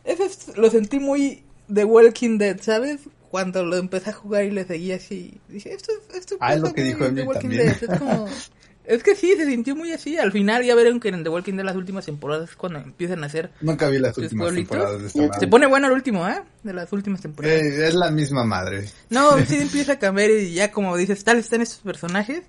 Eso 0.05 0.25
es- 0.25 0.57
lo 0.57 0.71
sentí 0.71 0.99
muy 0.99 1.43
de 1.69 1.85
Walking 1.85 2.39
Dead, 2.39 2.61
¿sabes? 2.61 3.01
Cuando 3.31 3.65
lo 3.65 3.77
empecé 3.77 4.11
a 4.11 4.13
jugar 4.13 4.45
y 4.45 4.51
le 4.51 4.65
seguía 4.65 4.97
así. 4.97 5.41
Dije, 5.49 5.73
esto, 5.75 5.93
esto 6.15 6.37
Ah, 6.41 6.55
es 6.55 6.61
lo 6.61 6.73
que 6.73 6.83
dijo 6.83 6.99
The 7.01 7.07
Emily 7.07 7.27
Walking 7.27 7.41
también. 7.49 7.67
Dead. 7.81 7.91
Es 7.91 7.99
como... 7.99 8.29
Es 8.85 9.03
que 9.05 9.15
sí, 9.15 9.35
se 9.37 9.47
sintió 9.47 9.77
muy 9.77 9.93
así. 9.93 10.17
Al 10.19 10.33
final 10.33 10.65
ya 10.65 10.75
verán 10.75 10.99
que 10.99 11.09
en 11.09 11.23
The 11.23 11.29
Walking 11.31 11.55
Dead 11.55 11.65
las 11.65 11.77
últimas 11.77 12.05
temporadas 12.05 12.51
es 12.51 12.57
cuando 12.57 12.81
empiezan 12.81 13.23
a 13.23 13.27
hacer 13.27 13.51
Nunca 13.61 13.89
vi 13.89 13.99
las 13.99 14.15
¿Tus 14.15 14.25
últimas 14.25 14.47
pueblitos? 14.47 14.71
temporadas 14.71 15.01
de 15.15 15.25
esta 15.25 15.39
Se 15.41 15.47
pone 15.47 15.67
bueno 15.67 15.87
el 15.87 15.93
último, 15.93 16.29
¿eh? 16.29 16.43
De 16.65 16.73
las 16.73 16.93
últimas 16.93 17.21
temporadas. 17.21 17.61
Eh, 17.63 17.87
es 17.87 17.95
la 17.95 18.11
misma 18.11 18.45
madre. 18.45 18.89
No, 19.11 19.39
sí 19.47 19.57
empieza 19.57 19.93
a 19.93 19.99
cambiar 19.99 20.31
y 20.31 20.55
ya 20.55 20.73
como 20.73 20.97
dices, 20.97 21.23
tal 21.23 21.39
están 21.39 21.61
estos 21.63 21.79
personajes 21.79 22.43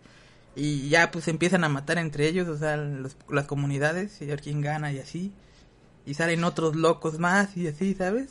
y 0.55 0.89
ya 0.89 1.11
pues 1.11 1.27
empiezan 1.27 1.63
a 1.63 1.69
matar 1.69 1.97
entre 1.99 2.27
ellos, 2.27 2.47
o 2.47 2.57
sea, 2.57 2.77
los- 2.77 3.15
las 3.29 3.45
comunidades 3.45 4.19
y 4.21 4.25
a 4.25 4.27
ver 4.29 4.41
quién 4.41 4.61
gana 4.61 4.91
y 4.91 4.97
así. 4.99 5.31
Y 6.05 6.15
salen 6.15 6.43
otros 6.43 6.75
locos 6.75 7.19
más 7.19 7.55
y 7.55 7.67
así, 7.67 7.93
¿sabes? 7.93 8.29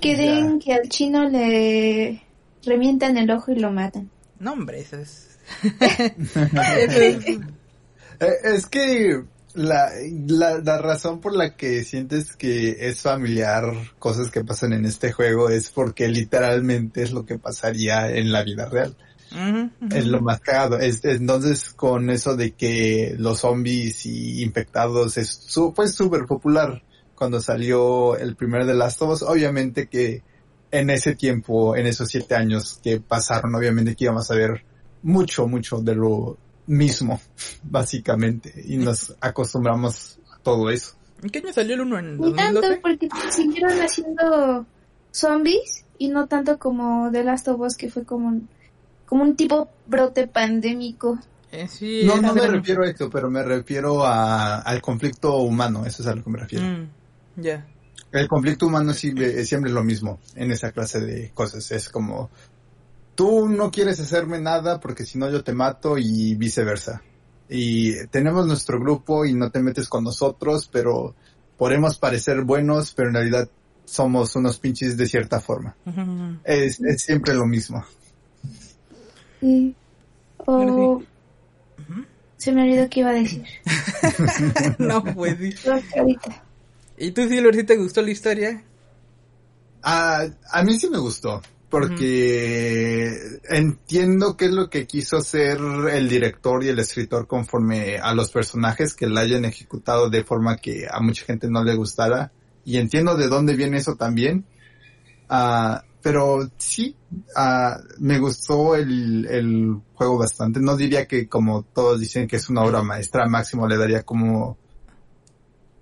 Que 0.00 0.14
den 0.16 0.58
que 0.60 0.74
al 0.74 0.88
chino 0.90 1.28
le 1.28 2.22
revientan 2.66 3.16
el 3.16 3.30
ojo 3.30 3.50
y 3.52 3.56
lo 3.56 3.70
matan. 3.72 4.10
No, 4.38 4.52
hombre, 4.52 4.80
eso 4.80 4.98
es... 4.98 5.33
Es- 6.88 7.24
Eh, 8.20 8.32
es 8.44 8.66
que 8.66 9.24
la, 9.54 9.90
la, 10.28 10.58
la 10.58 10.78
razón 10.78 11.20
por 11.20 11.34
la 11.34 11.56
que 11.56 11.82
sientes 11.82 12.36
que 12.36 12.88
es 12.88 13.00
familiar 13.00 13.64
cosas 13.98 14.30
que 14.30 14.44
pasan 14.44 14.72
en 14.72 14.84
este 14.84 15.10
juego 15.10 15.48
es 15.50 15.70
porque 15.70 16.06
literalmente 16.06 17.02
es 17.02 17.10
lo 17.10 17.26
que 17.26 17.38
pasaría 17.40 18.08
en 18.10 18.30
la 18.30 18.44
vida 18.44 18.66
real. 18.66 18.96
Es 19.90 20.06
lo 20.06 20.20
más 20.20 20.38
cagado. 20.40 20.78
Es, 20.78 21.04
entonces, 21.04 21.70
con 21.70 22.08
eso 22.08 22.36
de 22.36 22.52
que 22.52 23.16
los 23.18 23.40
zombies 23.40 24.06
y 24.06 24.42
infectados 24.44 25.16
es 25.18 25.28
su- 25.30 25.72
fue 25.74 25.88
súper 25.88 26.24
popular 26.24 26.84
cuando 27.16 27.40
salió 27.40 28.16
el 28.16 28.36
primer 28.36 28.64
de 28.64 28.74
Last 28.74 29.02
of 29.02 29.10
Us. 29.10 29.22
Obviamente 29.22 29.88
que 29.88 30.22
en 30.70 30.88
ese 30.90 31.16
tiempo, 31.16 31.74
en 31.74 31.86
esos 31.88 32.08
siete 32.10 32.36
años 32.36 32.78
que 32.80 33.00
pasaron, 33.00 33.52
obviamente 33.56 33.96
que 33.96 34.04
íbamos 34.04 34.30
a 34.30 34.34
ver 34.36 34.64
mucho, 35.04 35.46
mucho 35.46 35.80
de 35.80 35.94
lo 35.94 36.36
mismo, 36.66 37.20
básicamente. 37.62 38.52
Y 38.66 38.76
nos 38.78 39.14
acostumbramos 39.20 40.18
a 40.32 40.38
todo 40.38 40.70
eso. 40.70 40.96
¿En 41.22 41.30
qué 41.30 41.38
año 41.38 41.52
salió 41.52 41.74
el 41.74 41.82
uno? 41.82 41.98
¿En 41.98 42.18
Ni 42.18 42.34
tanto, 42.34 42.60
2012? 42.60 42.80
porque 42.82 43.08
siguieron 43.30 43.78
haciendo 43.80 44.66
zombies 45.12 45.84
y 45.96 46.08
no 46.08 46.26
tanto 46.26 46.58
como 46.58 47.10
The 47.12 47.22
Last 47.22 47.46
of 47.48 47.60
Us, 47.60 47.76
que 47.76 47.88
fue 47.88 48.04
como 48.04 48.40
como 49.06 49.22
un 49.22 49.36
tipo 49.36 49.68
brote 49.86 50.26
pandémico. 50.26 51.18
Eh, 51.52 51.68
sí, 51.68 52.02
No, 52.04 52.20
no 52.20 52.34
me 52.34 52.46
refiero 52.46 52.82
a 52.82 52.88
esto, 52.88 53.08
pero 53.08 53.30
me 53.30 53.42
refiero 53.42 54.04
a, 54.04 54.60
al 54.60 54.80
conflicto 54.82 55.36
humano, 55.36 55.86
eso 55.86 56.02
es 56.02 56.08
a 56.08 56.14
lo 56.14 56.24
que 56.24 56.30
me 56.30 56.38
refiero. 56.38 56.64
Mm, 56.64 56.88
ya. 57.36 57.66
El 58.10 58.28
conflicto 58.28 58.66
humano 58.66 58.92
es 58.92 58.98
siempre, 58.98 59.40
es 59.40 59.48
siempre 59.48 59.70
lo 59.70 59.84
mismo 59.84 60.20
en 60.34 60.50
esa 60.52 60.72
clase 60.72 61.00
de 61.00 61.30
cosas. 61.32 61.70
Es 61.70 61.88
como, 61.88 62.30
tú 63.14 63.48
no 63.48 63.70
quieres 63.70 64.00
hacerme 64.00 64.40
nada 64.40 64.80
porque 64.80 65.06
si 65.06 65.18
no 65.18 65.30
yo 65.30 65.42
te 65.44 65.52
mato 65.52 65.98
y 65.98 66.34
viceversa. 66.34 67.02
Y 67.48 68.06
tenemos 68.06 68.46
nuestro 68.46 68.80
grupo 68.80 69.24
y 69.24 69.34
no 69.34 69.50
te 69.50 69.60
metes 69.60 69.88
con 69.88 70.04
nosotros, 70.04 70.68
pero 70.72 71.14
podemos 71.56 71.98
parecer 71.98 72.42
buenos, 72.42 72.92
pero 72.94 73.08
en 73.08 73.14
realidad 73.14 73.48
somos 73.84 74.34
unos 74.36 74.58
pinches 74.58 74.96
de 74.96 75.06
cierta 75.06 75.40
forma. 75.40 75.76
Es, 76.44 76.80
es 76.80 77.02
siempre 77.02 77.34
lo 77.34 77.46
mismo. 77.46 77.84
Sí. 79.40 79.74
O... 80.38 81.02
Se 82.36 82.52
me 82.52 82.62
olvidó 82.62 82.88
qué 82.90 83.00
iba 83.00 83.10
a 83.10 83.14
decir. 83.14 83.44
no, 84.78 85.02
pues 85.02 85.36
que. 85.38 86.18
¿Y 86.98 87.10
tú, 87.12 87.26
Silver, 87.28 87.54
si 87.54 87.64
te 87.64 87.76
gustó 87.76 88.02
la 88.02 88.10
historia? 88.10 88.62
A, 89.82 90.26
a 90.50 90.62
mí 90.62 90.78
sí 90.78 90.88
me 90.90 90.98
gustó, 90.98 91.40
porque 91.74 93.40
entiendo 93.50 94.36
qué 94.36 94.44
es 94.44 94.52
lo 94.52 94.70
que 94.70 94.86
quiso 94.86 95.16
hacer 95.16 95.58
el 95.90 96.08
director 96.08 96.62
y 96.62 96.68
el 96.68 96.78
escritor 96.78 97.26
conforme 97.26 97.98
a 97.98 98.14
los 98.14 98.30
personajes 98.30 98.94
que 98.94 99.08
la 99.08 99.22
hayan 99.22 99.44
ejecutado 99.44 100.08
de 100.08 100.22
forma 100.22 100.58
que 100.58 100.86
a 100.88 101.00
mucha 101.00 101.24
gente 101.24 101.48
no 101.50 101.64
le 101.64 101.74
gustara. 101.74 102.30
Y 102.64 102.76
entiendo 102.76 103.16
de 103.16 103.26
dónde 103.26 103.56
viene 103.56 103.78
eso 103.78 103.96
también. 103.96 104.44
Ah, 105.28 105.82
pero 106.00 106.48
sí, 106.58 106.94
ah, 107.34 107.76
me 107.98 108.20
gustó 108.20 108.76
el, 108.76 109.26
el 109.26 109.74
juego 109.94 110.18
bastante. 110.18 110.60
No 110.60 110.76
diría 110.76 111.08
que 111.08 111.28
como 111.28 111.64
todos 111.64 111.98
dicen 111.98 112.28
que 112.28 112.36
es 112.36 112.48
una 112.48 112.62
obra 112.62 112.84
maestra, 112.84 113.26
máximo 113.26 113.66
le 113.66 113.76
daría 113.76 114.04
como 114.04 114.58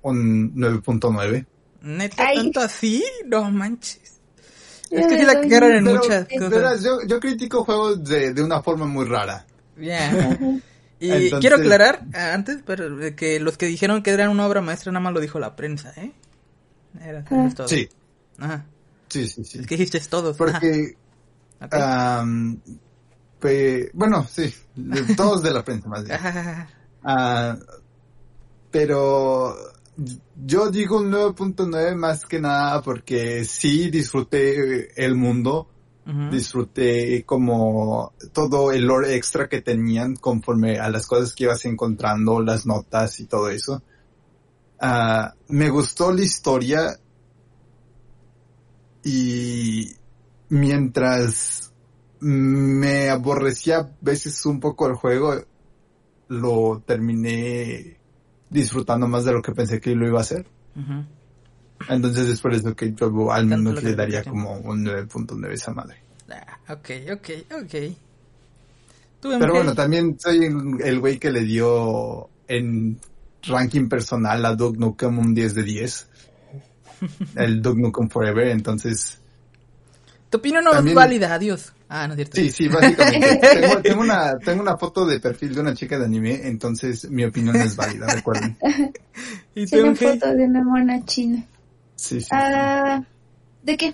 un 0.01 0.55
9.9. 0.55 1.47
¿Neta 1.82 2.32
tanto 2.32 2.61
así? 2.61 3.05
No 3.26 3.51
manches. 3.51 4.12
Es 4.93 5.07
que 5.07 5.18
sí 5.18 5.24
la 5.24 5.40
cagaron 5.40 5.72
en 5.72 5.84
muchas 5.84 6.26
pero- 6.28 6.45
cosas. 6.47 6.51
Verás, 6.51 6.82
yo, 6.84 6.99
yo 7.07 7.18
critico 7.20 7.64
juegos 7.64 8.05
de, 8.05 8.32
de 8.34 8.43
una 8.43 8.62
forma 8.62 8.86
muy 8.86 9.05
rara. 9.07 9.45
Ya. 9.78 10.38
Y 11.01 11.11
Entonces- 11.11 11.40
quiero 11.40 11.57
aclarar 11.57 12.05
ah, 12.14 12.32
antes 12.32 12.59
pero, 12.64 12.95
de 12.95 13.16
que 13.16 13.40
los 13.40 13.59
que 13.59 13.66
dijeron 13.66 14.05
que 14.05 14.12
eran 14.12 14.28
una 14.30 14.47
obra 14.47 14.61
maestra 14.61 14.93
nada 14.93 15.03
más 15.03 15.12
lo 15.12 15.18
dijo 15.18 15.40
la 15.40 15.57
prensa, 15.57 15.93
¿eh? 15.97 16.12
Era 17.03 17.24
Ah. 17.28 17.51
todo. 17.57 17.66
Sí, 17.66 17.88
Ajá. 18.38 18.64
sí, 19.09 19.28
sí, 19.28 19.43
sí. 19.45 19.59
Es 19.59 19.66
que 19.66 19.76
dijiste 19.76 19.99
todos. 20.09 20.36
Porque, 20.36 20.95
Ajá. 21.59 21.66
Ok. 21.66 21.74
am, 21.74 22.61
pe- 23.40 23.90
bueno, 23.95 24.24
sí, 24.30 24.55
todos 25.16 25.43
de 25.43 25.51
la 25.53 25.64
prensa 25.64 25.88
más 25.88 26.05
bien. 26.05 26.18
Ah, 27.03 27.57
pero 28.70 29.57
yo 29.97 30.70
digo 30.70 30.99
un 30.99 31.11
9.9 31.11 31.95
más 31.97 32.24
que 32.24 32.40
nada 32.40 32.80
porque 32.82 33.45
sí 33.45 33.90
disfruté 33.90 35.05
el 35.05 35.14
mundo, 35.14 35.68
disfruté 36.30 37.24
como 37.24 38.12
todo 38.32 38.72
el 38.72 38.86
lore 38.86 39.14
extra 39.14 39.49
que 39.49 39.61
tenían 39.61 40.16
conforme 40.16 40.78
a 40.78 40.90
las 40.90 41.07
cosas 41.07 41.34
que 41.34 41.45
ibas 41.45 41.64
encontrando, 41.64 42.40
las 42.40 42.66
notas 42.66 43.20
y 43.20 43.26
todo 43.26 43.51
eso. 43.51 43.82
Ah, 44.80 45.34
me 45.49 45.70
gustó 45.70 46.12
la 46.12 46.22
historia. 46.22 46.99
Y 49.05 49.93
mientras 50.49 51.72
me 52.20 53.11
aborrecía 53.11 53.78
a 53.78 53.90
veces 54.01 54.45
un 54.47 54.59
poco 54.61 54.86
el 54.86 54.95
juego, 54.95 55.34
lo 56.28 56.82
terminé 56.84 58.02
disfrutando 58.53 59.09
más 59.09 59.25
de 59.25 59.33
lo 59.33 59.43
que 59.43 59.53
pensé 59.53 59.81
que 59.81 59.95
lo 59.95 60.07
iba 60.07 60.19
a 60.19 60.23
hacer. 60.23 60.47
Entonces 61.89 62.29
es 62.29 62.41
por 62.41 62.55
eso 62.55 62.75
que 62.77 62.93
yo 62.95 63.33
al 63.33 63.47
menos 63.47 63.83
le 63.83 63.95
daría 63.95 64.23
como 64.23 64.53
un 64.59 64.85
9.9 64.85 65.51
a 65.51 65.53
esa 65.55 65.73
madre. 65.73 65.97
Ah, 66.31 66.73
ok, 66.75 66.91
ok, 67.13 67.29
ok. 67.63 67.75
¿Tú, 69.21 69.31
Pero 69.39 69.55
bueno, 69.55 69.75
también 69.75 70.17
soy 70.19 70.45
el- 70.83 71.01
güey 71.01 71.19
que 71.19 71.31
le 71.31 71.43
dio 71.43 72.29
en 72.49 72.99
ranking 73.43 73.89
personal 73.89 74.45
a 74.47 74.55
Duke 74.55 74.79
Nukem 74.79 75.19
un 75.19 75.35
10 75.35 75.55
de 75.55 75.63
10. 75.63 76.09
El 77.37 77.61
Duke 77.63 77.81
Nukem 77.81 78.09
Forever, 78.09 78.49
entonces... 78.49 79.19
Tu 80.31 80.39
opinión 80.39 80.65
no 80.65 80.71
también- 80.71 80.97
es 80.97 81.03
válida, 81.05 81.35
adiós. 81.35 81.73
Ah, 81.95 82.09
no 82.09 82.14
es 82.14 82.16
cierto. 82.16 82.36
Sí, 82.38 82.49
sí, 82.51 82.68
básicamente. 82.68 83.36
tengo, 83.61 83.82
tengo 83.82 84.01
una, 84.01 84.38
tengo 84.38 84.62
una 84.62 84.78
foto 84.78 85.05
de 85.05 85.20
perfil 85.20 85.55
de 85.55 85.61
una 85.61 85.74
chica 85.74 85.99
de 85.99 86.07
anime, 86.07 86.40
entonces 86.49 87.11
mi 87.11 87.22
opinión 87.22 87.55
es 87.57 87.76
válida, 87.76 88.07
recuerden. 88.07 88.57
¿Y 89.55 89.66
tú, 89.66 89.76
MK? 89.76 89.99
foto 89.99 90.32
de 90.34 90.45
una 90.45 90.64
mona 90.64 91.05
china. 91.05 91.45
Sí, 91.95 92.20
sí. 92.20 92.24
sí. 92.24 92.28
Ah, 92.32 93.03
¿De 93.62 93.76
qué? 93.76 93.93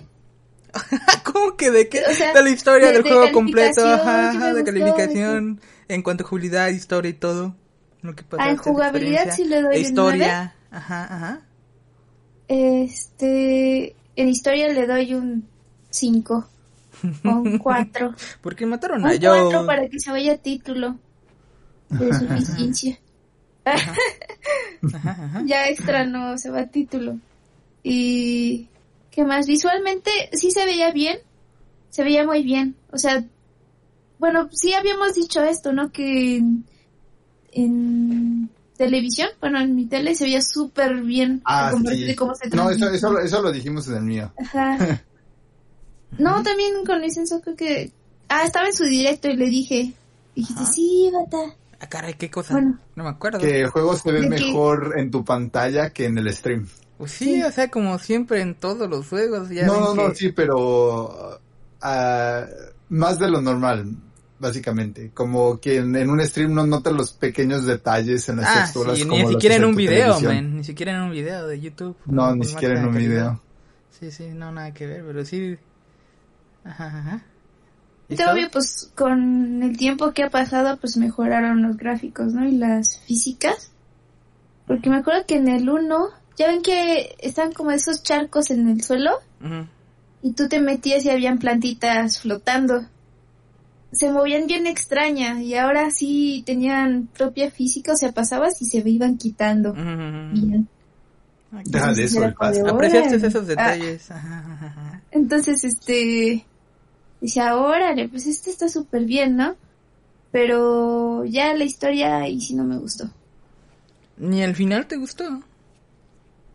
¿Cómo 1.25 1.57
que 1.57 1.71
de 1.71 1.89
qué? 1.89 2.01
O 2.09 2.13
sea, 2.13 2.33
de 2.33 2.41
la 2.41 2.49
historia 2.49 2.87
de- 2.87 2.93
del 2.93 3.03
de 3.03 3.09
juego 3.09 3.31
completo, 3.33 3.85
ajá, 3.85 4.29
ajá, 4.29 4.53
de 4.53 4.63
calificación, 4.63 5.59
en 5.89 6.01
cuanto 6.01 6.23
a 6.23 6.27
jugabilidad, 6.27 6.69
historia 6.69 7.09
y 7.09 7.15
todo. 7.15 7.53
Lo 8.01 8.15
que 8.15 8.23
Ah, 8.37 8.51
en 8.51 8.55
jugabilidad 8.57 9.35
sí 9.35 9.43
le 9.43 9.61
doy 9.61 9.75
E 9.75 9.79
un 9.79 9.83
historia, 9.83 10.53
ajá, 10.71 11.03
ajá. 11.03 11.41
Este, 12.47 13.93
en 14.15 14.29
historia 14.29 14.69
le 14.69 14.87
doy 14.87 15.13
un 15.15 15.45
5 15.89 16.47
o 17.23 17.29
un 17.29 17.57
4. 17.59 18.13
Porque 18.41 18.65
mataron 18.65 19.01
Un 19.03 19.07
a 19.07 19.15
yo. 19.15 19.31
4 19.31 19.65
para 19.65 19.87
que 19.87 19.99
se 19.99 20.11
vaya 20.11 20.37
título 20.37 20.97
de 21.89 22.13
suficiencia. 22.13 22.99
Ajá, 23.65 23.93
ajá. 24.93 25.43
ya 25.45 25.67
extra 25.67 26.05
no 26.05 26.37
se 26.37 26.49
va 26.49 26.67
título. 26.67 27.17
Y 27.83 28.67
qué 29.11 29.25
más, 29.25 29.47
visualmente 29.47 30.11
sí 30.33 30.51
se 30.51 30.65
veía 30.65 30.91
bien, 30.91 31.19
se 31.89 32.03
veía 32.03 32.25
muy 32.25 32.43
bien. 32.43 32.75
O 32.91 32.97
sea, 32.97 33.23
bueno, 34.17 34.49
sí 34.51 34.73
habíamos 34.73 35.15
dicho 35.15 35.41
esto, 35.41 35.71
¿no? 35.73 35.91
Que 35.91 36.37
en, 36.37 36.65
en 37.51 38.49
televisión, 38.77 39.29
bueno, 39.41 39.59
en 39.59 39.75
mi 39.75 39.85
tele 39.85 40.15
se 40.15 40.25
veía 40.25 40.41
súper 40.41 41.01
bien. 41.01 41.41
Ah, 41.45 41.71
sí. 41.89 42.15
cómo 42.15 42.33
se 42.35 42.49
No, 42.49 42.69
eso, 42.69 42.89
eso, 42.89 43.19
eso 43.19 43.41
lo 43.41 43.51
dijimos 43.51 43.87
en 43.89 43.95
el 43.95 44.03
mío. 44.03 44.33
Ajá. 44.37 44.77
No, 46.17 46.41
también 46.43 46.83
con 46.85 47.01
licencia 47.01 47.39
creo 47.41 47.55
que... 47.55 47.91
Ah, 48.27 48.43
estaba 48.45 48.67
en 48.67 48.73
su 48.75 48.83
directo 48.85 49.27
y 49.29 49.35
le 49.35 49.45
dije... 49.47 49.93
Dijiste, 50.35 50.61
Ajá. 50.63 50.71
sí, 50.71 51.11
bata. 51.13 51.55
Ah, 51.81 51.87
caray, 51.87 52.13
qué 52.15 52.29
cosa. 52.29 52.53
Bueno. 52.53 52.79
No 52.95 53.03
me 53.03 53.09
acuerdo. 53.09 53.39
Que 53.39 53.61
el 53.61 53.69
juego 53.69 53.95
se 53.95 54.11
ve 54.11 54.27
mejor 54.29 54.93
en 54.97 55.11
tu 55.11 55.23
pantalla 55.25 55.89
que 55.91 56.05
en 56.05 56.17
el 56.17 56.31
stream. 56.33 56.67
Pues 56.97 57.11
sí, 57.11 57.35
Sí. 57.35 57.43
o 57.43 57.51
sea, 57.51 57.69
como 57.71 57.97
siempre 57.99 58.41
en 58.41 58.55
todos 58.55 58.89
los 58.89 59.07
juegos. 59.07 59.49
Ya 59.49 59.65
no, 59.65 59.79
no, 59.79 59.93
no, 59.95 60.09
que- 60.09 60.15
sí, 60.15 60.31
pero 60.33 61.39
ah, 61.81 62.45
más 62.89 63.19
de 63.19 63.29
lo 63.29 63.41
normal, 63.41 63.95
básicamente. 64.39 65.11
Como 65.13 65.59
que 65.59 65.77
en, 65.77 65.95
en 65.95 66.09
un 66.09 66.21
stream 66.25 66.53
no 66.53 66.65
notas 66.65 66.93
los 66.93 67.11
pequeños 67.13 67.65
detalles 67.65 68.27
en 68.29 68.37
las 68.37 68.47
Ah, 68.49 68.61
texturas. 68.63 68.97
sí, 68.97 69.03
ni 69.05 69.09
como 69.09 69.21
los 69.23 69.31
siquiera 69.33 69.55
en 69.55 69.65
un 69.65 69.75
video, 69.75 70.19
man. 70.21 70.57
Ni 70.57 70.63
siquiera 70.63 70.93
en 70.95 71.01
un 71.03 71.11
video 71.11 71.47
de 71.47 71.59
YouTube. 71.59 71.95
No, 72.05 72.35
ni 72.35 72.45
siquiera 72.45 72.79
en 72.79 72.87
un 72.87 72.95
video. 72.95 73.41
Sí, 73.99 74.11
sí, 74.11 74.27
no, 74.33 74.51
nada 74.51 74.73
que 74.73 74.85
ver, 74.87 75.03
pero 75.05 75.25
sí. 75.25 75.57
Ajá, 76.63 76.85
ajá. 76.87 77.23
Obvio, 78.31 78.49
pues 78.51 78.91
con 78.95 79.61
el 79.61 79.77
tiempo 79.77 80.13
que 80.13 80.23
ha 80.23 80.29
pasado, 80.31 80.77
pues 80.77 80.97
mejoraron 80.97 81.61
los 81.61 81.77
gráficos, 81.77 82.33
¿no? 82.33 82.43
Y 82.47 82.53
las 82.53 82.99
físicas. 83.01 83.71
Porque 84.65 84.89
me 84.89 84.97
acuerdo 84.97 85.25
que 85.27 85.35
en 85.35 85.47
el 85.47 85.69
1, 85.69 86.07
ya 86.37 86.47
ven 86.47 86.61
que 86.63 87.15
están 87.19 87.51
como 87.53 87.71
esos 87.71 88.01
charcos 88.03 88.49
en 88.49 88.67
el 88.67 88.81
suelo 88.83 89.11
y 90.23 90.33
tú 90.33 90.47
te 90.49 90.59
metías 90.59 91.05
y 91.05 91.09
habían 91.11 91.37
plantitas 91.37 92.19
flotando. 92.19 92.85
Se 93.91 94.11
movían 94.11 94.45
bien 94.47 94.67
extraña 94.67 95.41
y 95.41 95.55
ahora 95.55 95.89
sí 95.91 96.43
tenían 96.45 97.07
propia 97.15 97.49
física, 97.51 97.93
o 97.93 97.95
sea, 97.97 98.11
pasabas 98.11 98.61
y 98.61 98.65
se 98.65 98.77
iban 98.87 99.17
quitando. 99.17 99.73
Bien. 99.73 100.67
Ah, 101.51 101.61
Deja 101.65 101.93
de 101.93 102.03
eso. 102.03 102.23
Apreciaste 102.25 103.15
esos 103.15 103.35
Ah, 103.43 103.47
detalles. 103.47 104.11
Ajá, 104.11 104.45
ajá. 104.51 105.01
entonces, 105.11 105.63
este, 105.63 106.45
decía, 107.21 107.55
órale, 107.57 108.07
pues 108.09 108.25
este 108.27 108.49
está 108.49 108.69
súper 108.69 109.05
bien, 109.05 109.35
¿no? 109.37 109.55
Pero 110.31 111.25
ya 111.25 111.53
la 111.53 111.63
historia 111.63 112.27
y 112.27 112.39
sí 112.41 112.53
no 112.53 112.63
me 112.63 112.77
gustó. 112.77 113.09
¿Ni 114.17 114.43
al 114.43 114.55
final 114.55 114.85
te 114.87 114.97
gustó? 114.97 115.23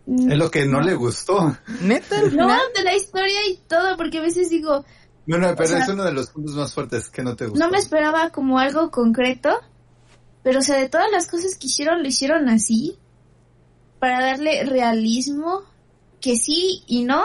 Mm, 0.07 0.31
Es 0.33 0.39
lo 0.39 0.51
que 0.51 0.67
no 0.67 0.81
le 0.81 0.95
gustó. 0.95 1.57
¿Neta 1.81 2.21
No, 2.33 2.49
de 2.77 2.85
la 2.85 2.95
historia 2.95 3.47
y 3.49 3.57
todo, 3.69 3.97
porque 3.97 4.19
a 4.19 4.23
veces 4.23 4.51
digo, 4.51 4.85
Bueno, 5.27 5.53
pero 5.57 5.69
sea, 5.69 5.79
es 5.79 5.89
uno 5.89 6.05
de 6.05 6.13
los 6.13 6.31
puntos 6.31 6.55
más 6.55 6.73
fuertes 6.75 7.09
que 7.09 7.23
no 7.23 7.35
te 7.35 7.47
gustó. 7.47 7.65
no 7.65 7.71
me 7.71 7.79
esperaba 7.79 8.31
como 8.31 8.59
algo 8.59 8.91
concreto, 8.91 9.51
pero 10.43 10.59
o 10.61 10.63
sea, 10.63 10.77
de 10.77 10.89
todas 10.89 11.11
las 11.11 11.27
cosas 11.27 11.57
que 11.57 11.67
hicieron, 11.69 12.03
lo 12.03 12.09
hicieron 12.09 12.49
así, 12.49 12.99
para 13.99 14.21
darle 14.25 14.65
realismo, 14.65 15.63
que 16.21 16.37
sí 16.37 16.83
y 16.87 17.05
no. 17.05 17.25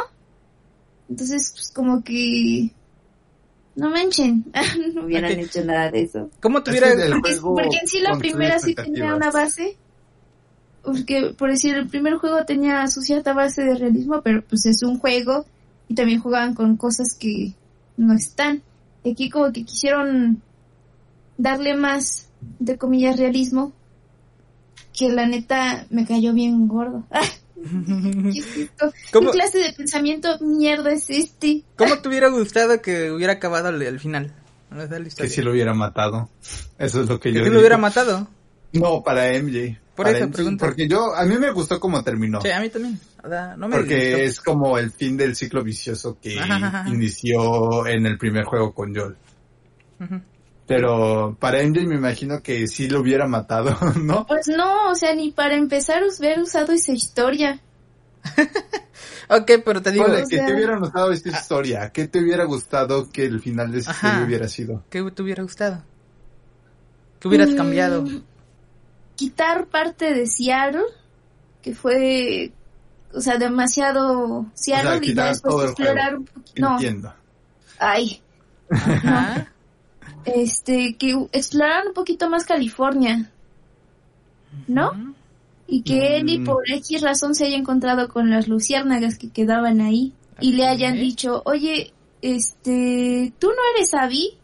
Entonces, 1.09 1.51
pues 1.53 1.71
como 1.73 2.01
que, 2.03 2.71
No 3.79 3.89
manchen, 3.89 4.45
no 4.93 5.05
hubieran 5.05 5.39
hecho 5.39 5.63
nada 5.63 5.91
de 5.91 6.01
eso. 6.03 6.29
¿Cómo 6.41 6.63
tuviera... 6.63 6.91
el 6.91 7.19
juego 7.21 7.55
porque 7.55 7.77
en 7.81 7.87
sí 7.87 7.99
la 7.99 8.17
primera 8.17 8.59
sí 8.59 8.75
tenía 8.75 9.15
una 9.15 9.31
base. 9.31 9.77
Porque, 10.81 11.35
por 11.37 11.51
decir, 11.51 11.75
el 11.75 11.87
primer 11.87 12.15
juego 12.15 12.45
tenía 12.45 12.87
su 12.87 13.01
cierta 13.01 13.33
base 13.33 13.63
de 13.63 13.75
realismo, 13.75 14.21
pero 14.21 14.41
pues 14.41 14.65
es 14.65 14.81
un 14.81 14.97
juego 14.97 15.45
y 15.89 15.93
también 15.93 16.21
jugaban 16.21 16.55
con 16.55 16.77
cosas 16.77 17.15
que 17.19 17.53
no 17.97 18.13
están. 18.13 18.61
Y 19.03 19.11
aquí 19.11 19.29
como 19.29 19.51
que 19.51 19.65
quisieron 19.65 20.41
darle 21.37 21.75
más, 21.75 22.29
de 22.59 22.77
comillas, 22.77 23.17
realismo, 23.17 23.73
que 24.97 25.09
la 25.09 25.25
neta 25.25 25.85
me 25.89 26.05
cayó 26.05 26.33
bien 26.33 26.67
gordo. 26.67 27.03
¿Qué 28.31 28.39
es 28.39 28.57
esto? 28.57 28.93
¿Cómo? 29.11 29.31
¿Qué 29.31 29.37
clase 29.37 29.57
de 29.59 29.73
pensamiento 29.73 30.37
mierda 30.39 30.91
es 30.91 31.09
este? 31.09 31.63
¿Cómo 31.75 31.99
te 31.99 32.09
hubiera 32.09 32.29
gustado 32.29 32.81
que 32.81 33.11
hubiera 33.11 33.33
acabado 33.33 33.69
el, 33.69 33.81
el 33.81 33.99
final? 33.99 34.33
Que 35.17 35.27
si 35.29 35.41
lo 35.41 35.51
hubiera 35.51 35.73
matado. 35.73 36.29
Eso 36.77 37.01
es 37.01 37.09
lo 37.09 37.19
que 37.19 37.29
Que 37.29 37.33
yo 37.33 37.39
sí 37.39 37.43
digo. 37.45 37.53
lo 37.55 37.59
hubiera 37.59 37.77
matado. 37.77 38.27
No, 38.71 39.01
para 39.03 39.27
MJ. 39.41 39.79
Por 39.95 40.05
Para 40.05 40.17
eso 40.17 40.27
MJ, 40.27 40.35
pregunto. 40.35 40.65
Porque 40.65 40.87
yo, 40.87 41.15
a 41.15 41.25
mí 41.25 41.37
me 41.37 41.49
gustó 41.51 41.79
cómo 41.79 42.03
terminó. 42.03 42.39
Sí, 42.41 42.51
a 42.51 42.59
mí 42.61 42.69
también. 42.69 42.99
O 43.23 43.27
sea, 43.27 43.55
no 43.57 43.67
me 43.67 43.75
Porque 43.77 44.25
es 44.25 44.39
como 44.39 44.77
el 44.77 44.91
fin 44.91 45.17
del 45.17 45.35
ciclo 45.35 45.63
vicioso 45.63 46.17
que 46.21 46.39
Ajá, 46.39 46.55
ajá, 46.55 46.67
ajá. 46.81 46.89
inició 46.89 47.87
en 47.87 48.05
el 48.05 48.17
primer 48.19 48.45
juego 48.45 48.73
con 48.73 48.95
Joel. 48.95 49.15
Ujú. 49.99 50.21
Pero 50.69 51.35
para 51.39 51.61
MJ 51.63 51.85
me 51.87 51.95
imagino 51.95 52.41
que 52.41 52.67
sí 52.67 52.87
lo 52.87 53.01
hubiera 53.01 53.27
matado, 53.27 53.75
¿no? 54.01 54.25
Pues 54.27 54.47
no, 54.47 54.89
o 54.91 54.95
sea, 54.95 55.13
ni 55.15 55.31
para 55.31 55.55
empezar 55.55 56.03
hubiera 56.03 56.41
usado 56.41 56.71
esa 56.73 56.93
historia. 56.93 57.59
Ok, 59.31 59.51
pero 59.63 59.79
te 59.79 59.91
digo, 59.91 60.05
Ponle, 60.05 60.23
o 60.23 60.27
que 60.27 60.37
sea- 60.37 60.45
te 60.47 60.53
hubiera 60.55 60.75
gustado 60.79 61.11
esta 61.11 61.29
historia. 61.29 61.91
¿Qué 61.91 62.07
te 62.07 62.19
hubiera 62.19 62.45
gustado 62.45 63.09
que 63.11 63.25
el 63.25 63.39
final 63.39 63.71
de 63.71 63.77
esa 63.79 63.91
Ajá. 63.91 64.07
historia 64.07 64.25
hubiera 64.25 64.47
sido? 64.47 64.83
¿qué 64.89 65.03
te 65.11 65.21
hubiera 65.21 65.43
gustado? 65.43 65.83
¿Qué 67.19 67.27
hubieras 67.27 67.51
Mm, 67.51 67.55
cambiado? 67.55 68.05
Quitar 69.15 69.67
parte 69.67 70.15
de 70.15 70.25
Seattle, 70.25 70.81
que 71.61 71.75
fue, 71.75 72.51
o 73.13 73.21
sea, 73.21 73.37
demasiado 73.37 74.47
Seattle 74.55 74.93
y 74.95 74.95
ya 74.95 74.99
quitar 75.01 75.27
después 75.29 75.51
todo 75.53 75.63
el 75.63 75.69
explorar 75.69 76.15
un 76.17 76.25
poquito. 76.25 76.61
No, 76.61 76.71
Entiendo. 76.73 77.13
ay, 77.77 78.21
Ajá. 78.71 79.51
Este, 80.25 80.95
que 80.97 81.11
exploraran 81.31 81.87
un 81.89 81.93
poquito 81.93 82.29
más 82.29 82.45
California, 82.45 83.31
¿no? 84.67 85.15
Y 85.67 85.83
que 85.83 86.17
Ellie 86.17 86.39
Mm. 86.39 86.45
por 86.45 86.63
X 86.71 87.01
razón 87.01 87.35
se 87.35 87.45
haya 87.45 87.57
encontrado 87.57 88.09
con 88.09 88.29
las 88.29 88.47
luciérnagas 88.47 89.17
que 89.17 89.29
quedaban 89.29 89.81
ahí 89.81 90.13
y 90.41 90.53
le 90.53 90.65
hayan 90.67 90.95
dicho, 90.95 91.41
oye, 91.45 91.93
este, 92.21 93.33
¿tú 93.39 93.47
no 93.47 93.61
eres 93.75 93.93
Abby? 93.93 94.37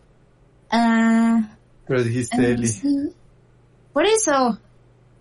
Ah, 0.69 1.49
Pero 1.88 2.03
dijiste 2.03 2.38
ah, 2.38 2.47
Eli. 2.49 2.67
sí. 2.67 3.09
Por 3.93 4.05
eso. 4.05 4.59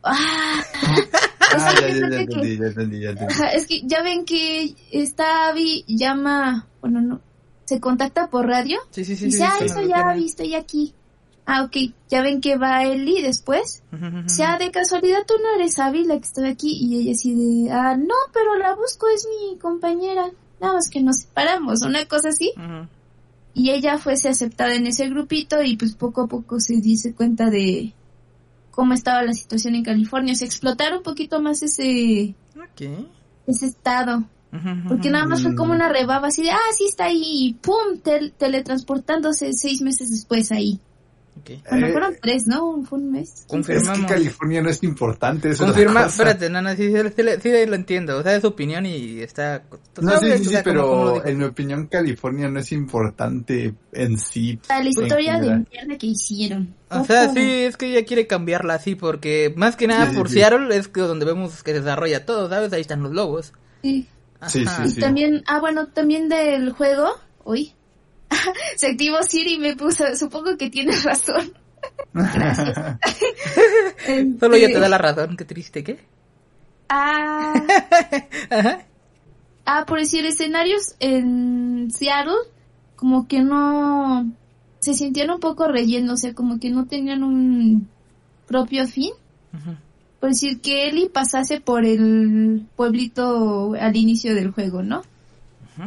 Ah, 0.03 0.63
Ah, 1.57 1.73
ya, 1.81 1.87
ya, 1.89 1.95
que- 2.27 2.57
ya 2.59 2.67
entendí, 2.67 3.01
ya 3.01 3.11
entendí. 3.11 3.35
Es 3.55 3.67
que 3.69 3.83
ya 3.85 4.03
ven 4.03 4.25
que 4.25 4.75
esta 4.91 5.49
Abby 5.49 5.85
llama, 5.87 6.67
bueno, 6.81 7.01
no, 7.01 7.21
se 7.65 7.81
contacta 7.81 8.29
por 8.29 8.47
radio. 8.47 8.79
Sí, 8.91 9.05
sí, 9.05 9.17
sí. 9.17 9.27
y 9.27 9.31
sí, 9.33 9.39
dice, 9.39 9.45
ah, 9.45 9.59
eso 9.61 9.81
ya, 9.83 9.97
sí. 9.97 10.03
Abby, 10.05 10.25
estoy 10.27 10.55
aquí. 10.55 10.95
Ah, 11.47 11.63
ok, 11.65 11.77
ya 12.09 12.23
ven 12.23 12.41
que 12.41 12.57
va 12.57 12.85
Ellie 12.85 13.23
después. 13.23 13.83
O 13.93 14.29
sea, 14.29 14.57
de 14.59 14.71
casualidad 14.71 15.27
tú 15.27 15.35
no 15.43 15.55
eres 15.57 15.79
Abby 15.79 16.05
la 16.05 16.17
que 16.19 16.25
estoy 16.25 16.49
aquí. 16.49 16.73
Y 16.73 16.99
ella 17.01 17.13
así 17.13 17.35
de, 17.35 17.71
ah, 17.71 17.97
no, 17.97 18.15
pero 18.33 18.57
la 18.57 18.75
busco, 18.75 19.07
es 19.15 19.27
mi 19.29 19.59
compañera. 19.59 20.31
Nada 20.61 20.75
más 20.75 20.89
que 20.89 21.03
nos 21.03 21.19
separamos, 21.19 21.83
una 21.83 22.07
cosa 22.07 22.31
así. 22.31 22.53
Y 23.53 23.71
ella 23.71 23.99
fuese 23.99 24.31
aceptada 24.31 24.75
en 24.75 24.87
ese 24.87 25.09
grupito 25.09 25.63
y 25.63 25.77
pues 25.77 25.95
poco 25.95 26.23
a 26.23 26.27
poco 26.27 26.61
se 26.61 26.77
dice 26.81 27.15
cuenta 27.15 27.51
de 27.51 27.93
cómo 28.71 28.95
estaba 28.95 29.23
la 29.23 29.35
situación 29.35 29.75
en 29.75 29.85
California. 29.85 30.35
Se 30.35 30.47
explotaron 30.47 30.99
un 30.99 31.05
poquito 31.05 31.41
más 31.43 31.63
ese, 31.63 32.35
Ok. 32.57 32.89
ese 33.47 33.67
estado. 33.67 34.25
Porque 34.89 35.11
nada 35.11 35.27
más 35.27 35.43
fue 35.43 35.53
Mm. 35.53 35.57
como 35.57 35.73
una 35.73 35.89
rebaba 35.89 36.29
así 36.29 36.43
de, 36.43 36.51
ah, 36.51 36.59
sí 36.77 36.85
está 36.89 37.07
ahí, 37.07 37.23
y 37.25 37.55
pum, 37.55 37.99
tel- 38.03 38.33
teletransportándose 38.39 39.53
seis 39.53 39.81
meses 39.83 40.11
después 40.11 40.51
ahí. 40.53 40.79
ok. 41.37 41.51
Bueno, 41.69 41.87
Eh, 41.89 41.93
fueron 41.93 42.15
tres, 42.23 42.47
¿no? 42.47 42.85
Fue 42.89 42.99
un 43.01 43.11
mes. 43.11 43.45
Confirmamos. 43.49 43.99
Es 43.99 44.07
que 44.07 44.13
California 44.15 44.63
no 44.63 44.71
es 44.71 44.83
importante, 44.85 45.51
eso 45.51 45.65
Confirma, 45.65 46.03
es 46.03 46.13
espérate, 46.13 46.49
Nana, 46.49 46.77
sí, 46.77 46.93
sí, 46.93 46.99
sí, 47.17 47.23
sí 47.43 47.67
lo 47.67 47.75
entiendo. 47.75 48.19
O 48.19 48.23
sea, 48.23 48.37
es 48.37 48.41
su 48.43 48.47
opinión 48.47 48.87
y 48.87 49.21
está... 49.21 49.63
No, 50.01 50.13
sí, 50.21 50.27
sí, 50.27 50.33
o 50.33 50.39
sí, 50.39 50.45
sea, 50.45 50.63
como- 50.63 50.73
pero 50.75 50.89
como 50.89 51.13
dijo. 51.15 51.27
en 51.27 51.39
mi 51.39 51.45
opinión 51.45 51.87
California 51.89 52.49
no 52.49 52.61
es 52.61 52.71
importante 52.71 53.75
en 53.93 54.19
sí. 54.19 54.61
A 54.69 54.81
la 54.83 54.89
historia 54.89 55.41
de 55.41 55.49
mierda 55.71 55.99
que 55.99 56.07
hicieron. 56.07 56.73
O 56.91 57.05
sea, 57.05 57.29
sí, 57.33 57.41
es 57.41 57.77
que 57.77 57.91
ella 57.91 58.07
quiere 58.07 58.29
cambiarla 58.29 58.75
así 58.75 58.95
porque 58.95 59.53
más 59.57 59.75
que 59.75 59.89
nada 59.89 60.13
por 60.13 60.29
sí. 60.29 60.35
Seattle 60.35 60.75
es 60.77 60.87
que 60.87 61.01
donde 61.01 61.25
vemos 61.27 61.63
que 61.65 61.73
se 61.73 61.81
desarrolla 61.81 62.25
todo, 62.25 62.49
¿sabes? 62.49 62.73
Ahí 62.73 62.81
están 62.83 63.03
los 63.03 63.13
lobos. 63.13 63.53
Sí. 63.83 64.07
Sí, 64.49 64.65
Ajá. 64.67 64.89
sí, 64.89 64.95
Y 64.97 65.01
también, 65.01 65.43
ah, 65.47 65.61
bueno, 65.61 65.87
también 65.89 66.29
del 66.29 66.73
juego, 66.73 67.09
uy, 67.45 67.73
se 68.77 68.89
activó 68.89 69.23
Siri 69.23 69.55
y 69.55 69.59
me 69.59 69.77
puso, 69.77 70.17
supongo 70.17 70.57
que 70.57 70.71
tienes 70.71 71.05
razón. 71.05 71.53
Solo 74.41 74.57
Este, 74.57 74.73
te 74.73 74.81
da 74.81 74.89
la 74.89 74.99
razón, 74.99 75.37
qué 75.37 75.45
triste, 75.45 75.85
¿qué? 75.85 75.99
Ah, 76.89 77.53
Ajá. 78.51 78.85
ah, 79.67 79.85
por 79.87 79.99
decir, 79.99 80.25
escenarios 80.27 80.95
en 81.01 81.91
Seattle, 81.91 82.35
como 82.97 83.27
que 83.27 83.41
no, 83.41 84.31
se 84.81 84.95
sentían 84.95 85.31
un 85.31 85.41
poco 85.41 85.67
rellenos, 85.69 86.13
o 86.13 86.17
sea, 86.17 86.35
como 86.35 86.59
que 86.59 86.71
no 86.71 86.87
tenían 86.87 87.23
un 87.23 87.89
propio 88.47 88.87
fin. 88.87 89.13
Por 90.25 90.31
decir 90.31 90.63
que 90.63 90.89
Ellie 90.89 91.11
pasase 91.11 91.61
por 91.61 91.85
el 91.85 92.67
pueblito 92.77 93.75
al 93.79 93.95
inicio 93.95 94.35
del 94.35 94.53
juego, 94.53 94.83
¿no? 94.83 95.03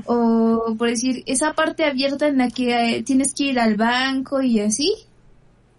O 0.06 0.76
por 0.78 0.90
decir, 0.90 1.24
esa 1.26 1.54
parte 1.54 1.86
abierta 1.86 2.28
en 2.28 2.38
la 2.38 2.52
que 2.52 2.98
eh, 2.98 3.02
tienes 3.02 3.34
que 3.34 3.46
ir 3.46 3.60
al 3.60 3.78
banco 3.78 4.44
y 4.44 4.60
así. 4.60 4.94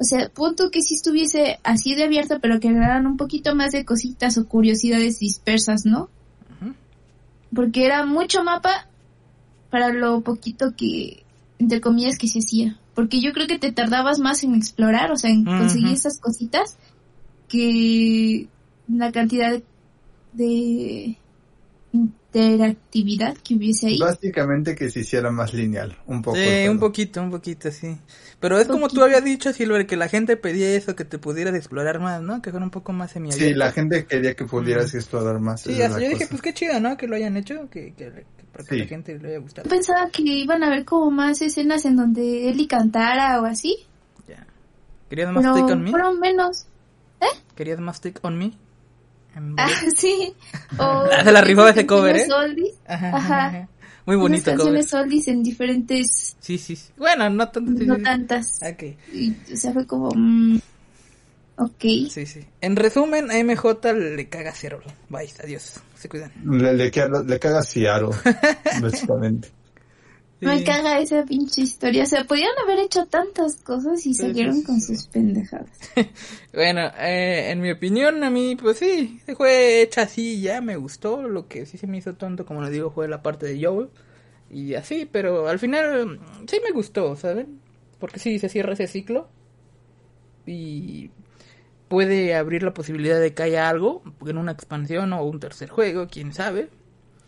O 0.01 0.03
sea, 0.03 0.29
punto 0.31 0.73
que 0.73 0.83
si 0.83 0.95
estuviese 0.95 1.61
así 1.63 1.95
de 1.95 2.03
abierta, 2.03 2.41
pero 2.41 2.59
que 2.59 2.71
agregaran 2.71 3.07
un 3.07 3.17
poquito 3.17 3.55
más 3.55 3.71
de 3.71 3.85
cositas 3.85 4.37
o 4.39 4.49
curiosidades 4.49 5.21
dispersas, 5.21 5.87
¿no? 5.87 6.09
Porque 7.55 7.87
era 7.87 8.05
mucho 8.07 8.43
mapa 8.43 8.89
para 9.71 9.93
lo 9.93 10.23
poquito 10.23 10.75
que, 10.77 11.23
entre 11.61 11.81
comillas, 11.81 12.19
que 12.19 12.27
se 12.27 12.41
hacía. 12.41 12.77
Porque 12.97 13.21
yo 13.21 13.33
creo 13.33 13.47
que 13.47 13.61
te 13.61 13.71
tardabas 13.71 14.19
más 14.19 14.43
en 14.43 14.57
explorar, 14.57 15.13
o 15.13 15.17
sea, 15.17 15.31
en 15.31 15.45
conseguir 15.45 15.93
esas 15.93 16.19
cositas, 16.19 16.77
que 17.49 18.47
la 18.89 19.11
cantidad 19.13 19.61
de, 20.33 21.17
interactividad 21.93 23.37
que 23.39 23.55
hubiese 23.55 23.89
ahí. 23.89 23.99
Básicamente 23.99 24.75
que 24.75 24.91
se 24.91 25.01
hiciera 25.01 25.31
más 25.31 25.55
lineal, 25.55 25.97
un 26.07 26.23
poco. 26.23 26.37
Sí, 26.37 26.69
un 26.69 26.79
poquito, 26.79 27.23
un 27.23 27.31
poquito, 27.31 27.71
sí. 27.71 27.97
Pero 28.41 28.59
es 28.59 28.69
como 28.69 28.89
tú 28.89 29.03
habías 29.03 29.25
dicho, 29.25 29.53
Silver, 29.53 29.87
que 29.87 29.97
la 29.97 30.09
gente 30.09 30.37
pedía 30.37 30.69
eso, 30.75 30.95
que 30.95 31.05
te 31.05 31.19
pudieras 31.19 31.55
explorar 31.55 32.01
más, 32.01 32.23
¿no? 32.23 32.41
Que 32.43 32.51
fuera 32.51 32.65
un 32.65 32.71
poco 32.71 32.93
más 32.93 33.13
semi 33.13 33.33
Sí, 33.33 33.55
la 33.55 33.73
gente 33.73 34.05
quería 34.07 34.35
que 34.35 34.45
pudieras 34.45 34.93
Mm. 34.95 34.97
explorar 34.99 35.41
más. 35.41 35.63
Sí, 35.63 35.81
hasta 35.83 35.99
yo 35.99 36.05
dije, 36.09 36.15
cosa. 36.15 36.27
pues 36.31 36.43
qué 36.43 36.55
chido, 36.55 36.79
¿no? 36.81 36.97
Que 36.97 37.09
lo 37.09 37.17
hayan 37.17 37.37
hecho, 37.37 37.69
que, 37.71 37.95
que, 37.95 38.13
que 38.13 38.25
para 38.53 38.65
que 38.65 38.75
Sí. 38.75 38.81
la 38.81 38.87
gente 38.87 39.19
le 39.19 39.29
haya 39.29 39.39
gustado. 39.39 39.65
Yo 39.69 39.71
pensaba 39.75 40.09
que 40.11 40.23
iban 40.23 40.63
a 40.63 40.67
haber 40.69 40.85
como 40.85 41.11
más 41.11 41.41
escenas 41.43 41.85
en 41.87 41.97
donde 41.97 42.49
Ellie 42.51 42.69
cantara 42.69 43.41
o 43.41 43.47
así, 43.47 43.77
Ya. 44.29 44.47
¿Querías 45.09 45.33
más 45.33 45.43
pero 45.43 45.57
stick 45.57 45.71
on 45.73 45.83
me? 45.83 45.91
fueron 45.91 46.21
menos. 46.21 46.67
¿Querías 47.59 47.81
más 47.81 47.97
stick 47.97 48.21
on 48.23 48.39
me? 48.39 48.53
Ah, 49.57 49.69
sí. 49.97 50.33
O 50.79 51.09
Se 51.25 51.33
la 51.33 51.41
rifaba 51.41 51.71
ese 51.71 51.85
cover, 51.89 52.15
¿eh? 52.19 52.27
Ajá, 52.87 53.17
Ajá. 53.17 53.47
ajá. 53.47 53.69
Muy 54.07 54.15
unas 54.15 54.23
bonito 54.31 54.45
cover. 54.53 54.57
canciones 54.59 54.95
oldies 54.95 55.27
en 55.27 55.43
diferentes, 55.43 56.37
Sí, 56.39 56.57
sí, 56.57 56.77
sí. 56.77 56.93
Bueno, 56.97 57.29
no 57.31 57.49
tanto. 57.49 57.77
sí, 57.77 57.85
no 57.85 57.99
tantas. 57.99 58.61
Ok, 58.63 58.83
Y, 59.13 59.33
o 59.53 59.57
sea, 59.57 59.73
fue 59.73 59.89
como, 59.89 60.11
mm, 60.15 60.59
ok. 61.57 61.81
sí, 62.09 62.27
sí. 62.27 62.47
En 62.61 62.77
resumen, 62.77 63.29
a 63.33 63.39
MJ 63.43 63.93
le 63.93 64.29
caga 64.29 64.53
cero. 64.55 64.81
Bye, 65.09 65.29
adiós. 65.43 65.81
Se 65.97 66.09
cuidan. 66.09 66.31
Le, 66.45 66.75
le, 66.75 66.93
caga- 66.93 67.25
le 67.27 67.39
caga 67.41 67.63
Seattle, 67.63 68.11
básicamente. 68.81 69.51
Me 70.41 70.59
Sí. 70.59 70.65
caga 70.65 71.01
esa 71.01 71.25
pinche 71.25 71.63
historia. 71.63 72.05
O 72.05 72.07
sea, 72.07 72.25
podían 72.25 72.53
haber 72.63 72.79
hecho 72.79 73.07
tantas 73.07 73.57
cosas 73.57 74.07
y 74.07 74.15
sí, 74.15 74.33
sí, 74.33 74.63
con 74.65 74.81
sus 74.81 75.07
pendejadas. 75.09 75.69
Bueno, 76.55 76.81
eh, 76.99 77.51
en 77.51 77.61
mi 77.61 77.71
opinión, 77.73 78.23
a 78.25 78.31
mí, 78.31 78.57
pues 78.57 78.79
sí, 78.79 79.21
se 79.27 79.35
fue 79.35 79.83
hecha 79.83 80.03
así, 80.03 80.41
ya 80.41 80.61
me 80.61 80.77
gustó. 80.77 81.23
Lo 81.29 81.49
que 81.49 81.67
sí 81.67 81.77
se 81.77 81.87
me 81.89 81.99
hizo 81.99 82.15
tonto, 82.15 82.47
como 82.47 82.63
le 82.63 82.71
digo, 82.71 82.91
fue 82.91 83.09
la 83.09 83.23
parte 83.23 83.47
de 83.47 83.65
Joel. 83.65 83.89
Y 84.51 84.75
así, 84.75 85.09
pero 85.11 85.49
al 85.49 85.59
final 85.59 86.21
sí 86.49 86.59
me 86.65 86.71
gustó, 86.73 87.17
¿saben? 87.17 87.61
Porque 87.99 88.19
sí, 88.21 88.39
se 88.39 88.49
cierra 88.49 88.73
ese 88.75 88.87
ciclo. 88.87 89.29
Y 90.47 91.11
puede 91.89 92.35
abrir 92.35 92.63
la 92.63 92.75
posibilidad 92.75 93.21
de 93.21 93.35
que 93.35 93.43
haya 93.43 93.69
algo 93.69 94.03
en 94.27 94.39
una 94.39 94.53
expansión 94.53 95.13
o 95.13 95.23
un 95.25 95.41
tercer 95.41 95.69
juego, 95.69 96.07
quién 96.11 96.33
sabe. 96.33 96.69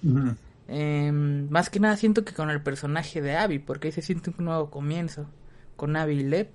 Ujú. 0.05 0.35
Em, 0.73 1.51
más 1.51 1.69
que 1.69 1.81
nada 1.81 1.97
siento 1.97 2.25
que 2.25 2.33
con 2.33 2.49
el 2.49 2.63
personaje 2.63 3.21
de 3.21 3.37
Abby, 3.37 3.59
porque 3.59 3.89
ahí 3.89 3.93
se 3.93 4.03
siente 4.03 4.31
un 4.31 4.45
nuevo 4.45 4.71
comienzo. 4.71 5.27
Con 5.75 5.97
Abby 5.97 6.21
y 6.21 6.23
Lep. 6.23 6.53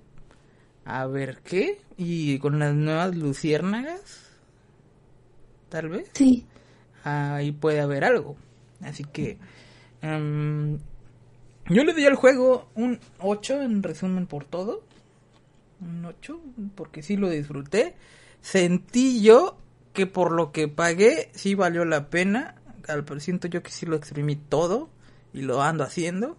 A 0.86 1.06
ver 1.06 1.40
qué. 1.44 1.82
Y 1.98 2.38
con 2.38 2.58
las 2.58 2.74
nuevas 2.74 3.14
luciérnagas. 3.14 4.30
Tal 5.68 5.90
vez. 5.90 6.10
Sí. 6.14 6.46
Ahí 7.04 7.52
puede 7.52 7.80
haber 7.80 8.04
algo. 8.04 8.36
Así 8.80 9.04
que. 9.04 9.36
em, 10.00 10.78
yo 11.68 11.84
le 11.84 11.92
di 11.92 12.06
al 12.06 12.14
juego 12.14 12.70
un 12.74 12.98
8 13.18 13.60
en 13.60 13.82
resumen 13.82 14.26
por 14.26 14.44
todo. 14.44 14.82
Un 15.82 16.06
8, 16.06 16.40
porque 16.74 17.02
sí 17.02 17.18
lo 17.18 17.28
disfruté. 17.28 17.96
Sentí 18.40 19.20
yo 19.20 19.58
que 19.92 20.06
por 20.06 20.32
lo 20.32 20.52
que 20.52 20.68
pagué 20.68 21.30
sí 21.34 21.54
valió 21.54 21.84
la 21.84 22.08
pena. 22.08 22.54
Al 22.88 23.04
pero 23.04 23.20
siento 23.20 23.48
yo 23.48 23.62
que 23.62 23.70
sí 23.70 23.86
lo 23.86 23.96
exprimí 23.96 24.36
todo 24.36 24.88
y 25.32 25.42
lo 25.42 25.62
ando 25.62 25.84
haciendo. 25.84 26.36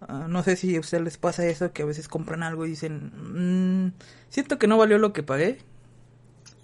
Ah, 0.00 0.26
no 0.28 0.42
sé 0.42 0.56
si 0.56 0.76
a 0.76 0.80
ustedes 0.80 1.02
les 1.04 1.18
pasa 1.18 1.46
eso, 1.46 1.72
que 1.72 1.82
a 1.82 1.86
veces 1.86 2.08
compran 2.08 2.42
algo 2.42 2.66
y 2.66 2.70
dicen, 2.70 3.12
"Mm, 3.86 3.92
siento 4.28 4.58
que 4.58 4.66
no 4.68 4.76
valió 4.78 4.98
lo 4.98 5.12
que 5.12 5.22
pagué. 5.22 5.58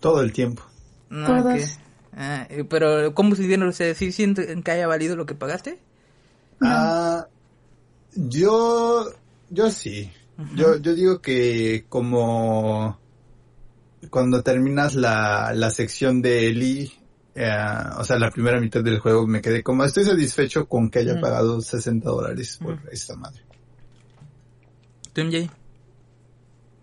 Todo 0.00 0.20
el 0.22 0.32
tiempo. 0.32 0.62
No, 1.10 1.26
Todos. 1.42 1.54
que- 1.54 1.66
ah, 2.16 2.46
eh, 2.48 2.64
pero, 2.64 3.14
¿cómo 3.14 3.34
sintieron 3.34 3.68
ustedes? 3.68 3.98
¿Sí 3.98 4.12
sienten 4.12 4.62
que 4.62 4.70
haya 4.70 4.86
valido 4.86 5.16
lo 5.16 5.26
que 5.26 5.34
pagaste? 5.34 5.78
Ah, 6.60 7.26
yo, 8.14 9.10
yo 9.50 9.70
sí. 9.70 10.10
Yo, 10.56 10.76
yo 10.76 10.94
digo 10.94 11.20
que 11.20 11.84
como 11.88 12.98
cuando 14.10 14.42
terminas 14.42 14.94
la, 14.94 15.52
la 15.54 15.70
sección 15.70 16.22
de 16.22 16.48
Eli, 16.48 16.92
eh, 17.34 17.56
o 17.98 18.04
sea, 18.04 18.18
la 18.18 18.30
primera 18.30 18.60
mitad 18.60 18.82
del 18.82 18.98
juego, 19.00 19.26
me 19.26 19.40
quedé 19.40 19.62
como 19.62 19.84
estoy 19.84 20.04
satisfecho 20.04 20.66
con 20.66 20.90
que 20.90 21.00
haya 21.00 21.12
Ujú. 21.12 21.20
pagado 21.20 21.60
60 21.60 22.08
dólares 22.08 22.58
por 22.62 22.74
Ujú. 22.74 22.88
esta 22.90 23.16
madre. 23.16 23.40
¿Tú, 25.12 25.22
MJ? 25.22 25.50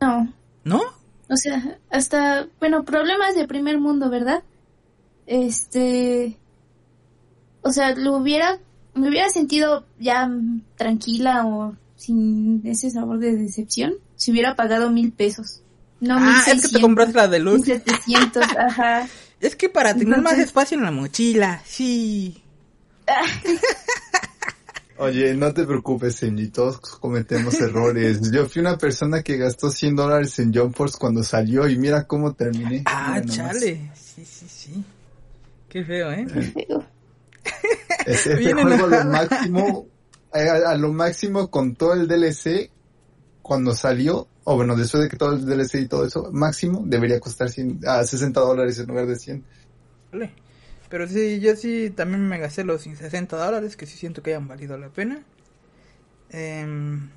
No. 0.02 0.34
¿No? 0.64 0.82
O 1.30 1.36
sea, 1.38 1.78
hasta, 1.90 2.48
bueno, 2.60 2.84
problemas 2.84 3.36
de 3.36 3.48
primer 3.48 3.80
mundo, 3.80 4.10
¿verdad? 4.10 4.44
Este, 5.28 6.38
o 7.62 7.72
sea, 7.72 7.96
lo 7.96 8.18
hubiera, 8.18 8.60
me 8.96 9.10
hubiera 9.10 9.30
sentido 9.30 9.86
ya 10.00 10.28
mm, 10.28 10.64
tranquila 10.76 11.46
o 11.46 11.76
sin 11.96 12.62
ese 12.66 12.90
sabor 12.90 13.20
de 13.20 13.38
decepción 13.38 13.94
si 14.16 14.32
hubiera 14.32 14.56
pagado 14.56 14.90
mil 14.92 15.12
pesos. 15.12 15.62
No, 16.00 16.20
mil 16.20 16.34
ah, 16.36 16.44
es 16.48 16.62
que 16.64 16.78
te 16.78 16.82
compraste 16.82 17.14
la 17.16 17.24
mil 17.24 17.32
deluxe. 17.32 17.66
setecientos, 17.66 18.44
ajá. 18.58 19.08
Es 19.42 19.56
que 19.56 19.68
para 19.70 19.94
tener 19.94 20.08
más 20.22 20.34
Entonces- 20.34 20.46
espacio 20.46 20.78
en 20.78 20.84
la 20.84 20.92
mochila, 20.92 21.62
sí. 21.66 22.42
Oye, 24.98 25.34
no 25.34 25.52
te 25.52 25.66
preocupes, 25.66 26.16
Senji, 26.18 26.50
todos 26.50 26.80
cometemos 26.80 27.60
errores. 27.60 28.30
Yo 28.32 28.48
fui 28.48 28.62
una 28.62 28.78
persona 28.78 29.24
que 29.24 29.36
gastó 29.38 29.72
100 29.72 29.96
dólares 29.96 30.38
en 30.38 30.54
Jump 30.54 30.76
Force 30.76 30.96
cuando 31.00 31.24
salió 31.24 31.68
y 31.68 31.76
mira 31.80 32.06
cómo 32.06 32.34
terminé. 32.34 32.84
Ah, 32.86 33.14
Mira 33.16 33.22
nomás. 33.22 33.36
chale. 33.54 33.92
Sí, 33.96 34.24
sí, 34.26 34.46
sí. 34.48 34.84
Qué 35.68 35.84
feo, 35.84 36.12
¿eh? 36.12 36.28
Feo. 36.28 36.86
Ese 38.06 38.36
juego 38.54 38.86
a 38.86 38.88
lo 38.88 39.06
máximo, 39.06 39.88
eh, 40.36 40.48
a, 40.50 40.70
a 40.72 40.76
lo 40.78 40.94
máximo 40.94 41.50
con 41.50 41.76
todo 41.76 41.94
el 41.94 42.08
DLC, 42.08 42.70
cuando 43.42 43.74
salió, 43.74 44.28
o 44.44 44.56
bueno, 44.56 44.76
después 44.76 45.04
de 45.04 45.10
que 45.10 45.18
todo 45.18 45.34
el 45.34 45.46
DLC 45.46 45.76
y 45.76 45.88
todo 45.88 46.06
eso, 46.06 46.30
máximo 46.32 46.84
debería 46.86 47.20
costar 47.20 47.50
100, 47.50 47.82
a 47.86 48.04
60 48.04 48.40
dólares 48.40 48.80
en 48.80 48.88
lugar 48.88 49.06
de 49.06 49.16
100. 49.16 49.44
Vale. 50.12 50.32
Pero 50.90 51.08
sí, 51.08 51.40
yo 51.40 51.56
sí 51.56 51.92
también 51.96 52.28
me 52.28 52.38
gasté 52.38 52.64
los 52.64 52.82
60 52.82 53.38
dólares, 53.38 53.78
que 53.78 53.86
sí 53.86 53.98
siento 53.98 54.22
que 54.22 54.32
hayan 54.32 54.48
valido 54.48 54.78
la 54.78 54.90
pena. 54.90 55.24
Em, 56.30 57.10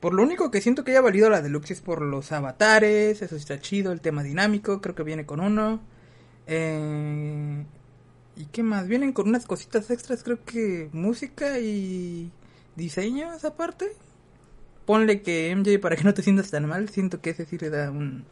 por 0.00 0.12
lo 0.12 0.22
único 0.22 0.50
que 0.50 0.60
siento 0.60 0.84
que 0.84 0.90
haya 0.90 1.00
valido 1.00 1.30
la 1.30 1.40
deluxe 1.40 1.72
es 1.72 1.80
por 1.80 2.02
los 2.02 2.32
avatares, 2.32 3.22
eso 3.22 3.36
está 3.36 3.58
chido, 3.60 3.92
el 3.92 4.00
tema 4.00 4.22
dinámico, 4.22 4.80
creo 4.80 4.94
que 4.94 5.02
viene 5.02 5.24
con 5.24 5.40
uno. 5.40 5.80
Eh, 6.46 7.64
¿Y 8.36 8.46
qué 8.46 8.62
más? 8.62 8.88
Vienen 8.88 9.12
con 9.12 9.28
unas 9.28 9.46
cositas 9.46 9.90
extras, 9.90 10.22
creo 10.22 10.44
que 10.44 10.90
música 10.92 11.58
y 11.58 12.30
diseño 12.76 13.32
esa 13.32 13.56
parte. 13.56 13.92
Ponle 14.86 15.22
que 15.22 15.50
MJ 15.54 15.78
para 15.80 15.96
que 15.96 16.04
no 16.04 16.14
te 16.14 16.22
sientas 16.22 16.50
tan 16.50 16.66
mal, 16.66 16.88
siento 16.88 17.20
que 17.20 17.30
ese 17.30 17.46
sí 17.46 17.56
le 17.58 17.70
da 17.70 17.90
un, 17.90 18.24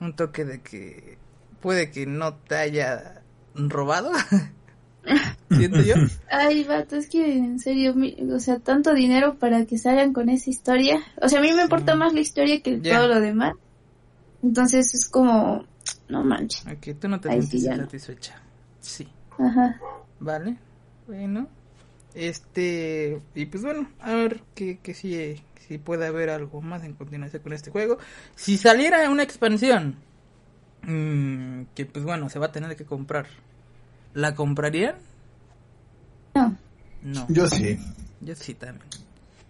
un 0.00 0.16
toque 0.16 0.44
de 0.44 0.60
que 0.60 1.18
puede 1.60 1.90
que 1.90 2.06
no 2.06 2.34
te 2.34 2.56
haya 2.56 3.22
robado. 3.54 4.10
siento 5.50 5.82
yo. 5.82 5.94
Ay, 6.30 6.64
vato, 6.64 6.96
es 6.96 7.08
que 7.08 7.36
en 7.36 7.58
serio, 7.58 7.94
mi- 7.94 8.16
o 8.32 8.40
sea, 8.40 8.58
tanto 8.58 8.94
dinero 8.94 9.36
para 9.38 9.66
que 9.66 9.78
salgan 9.78 10.12
con 10.12 10.28
esa 10.28 10.50
historia. 10.50 10.98
O 11.20 11.28
sea, 11.28 11.38
a 11.38 11.42
mí 11.42 11.52
me 11.52 11.62
importa 11.62 11.94
más 11.94 12.12
la 12.14 12.20
historia 12.20 12.60
que 12.62 12.78
todo 12.78 13.08
lo 13.08 13.20
demás. 13.20 13.54
Entonces 14.42 14.94
es 14.94 15.08
como, 15.08 15.64
no 16.08 16.24
manches. 16.24 16.64
Tú 17.00 17.08
no 17.08 17.20
te 17.20 17.28
sientes 17.28 17.50
sí 17.50 17.68
no. 17.68 17.76
satisfecha. 17.76 18.40
Sí, 18.80 19.08
Ajá. 19.38 19.80
vale. 20.20 20.56
Bueno. 21.06 21.48
Este, 22.14 23.20
y 23.34 23.44
pues 23.46 23.62
bueno, 23.62 23.90
a 24.00 24.14
ver 24.14 24.40
que, 24.54 24.78
que 24.78 24.94
si, 24.94 25.36
si 25.66 25.78
puede 25.78 26.06
haber 26.06 26.30
algo 26.30 26.60
más 26.62 26.84
en 26.84 26.94
continuación 26.94 27.42
con 27.42 27.52
este 27.52 27.70
juego. 27.70 27.98
Si 28.34 28.56
saliera 28.56 29.08
una 29.10 29.22
expansión, 29.22 29.96
mm, 30.82 31.62
que 31.74 31.86
pues 31.86 32.04
bueno, 32.04 32.28
se 32.28 32.38
va 32.38 32.46
a 32.46 32.52
tener 32.52 32.76
que 32.76 32.84
comprar, 32.84 33.26
¿la 34.14 34.34
comprarían? 34.34 34.96
No. 36.34 36.56
No, 37.02 37.26
Yo 37.28 37.46
sí. 37.48 37.78
yo 38.20 38.34
sí 38.34 38.54
también. 38.54 38.88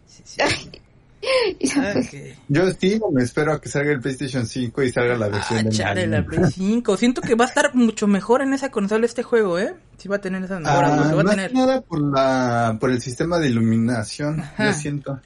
Sí, 0.06 0.22
sí. 0.24 0.40
Ok. 0.42 2.14
Yo 2.48 2.70
sí, 2.72 3.00
me 3.10 3.22
espero 3.24 3.52
a 3.52 3.60
que 3.60 3.68
salga 3.68 3.90
el 3.90 4.00
PlayStation 4.00 4.46
5 4.46 4.82
y 4.84 4.92
salga 4.92 5.16
la 5.16 5.26
versión 5.28 5.58
Ah, 5.58 5.62
de 5.64 5.70
chale, 5.70 6.06
la 6.06 6.24
Play 6.24 6.44
5. 6.52 6.96
Siento 6.96 7.20
que 7.20 7.34
va 7.34 7.46
a 7.46 7.48
estar 7.48 7.74
mucho 7.74 8.06
mejor 8.06 8.42
en 8.42 8.52
esa 8.52 8.70
consola 8.70 9.06
este 9.06 9.24
juego, 9.24 9.58
¿eh? 9.58 9.74
Sí 9.96 10.06
va 10.08 10.16
a 10.16 10.20
tener 10.20 10.44
esas 10.44 10.60
mejoras, 10.60 10.92
Ah, 10.92 11.14
va 11.14 11.22
a 11.22 11.24
tener... 11.24 11.52
nada 11.52 11.80
por 11.80 12.00
la 12.00 12.76
por 12.78 12.90
el 12.90 13.00
sistema 13.02 13.38
de 13.40 13.48
iluminación, 13.48 14.40
Ajá. 14.40 14.66
yo 14.66 14.72
siento. 14.74 15.20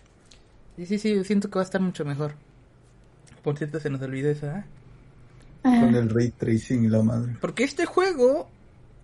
Sí, 0.81 0.87
sí, 0.87 0.99
sí, 0.99 1.25
siento 1.25 1.51
que 1.51 1.57
va 1.57 1.61
a 1.61 1.65
estar 1.65 1.81
mucho 1.81 2.05
mejor. 2.07 2.33
Por 3.43 3.59
cierto, 3.59 3.79
se 3.81 3.91
nos 3.91 4.01
olvidó 4.01 4.31
esa, 4.31 4.61
¿eh? 4.61 4.65
Ajá. 5.63 5.81
Con 5.81 5.95
el 5.95 6.09
ray 6.09 6.31
tracing 6.31 6.85
y 6.85 6.89
la 6.89 7.03
madre. 7.03 7.37
Porque 7.39 7.65
este 7.65 7.85
juego 7.85 8.49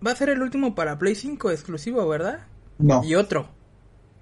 va 0.05 0.11
a 0.11 0.15
ser 0.15 0.29
el 0.29 0.41
último 0.41 0.73
para 0.73 0.97
Play 0.97 1.13
5 1.13 1.51
exclusivo, 1.51 2.07
¿verdad? 2.07 2.39
No, 2.79 3.03
Y 3.03 3.13
otro. 3.13 3.47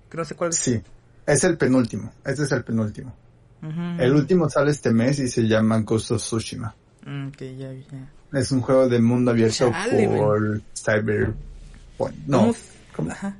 Que 0.09 0.17
no 0.17 0.25
sé 0.25 0.35
cuál 0.35 0.49
es. 0.49 0.57
sí. 0.57 0.81
Es 1.25 1.43
el 1.43 1.57
penúltimo. 1.57 2.11
Este 2.23 2.43
es 2.43 2.51
el 2.51 2.63
penúltimo. 2.63 3.15
El 3.97 4.13
último 4.13 4.47
sale 4.47 4.69
este 4.69 4.91
mes 4.91 5.17
y 5.17 5.27
se 5.27 5.47
llama 5.47 5.79
Ghost 5.79 6.11
of 6.11 6.21
Tsushima. 6.21 6.75
Mm, 7.03 7.27
Ok, 7.29 7.39
ya, 7.57 7.73
ya. 7.73 8.39
Es 8.39 8.51
un 8.51 8.61
juego 8.61 8.87
de 8.87 8.99
mundo 8.99 9.31
abierto 9.31 9.71
Chale, 9.71 10.07
por 10.07 10.61
Cyberpunk. 10.75 12.13
No, 12.27 12.39
¿Cómo? 12.41 12.53
¿cómo? 12.95 13.11
Ajá. 13.11 13.35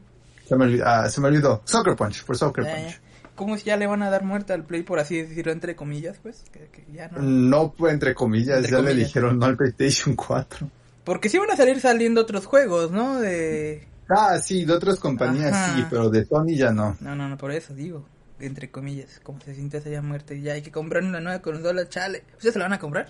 Se, 0.47 0.55
me 0.55 0.65
olvidó, 0.65 0.83
ah, 0.87 1.09
se 1.09 1.21
me 1.21 1.27
olvidó. 1.27 1.61
Soccer 1.65 1.95
Punch, 1.95 2.23
por 2.23 2.37
Soccer 2.37 2.63
Punch. 2.63 3.01
¿Cómo 3.35 3.57
si 3.57 3.65
ya 3.65 3.77
le 3.77 3.85
van 3.87 4.01
a 4.01 4.09
dar 4.09 4.23
muerte 4.23 4.53
al 4.53 4.63
Play, 4.63 4.83
por 4.83 4.99
así 4.99 5.21
decirlo, 5.21 5.51
entre 5.51 5.75
comillas, 5.75 6.17
pues? 6.21 6.43
Que, 6.51 6.67
que 6.67 6.85
ya 6.93 7.09
no. 7.09 7.21
No 7.21 7.73
fue 7.77 7.91
entre 7.91 8.15
comillas, 8.15 8.57
Entre 8.57 8.71
ya 8.71 8.77
le 8.79 8.89
comillas. 8.89 9.07
dijeron 9.07 9.39
no 9.39 9.45
al 9.45 9.57
PlayStation 9.57 10.15
4. 10.15 10.69
Porque 11.03 11.29
sí 11.29 11.37
van 11.37 11.51
a 11.51 11.55
salir 11.55 11.79
saliendo 11.79 12.21
otros 12.21 12.45
juegos, 12.45 12.91
¿no? 12.91 13.19
De... 13.19 13.87
Ah, 14.09 14.39
sí, 14.39 14.65
de 14.65 14.73
otras 14.73 14.99
compañías 14.99 15.53
Ajá. 15.53 15.75
sí, 15.75 15.85
pero 15.89 16.09
de 16.09 16.25
Sony 16.25 16.55
ya 16.55 16.71
no. 16.71 16.95
No, 16.99 17.15
no, 17.15 17.27
no, 17.29 17.37
por 17.37 17.51
eso 17.51 17.73
digo. 17.73 18.05
Entre 18.39 18.69
comillas, 18.69 19.19
como 19.23 19.39
se 19.41 19.53
siente 19.55 19.77
esa 19.77 19.89
ya 19.89 20.01
muerte. 20.01 20.41
Ya 20.41 20.53
hay 20.53 20.61
que 20.61 20.71
comprar 20.71 21.03
una 21.03 21.19
nueva 21.21 21.39
consola, 21.41 21.87
chale. 21.89 22.23
¿Ustedes 22.35 22.53
se 22.53 22.59
la 22.59 22.65
van 22.65 22.73
a 22.73 22.79
comprar? 22.79 23.09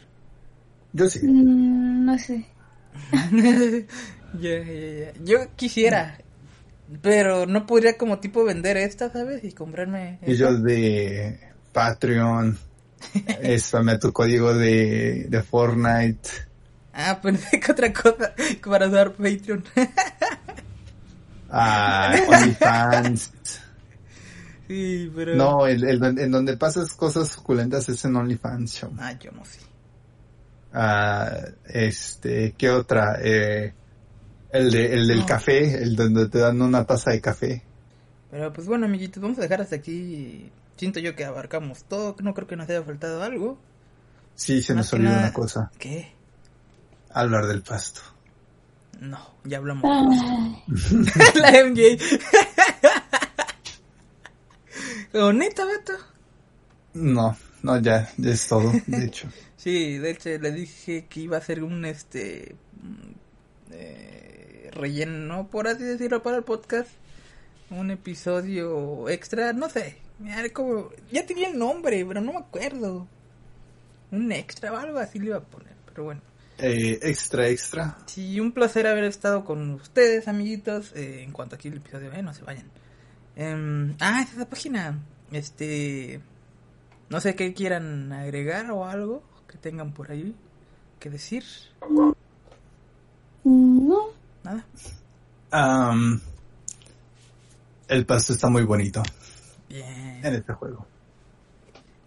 Yo 0.94 1.10
sí. 1.10 1.20
Mm, 1.26 2.06
no 2.06 2.18
sé. 2.20 2.46
Ya, 4.40 4.60
ya, 4.64 4.64
ya. 4.64 5.14
Yo 5.24 5.38
quisiera, 5.56 6.18
pero 7.02 7.46
no 7.46 7.66
podría 7.66 7.98
como 7.98 8.20
tipo 8.20 8.44
vender 8.44 8.78
esta, 8.78 9.12
¿sabes? 9.12 9.44
Y 9.44 9.52
comprarme... 9.52 10.20
esta. 10.22 10.32
Ellos 10.32 10.64
de 10.64 11.40
Patreon, 11.74 12.58
spamea 13.58 14.00
tu 14.00 14.14
código 14.14 14.54
de, 14.54 15.26
de 15.30 15.44
Fortnite. 15.44 16.30
Ah, 16.94 17.20
pensé 17.24 17.60
que 17.60 17.72
otra 17.72 17.92
cosa 17.92 18.34
para 18.64 18.88
usar 18.88 19.14
Patreon. 19.14 19.64
Ah, 21.50 22.16
OnlyFans. 22.28 23.32
sí, 24.68 25.12
pero... 25.16 25.36
No, 25.36 25.68
el, 25.68 25.84
el 25.84 26.20
en 26.20 26.32
donde 26.32 26.58
pasas 26.58 26.94
cosas 26.94 27.30
suculentas 27.30 27.90
es 27.90 28.04
en 28.06 28.16
OnlyFans 28.16 28.74
Show. 28.74 28.94
Ah, 28.98 29.14
yo 29.14 29.32
no 29.32 29.44
sé. 29.46 29.60
Ah, 30.74 31.32
este, 31.66 32.54
¿qué 32.58 32.70
otra? 32.70 33.18
Eh, 33.22 33.74
el 34.58 34.72
de, 34.72 34.94
el 34.94 35.08
del 35.08 35.20
No. 35.20 35.26
café, 35.26 35.82
el 35.84 35.96
donde 35.96 36.28
te 36.30 36.40
dan 36.40 36.62
una 36.62 36.86
taza 36.86 37.12
de 37.12 37.22
café. 37.22 37.64
Pero 38.32 38.52
pues 38.54 38.68
bueno, 38.68 38.86
amiguitos, 38.86 39.22
vamos 39.22 39.38
a 39.40 39.42
dejar 39.42 39.62
hasta 39.62 39.76
aquí. 39.76 40.50
Siento 40.78 41.00
yo 41.00 41.16
que 41.16 41.24
abarcamos 41.26 41.84
todo, 41.86 42.16
no 42.22 42.34
creo 42.34 42.48
que 42.48 42.56
nos 42.56 42.70
haya 42.70 42.84
faltado 42.84 43.24
algo. 43.24 43.58
Sí, 44.36 44.62
se 44.62 44.74
Más 44.74 44.86
nos 44.86 44.94
olvidó 44.94 45.10
nada- 45.12 45.22
una 45.24 45.34
cosa. 45.34 45.72
¿Qué? 45.80 46.12
Hablar 47.14 47.46
del 47.48 47.62
pasto. 47.62 48.02
No, 49.00 49.20
ya 49.46 49.58
hablamos. 49.58 49.84
Ay, 49.86 50.64
la 51.36 51.52
MJ. 51.66 51.98
Neta, 55.34 55.66
vato. 55.66 55.94
No, 56.94 57.38
no, 57.64 57.80
ya, 57.80 58.10
ya 58.18 58.32
es 58.32 58.48
todo, 58.48 58.72
de 58.86 59.06
hecho. 59.06 59.28
Sí, 59.58 59.98
de 59.98 60.12
hecho 60.12 60.30
le 60.30 60.52
dije 60.52 61.06
que 61.10 61.22
iba 61.22 61.38
a 61.38 61.42
ser 61.42 61.64
un 61.64 61.86
este 61.86 62.56
mm, 62.82 63.12
eh, 63.72 64.35
relleno, 64.76 65.48
por 65.48 65.68
así 65.68 65.84
decirlo, 65.84 66.22
para 66.22 66.38
el 66.38 66.44
podcast. 66.44 66.90
Un 67.70 67.90
episodio 67.90 69.10
extra, 69.10 69.54
no 69.54 69.70
sé. 69.70 69.98
Ya, 70.20 70.48
como, 70.54 70.90
ya 71.12 71.26
tenía 71.26 71.50
el 71.50 71.58
nombre, 71.58 72.06
pero 72.06 72.22
no 72.22 72.34
me 72.34 72.40
acuerdo. 72.40 73.08
Un 74.12 74.32
extra 74.32 74.72
o 74.72 74.78
algo 74.78 75.00
así 75.00 75.20
le 75.20 75.28
iba 75.28 75.38
a 75.38 75.42
poner, 75.44 75.74
pero 75.88 76.04
bueno. 76.04 76.22
Eh, 76.58 77.00
extra, 77.02 77.50
extra. 77.50 77.98
Sí, 78.06 78.40
un 78.40 78.52
placer 78.52 78.88
haber 78.88 79.04
estado 79.04 79.44
con 79.44 79.72
ustedes, 79.72 80.28
amiguitos. 80.28 80.94
eh, 80.96 81.24
en 81.24 81.32
cuanto 81.32 81.56
aquí 81.56 81.68
el 81.68 81.78
episodio, 81.78 82.14
eh, 82.14 82.22
no 82.22 82.34
se 82.34 82.44
vayan. 82.44 82.66
Em, 83.36 83.96
ah, 84.00 84.22
esa 84.22 84.32
es 84.34 84.38
la 84.38 84.50
página. 84.50 85.00
Este. 85.32 86.22
No 87.10 87.20
sé 87.20 87.36
qué 87.36 87.54
quieran 87.54 88.12
agregar 88.14 88.72
o 88.72 88.86
algo 88.86 89.22
que 89.48 89.58
tengan 89.58 89.92
por 89.94 90.12
ahí 90.12 90.34
que 91.00 91.10
decir. 91.10 91.44
No, 93.44 94.08
Nada. 94.46 94.66
El 97.88 98.06
pasto 98.06 98.34
está 98.34 98.50
muy 98.50 98.64
bonito 98.64 99.04
Bien. 99.70 100.26
en 100.26 100.34
este 100.36 100.54
juego. 100.54 100.88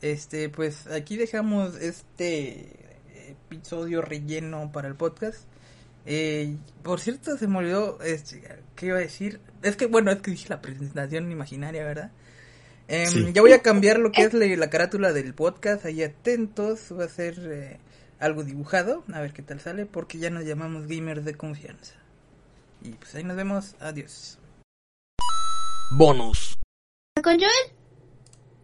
Este, 0.01 0.49
pues 0.49 0.87
aquí 0.87 1.17
dejamos 1.17 1.75
este 1.77 2.99
episodio 3.29 4.01
relleno 4.03 4.71
para 4.73 4.89
el 4.89 4.95
podcast. 4.95 5.39
Eh, 6.07 6.57
por 6.83 7.01
cierto, 7.01 7.37
se 7.37 7.47
me 7.49 7.59
olvidó, 7.59 8.01
este, 8.03 8.43
¿qué 8.77 8.87
iba 8.87 8.97
a 8.97 9.01
decir? 9.01 9.41
Es 9.63 9.77
que, 9.77 9.87
bueno, 9.87 10.11
es 10.11 10.21
que 10.21 10.31
dije 10.31 10.49
la 10.49 10.63
presentación 10.63 11.31
imaginaria, 11.31 11.85
¿verdad? 11.85 12.13
Em, 12.87 13.09
Sí. 13.09 13.33
Ya 13.35 13.43
voy 13.43 13.53
a 13.53 13.61
cambiar 13.61 13.99
lo 13.99 14.11
que 14.13 14.23
es 14.23 14.33
la, 14.33 14.47
la 14.47 14.71
carátula 14.71 15.13
del 15.13 15.35
podcast, 15.35 15.85
ahí 15.85 16.03
atentos, 16.03 16.93
va 16.99 17.05
a 17.05 17.09
ser 17.09 17.39
eh, 17.41 17.79
algo 18.19 18.43
dibujado, 18.45 19.05
a 19.13 19.21
ver 19.21 19.33
qué 19.33 19.43
tal 19.43 19.61
sale, 19.61 19.85
porque 19.85 20.19
ya 20.19 20.31
nos 20.31 20.45
llamamos 20.45 20.87
gamers 20.87 21.25
de 21.25 21.35
confianza. 21.35 21.95
Y 22.83 22.91
pues 22.91 23.15
ahí 23.15 23.25
nos 23.25 23.37
vemos, 23.37 23.75
adiós. 23.81 24.39
Bonus. 25.91 26.57
¿Con 27.23 27.39
Joel? 27.39 27.73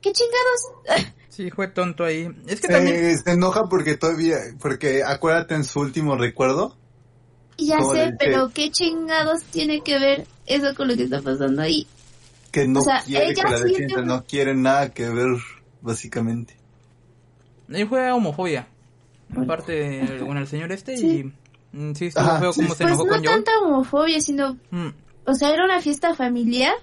¿Qué 0.00 0.12
chingados? 0.12 1.12
Sí, 1.34 1.50
fue 1.50 1.66
tonto 1.66 2.04
ahí. 2.04 2.28
Es 2.46 2.60
que 2.60 2.68
también... 2.68 2.94
Se, 2.96 3.24
se 3.24 3.30
enoja 3.32 3.62
porque 3.68 3.96
todavía, 3.96 4.36
porque 4.60 5.02
acuérdate 5.02 5.56
en 5.56 5.64
su 5.64 5.80
último 5.80 6.16
recuerdo, 6.16 6.78
Ya 7.58 7.78
¿Cómo 7.78 7.92
le 7.94 8.04
sé, 8.10 8.12
pero 8.20 8.50
¿qué 8.54 8.70
chingados 8.70 9.42
tiene 9.50 9.80
que 9.80 9.98
ver 9.98 10.28
eso 10.46 10.72
con 10.76 10.86
lo 10.86 10.94
que 10.96 11.02
está 11.02 11.20
pasando 11.22 11.60
ahí? 11.62 11.88
que 12.52 12.68
no 12.68 12.78
O 12.78 12.82
sea, 12.84 13.02
quiere 13.04 13.30
ella 13.30 13.42
que 13.42 13.50
la 13.50 13.64
tiene- 13.64 14.02
no 14.04 14.24
quiere 14.24 14.54
nada 14.54 14.90
que 14.94 15.08
ver, 15.08 15.26
básicamente. 15.80 16.56
Ahí 17.68 17.84
fue 17.84 18.12
homofobia. 18.12 18.68
Bueno. 19.30 19.42
Aparte 19.52 19.72
de, 19.72 20.22
bueno, 20.22 20.40
el 20.40 20.46
señor 20.46 20.70
este 20.70 20.96
Sí. 20.96 21.06
y 21.18 21.32
sí 21.94 22.06
estuvo 22.06 22.38
feo 22.38 22.52
sí, 22.52 22.60
como 22.62 22.74
sí. 22.74 22.78
se 22.78 22.84
Pues 22.84 22.94
enojó 22.94 23.04
no 23.06 23.12
con 23.12 23.24
Joel. 23.24 23.44
tanta 23.44 23.50
homofobia, 23.62 24.20
sino, 24.20 24.58
Mm, 24.70 24.88
o 25.26 25.34
sea, 25.34 25.50
era 25.52 25.64
una 25.64 25.80
fiesta 25.80 26.14
familiar 26.14 26.74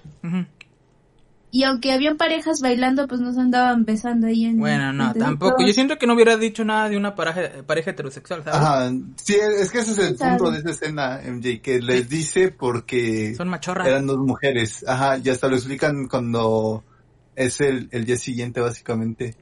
y 1.54 1.64
aunque 1.64 1.92
habían 1.92 2.16
parejas 2.16 2.60
bailando, 2.62 3.06
pues 3.06 3.20
no 3.20 3.30
se 3.34 3.40
andaban 3.40 3.84
besando 3.84 4.26
ahí 4.26 4.46
en... 4.46 4.58
Bueno, 4.58 4.90
no, 4.94 5.12
tampoco. 5.12 5.56
todos. 5.56 5.66
Yo 5.68 5.74
siento 5.74 5.98
que 5.98 6.06
no 6.06 6.14
hubiera 6.14 6.38
dicho 6.38 6.64
nada 6.64 6.88
de 6.88 6.96
una 6.96 7.14
pareja, 7.14 7.62
pareja 7.66 7.90
heterosexual, 7.90 8.42
¿sabes? 8.42 8.58
Ajá, 8.58 8.90
sí, 9.22 9.34
es 9.34 9.70
que 9.70 9.80
ese 9.80 9.92
es 9.92 9.98
el 9.98 10.16
punto 10.16 10.50
de 10.50 10.58
esa 10.60 10.70
escena, 10.70 11.20
MJ, 11.26 11.60
que 11.60 11.82
les 11.82 12.08
dice 12.08 12.48
porque 12.50 13.34
Son 13.34 13.48
machorras. 13.48 13.86
eran 13.86 14.06
dos 14.06 14.16
mujeres. 14.16 14.82
Ajá, 14.88 15.18
y 15.22 15.28
hasta 15.28 15.48
lo 15.48 15.56
explican 15.56 16.08
cuando 16.08 16.84
es 17.36 17.60
el, 17.60 17.88
el 17.92 18.06
día 18.06 18.16
siguiente, 18.16 18.62
básicamente, 18.62 19.36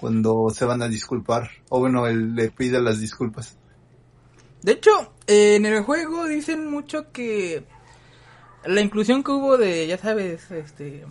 cuando 0.00 0.48
se 0.48 0.64
van 0.64 0.80
a 0.80 0.88
disculpar. 0.88 1.50
O 1.68 1.78
bueno, 1.80 2.06
él 2.06 2.34
le 2.34 2.50
pide 2.50 2.80
las 2.80 3.00
disculpas. 3.00 3.58
De 4.62 4.72
hecho, 4.72 4.90
eh, 5.26 5.56
en 5.56 5.66
el 5.66 5.82
juego 5.82 6.26
dicen 6.26 6.70
mucho 6.70 7.10
que 7.12 7.62
la 8.64 8.80
inclusión 8.80 9.22
que 9.24 9.32
hubo 9.32 9.56
de, 9.56 9.86
ya 9.86 9.96
sabes, 9.98 10.50
este, 10.50 11.04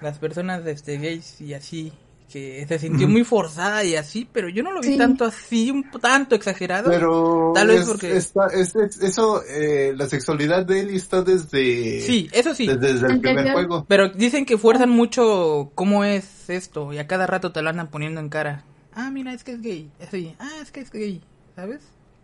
las 0.00 0.18
personas 0.18 0.66
este, 0.66 0.98
gays 0.98 1.40
y 1.40 1.54
así, 1.54 1.92
que 2.30 2.64
se 2.66 2.78
sintió 2.78 3.08
muy 3.08 3.24
forzada 3.24 3.84
y 3.84 3.94
así, 3.94 4.26
pero 4.30 4.48
yo 4.48 4.62
no 4.62 4.72
lo 4.72 4.80
vi 4.80 4.88
Sí. 4.92 4.98
tanto 4.98 5.24
así, 5.26 5.70
un 5.70 5.90
tanto 6.00 6.34
exagerado. 6.34 6.90
Pero 6.90 7.52
Tal 7.54 7.68
vez 7.68 7.82
es- 7.82 7.86
porque- 7.86 8.16
está- 8.16 8.46
es- 8.46 8.74
es- 8.74 9.00
eso, 9.02 9.42
eh, 9.44 9.92
la 9.96 10.06
sexualidad 10.06 10.64
de 10.64 10.80
él 10.80 10.90
está 10.94 11.20
desde, 11.22 12.00
Sí, 12.00 12.28
eso 12.32 12.54
sí. 12.54 12.66
desde, 12.66 12.94
desde 12.94 13.06
el 13.08 13.20
primer 13.20 13.52
juego. 13.52 13.84
Pero 13.86 14.08
dicen 14.08 14.46
que 14.46 14.56
fuerzan 14.58 14.88
mucho 14.90 15.72
cómo 15.74 16.04
es 16.04 16.48
esto 16.48 16.92
y 16.92 16.98
a 16.98 17.06
cada 17.06 17.26
rato 17.26 17.52
te 17.52 17.60
lo 17.62 17.68
andan 17.68 17.88
poniendo 17.90 18.20
en 18.20 18.28
cara. 18.30 18.64
Ah, 18.94 19.10
mira, 19.10 19.32
es 19.34 19.44
que 19.44 19.52
es 19.52 19.60
gay. 19.62 19.90
Así, 20.06 20.34
ah, 20.38 20.50
es 20.62 20.70
que 20.72 20.80
es 20.80 20.90
gay, 20.90 21.22
¿sabes? 21.54 21.80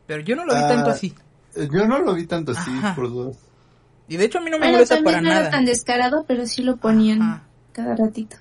Pero 0.09 0.23
yo 0.23 0.35
no 0.35 0.45
lo 0.45 0.55
vi 0.55 0.61
Ah, 0.61 0.69
tanto 0.69 0.91
así. 0.91 1.15
Eh, 1.55 1.69
Yo 1.73 1.87
no 1.87 1.99
lo 2.01 2.15
vi 2.15 2.27
tanto 2.27 2.51
así, 2.53 2.71
Ajá. 2.79 2.95
por 2.97 3.13
dos. 3.13 3.37
Y 4.09 4.17
de 4.17 4.25
hecho 4.25 4.39
a 4.39 4.41
mí 4.41 4.51
no 4.51 4.57
me 4.57 4.65
Bueno, 4.65 4.73
molesta 4.73 4.97
también 4.97 5.15
para 5.17 5.23
no 5.23 5.31
era 5.31 5.39
nada. 5.41 5.51
tan 5.51 5.65
descarado, 5.67 6.25
pero 6.27 6.47
sí 6.47 6.63
lo 6.63 6.77
ponían 6.79 7.23
Ajá. 7.23 7.43
cada 7.73 7.95
ratito. 7.95 8.37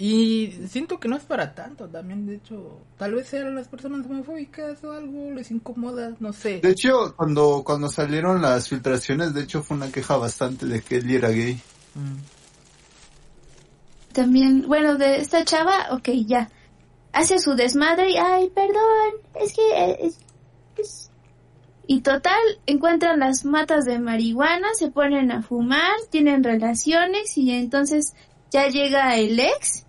Y 0.00 0.56
siento 0.68 1.00
que 1.00 1.08
no 1.08 1.16
es 1.16 1.24
para 1.24 1.56
tanto 1.56 1.88
también, 1.88 2.24
de 2.24 2.36
hecho, 2.36 2.78
tal 2.98 3.14
vez 3.14 3.26
sean 3.26 3.52
las 3.56 3.66
personas 3.66 4.06
homofóbicas 4.06 4.84
o 4.84 4.92
algo, 4.92 5.32
les 5.32 5.50
incomoda, 5.50 6.12
no 6.20 6.32
sé. 6.32 6.60
De 6.62 6.70
hecho, 6.70 7.14
cuando, 7.16 7.64
cuando 7.66 7.88
salieron 7.88 8.40
las 8.40 8.68
filtraciones, 8.68 9.34
de 9.34 9.42
hecho 9.42 9.64
fue 9.64 9.76
una 9.76 9.90
queja 9.90 10.16
bastante 10.16 10.66
de 10.66 10.82
que 10.82 10.98
él 10.98 11.10
era 11.10 11.30
gay. 11.30 11.60
Mm. 11.96 12.16
También, 14.12 14.66
bueno, 14.68 14.96
de 14.96 15.16
esta 15.16 15.44
chava, 15.44 15.88
ok, 15.90 16.08
ya. 16.26 16.48
Hace 17.12 17.38
su 17.40 17.54
desmadre 17.54 18.10
y, 18.10 18.16
ay, 18.16 18.50
perdón, 18.54 19.14
es 19.34 19.52
que... 19.52 19.62
eh, 19.74 19.98
es- 20.02 20.18
es-". 20.76 21.07
Y 21.90 22.02
total, 22.02 22.38
encuentran 22.66 23.18
las 23.18 23.46
matas 23.46 23.86
de 23.86 23.98
marihuana, 23.98 24.68
se 24.74 24.90
ponen 24.90 25.32
a 25.32 25.40
fumar, 25.40 25.96
tienen 26.10 26.44
relaciones 26.44 27.36
y 27.38 27.50
entonces 27.50 28.12
ya 28.50 28.68
llega 28.68 29.16
el 29.16 29.40
ex. 29.40 29.86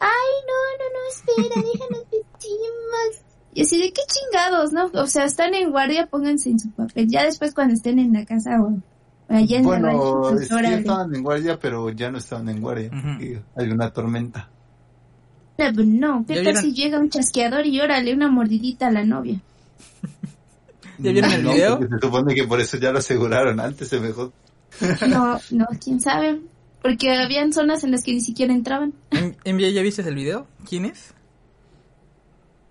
Ay, 0.00 0.32
no, 0.48 0.58
no, 0.78 0.86
no, 0.94 1.48
espera, 1.50 1.62
déjanos 1.70 2.06
vestimos. 2.10 3.24
Y 3.52 3.60
así 3.60 3.78
de 3.78 3.92
qué 3.92 4.00
chingados, 4.06 4.72
¿no? 4.72 4.90
O 4.94 5.06
sea, 5.06 5.24
están 5.24 5.52
en 5.52 5.70
guardia, 5.70 6.06
pónganse 6.06 6.48
en 6.48 6.58
su 6.58 6.70
papel. 6.70 7.06
Ya 7.10 7.24
después 7.24 7.52
cuando 7.52 7.74
estén 7.74 7.98
en 7.98 8.14
la 8.14 8.24
casa 8.24 8.62
o 8.62 8.78
allá 9.28 9.56
en 9.58 9.64
la 9.64 9.68
Bueno, 9.68 9.86
rancho, 9.88 10.20
pues, 10.30 10.48
sí 10.48 10.54
órale. 10.54 10.76
estaban 10.78 11.14
en 11.14 11.22
guardia, 11.22 11.58
pero 11.58 11.90
ya 11.90 12.10
no 12.10 12.16
estaban 12.16 12.48
en 12.48 12.62
guardia. 12.62 12.90
Porque 12.90 13.42
Hay 13.54 13.68
una 13.68 13.90
tormenta. 13.90 14.48
No, 15.58 15.72
pues 15.74 15.86
no, 15.86 16.24
¿qué 16.26 16.36
¿Ya 16.36 16.44
tal 16.44 16.56
si 16.56 16.72
llega 16.72 16.98
un 16.98 17.10
chasqueador 17.10 17.66
y 17.66 17.78
órale 17.80 18.14
una 18.14 18.28
mordidita 18.28 18.86
a 18.86 18.90
la 18.90 19.04
novia? 19.04 19.40
¿Ya 20.98 21.12
vieron 21.12 21.32
el 21.32 21.42
No, 21.42 21.52
video? 21.52 21.78
se 21.80 21.98
supone 22.00 22.34
que 22.34 22.44
por 22.44 22.60
eso 22.60 22.76
ya 22.78 22.92
lo 22.92 22.98
aseguraron 22.98 23.58
antes, 23.60 23.88
se 23.88 24.00
mejor. 24.00 24.32
No, 25.08 25.38
no, 25.50 25.66
quién 25.82 26.00
sabe. 26.00 26.40
Porque 26.82 27.10
habían 27.16 27.52
zonas 27.52 27.84
en 27.84 27.92
las 27.92 28.02
que 28.02 28.12
ni 28.12 28.20
siquiera 28.20 28.52
entraban. 28.52 28.92
En- 29.10 29.36
Envía, 29.44 29.70
¿ya 29.70 29.82
viste 29.82 30.02
el 30.02 30.14
video? 30.14 30.46
¿Quién 30.68 30.84
es? 30.86 31.14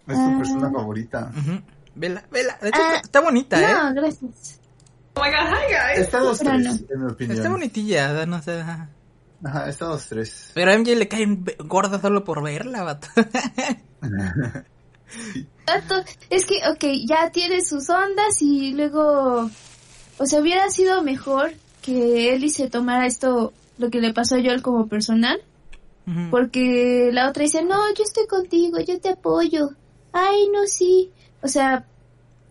Es 0.07 0.15
tu 0.15 0.22
Ah. 0.22 0.36
persona 0.38 0.72
favorita. 0.72 1.32
Ujú. 1.38 1.61
Vela, 1.95 2.24
vela. 2.32 2.57
De 2.61 2.69
hecho, 2.69 2.80
Ah, 2.82 2.88
está, 2.95 2.99
está 3.05 3.22
bonita, 3.22 3.61
¿eh? 3.61 3.74
No, 3.74 3.93
gracias. 3.93 4.59
Está 5.95 6.19
dos 6.19 6.39
Pero 6.39 6.51
tres, 6.51 6.63
no. 6.63 6.72
en 6.95 7.05
mi 7.05 7.11
opinión. 7.11 7.38
Está 7.38 7.49
bonitilla, 7.49 8.26
no 8.26 8.41
sé. 8.41 8.59
ajá. 8.61 8.89
Está 9.67 9.86
dos 9.86 10.07
tres. 10.07 10.51
Pero 10.53 10.72
a 10.72 10.76
MJ 10.78 10.95
le 10.95 11.07
caen 11.07 11.43
gorda 11.65 11.99
solo 12.01 12.24
por 12.24 12.43
verla, 12.43 12.84
vato. 12.84 13.07
Es 16.30 16.45
que, 16.45 16.55
ok, 16.70 17.05
ya 17.07 17.32
tiene 17.32 17.62
sus 17.62 17.89
ondas 17.89 18.41
y 18.41 18.74
luego, 18.74 19.49
o 20.18 20.26
sea, 20.26 20.41
hubiera 20.41 20.70
sido 20.70 21.01
mejor 21.03 21.53
que 21.82 22.34
Ellie 22.34 22.49
se 22.49 22.70
tomara 22.70 23.05
esto, 23.05 23.53
lo 23.78 23.89
que 23.89 24.01
le 24.01 24.14
pasó 24.14 24.36
a 24.36 24.41
Joel 24.41 24.62
como 24.62 24.88
personal, 24.88 25.41
porque 26.30 27.09
la 27.14 27.30
otra 27.30 27.43
dice, 27.43 27.64
no, 27.64 27.80
yo 27.93 28.03
estoy 28.03 28.28
contigo, 28.28 28.80
yo 28.80 28.99
te 28.99 29.09
apoyo. 29.09 29.70
Ay, 30.12 30.49
no, 30.51 30.68
sí. 30.68 31.09
O 31.41 31.47
sea, 31.47 31.86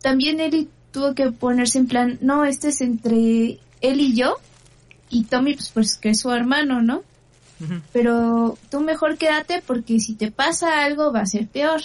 también 0.01 0.41
Ellie 0.41 0.69
tuvo 0.93 1.15
que 1.15 1.31
ponerse 1.31 1.79
en 1.79 1.87
plan, 1.87 2.19
no, 2.23 2.45
este 2.45 2.69
es 2.69 2.81
entre 2.81 3.59
él 3.81 4.01
y 4.01 4.15
yo, 4.15 4.37
y 5.11 5.25
Tommy, 5.25 5.55
pues, 5.55 5.71
pues 5.71 5.97
que 5.97 6.11
es 6.11 6.21
su 6.21 6.31
hermano, 6.31 6.83
¿no? 6.83 7.03
Pero 7.93 8.57
tú 8.71 8.81
mejor 8.81 9.19
quédate 9.19 9.63
porque 9.67 10.01
si 10.01 10.15
te 10.15 10.31
pasa 10.31 10.83
algo 10.83 11.13
va 11.13 11.21
a 11.21 11.27
ser 11.27 11.47
peor, 11.47 11.83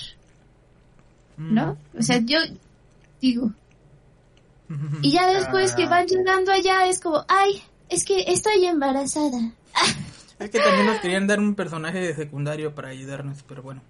¿no? 1.37 1.77
O 1.97 2.01
sea, 2.01 2.19
yo 2.23 2.37
digo, 3.21 3.51
y 5.01 5.11
ya 5.11 5.27
después 5.31 5.73
Ah. 5.73 5.75
que 5.75 5.85
van 5.87 6.07
llegando 6.07 6.51
allá 6.51 6.87
es 6.87 6.99
como, 6.99 7.23
ay, 7.27 7.61
es 7.89 8.03
que 8.03 8.23
estoy 8.27 8.65
embarazada. 8.65 9.51
Es 10.37 10.49
que 10.49 10.59
también 10.59 10.85
nos 10.87 10.99
querían 10.99 11.27
dar 11.27 11.39
un 11.39 11.55
personaje 11.55 11.97
de 11.97 12.13
secundario 12.13 12.75
para 12.75 12.89
ayudarnos, 12.89 13.41
pero 13.43 13.63
bueno. 13.63 13.81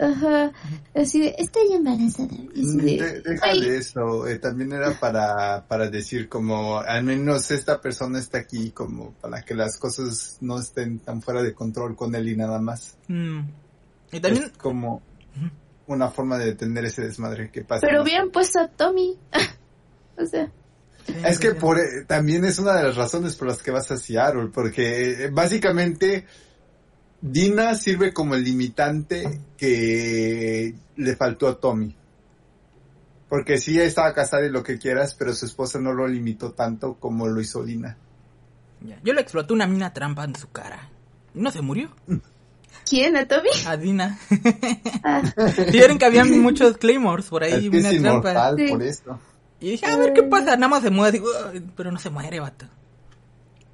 Ajá, 0.00 0.50
así 0.94 1.20
de, 1.20 1.34
estoy 1.36 1.70
embarazada. 1.70 2.30
Así 2.52 2.76
de, 2.78 3.20
deja 3.20 3.52
de 3.52 3.76
eso, 3.76 4.26
eh, 4.26 4.38
también 4.38 4.72
era 4.72 4.98
para, 4.98 5.66
para 5.68 5.90
decir 5.90 6.30
como, 6.30 6.78
al 6.78 7.04
menos 7.04 7.50
esta 7.50 7.78
persona 7.78 8.18
está 8.18 8.38
aquí 8.38 8.70
como 8.70 9.12
para 9.20 9.42
que 9.42 9.54
las 9.54 9.76
cosas 9.78 10.38
no 10.40 10.58
estén 10.58 10.98
tan 10.98 11.20
fuera 11.20 11.42
de 11.42 11.52
control 11.52 11.94
con 11.94 12.14
él 12.14 12.26
y 12.30 12.36
nada 12.38 12.58
más. 12.58 12.96
Mm. 13.08 13.40
Y 14.12 14.20
también, 14.20 14.44
Es 14.44 14.52
como 14.56 15.02
una 15.86 16.08
forma 16.08 16.38
de 16.38 16.46
detener 16.46 16.84
ese 16.84 17.02
desmadre 17.02 17.50
que 17.50 17.64
pasa. 17.64 17.86
Pero 17.86 18.02
hubieran 18.02 18.30
puesto 18.30 18.60
a 18.60 18.68
Tommy. 18.68 19.18
o 20.18 20.26
sea, 20.26 20.50
Es 21.24 21.38
que 21.38 21.54
por, 21.54 21.78
eh, 21.78 22.04
también 22.06 22.44
es 22.44 22.58
una 22.58 22.76
de 22.76 22.84
las 22.84 22.96
razones 22.96 23.36
por 23.36 23.48
las 23.48 23.62
que 23.62 23.70
vas 23.70 23.90
a 23.90 23.96
Seattle, 23.96 24.50
porque 24.52 25.24
eh, 25.24 25.30
básicamente 25.30 26.26
Dina 27.20 27.74
sirve 27.74 28.12
como 28.12 28.34
el 28.34 28.44
limitante 28.44 29.40
que 29.56 30.74
le 30.96 31.16
faltó 31.16 31.48
a 31.48 31.60
Tommy. 31.60 31.96
Porque 33.28 33.58
sí 33.58 33.80
estaba 33.80 34.14
casada 34.14 34.46
y 34.46 34.50
lo 34.50 34.62
que 34.62 34.78
quieras, 34.78 35.14
pero 35.14 35.34
su 35.34 35.46
esposa 35.46 35.80
no 35.80 35.92
lo 35.92 36.06
limitó 36.06 36.52
tanto 36.52 36.94
como 36.94 37.26
lo 37.26 37.40
hizo 37.40 37.64
Dina. 37.64 37.96
Ya, 38.82 39.00
Yo 39.02 39.14
le 39.14 39.20
exploté 39.20 39.52
una 39.52 39.66
mina 39.66 39.92
trampa 39.92 40.24
en 40.24 40.36
su 40.36 40.50
cara. 40.50 40.88
Y 41.34 41.40
no 41.40 41.50
se 41.50 41.62
murió. 41.62 41.90
¿quién? 42.88 43.16
¿A 43.16 43.26
Tommy? 43.26 43.50
A 43.66 43.76
Dina. 43.76 44.18
Ah, 45.04 45.22
Vieron 45.72 45.98
que 45.98 46.04
habían 46.04 46.40
muchos 46.40 46.76
claymores 46.78 47.26
por 47.26 47.42
ahí, 47.44 47.52
es 47.52 47.58
que 47.60 47.66
es 47.66 47.72
minas 47.72 48.00
trampas. 48.00 48.32
inmortal 48.32 48.56
Sí. 48.58 48.66
por 48.68 48.82
eso. 48.82 49.20
Y 49.60 49.70
dije, 49.70 49.86
a 49.86 49.96
ver 49.96 50.12
qué 50.12 50.22
pasa. 50.22 50.56
Nada 50.56 50.68
más 50.68 50.82
se 50.82 50.90
muere, 50.90 51.12
digo, 51.12 51.28
"Ay", 51.52 51.62
pero 51.76 51.90
no 51.90 51.98
se 51.98 52.10
muere, 52.10 52.40
vato. 52.40 52.66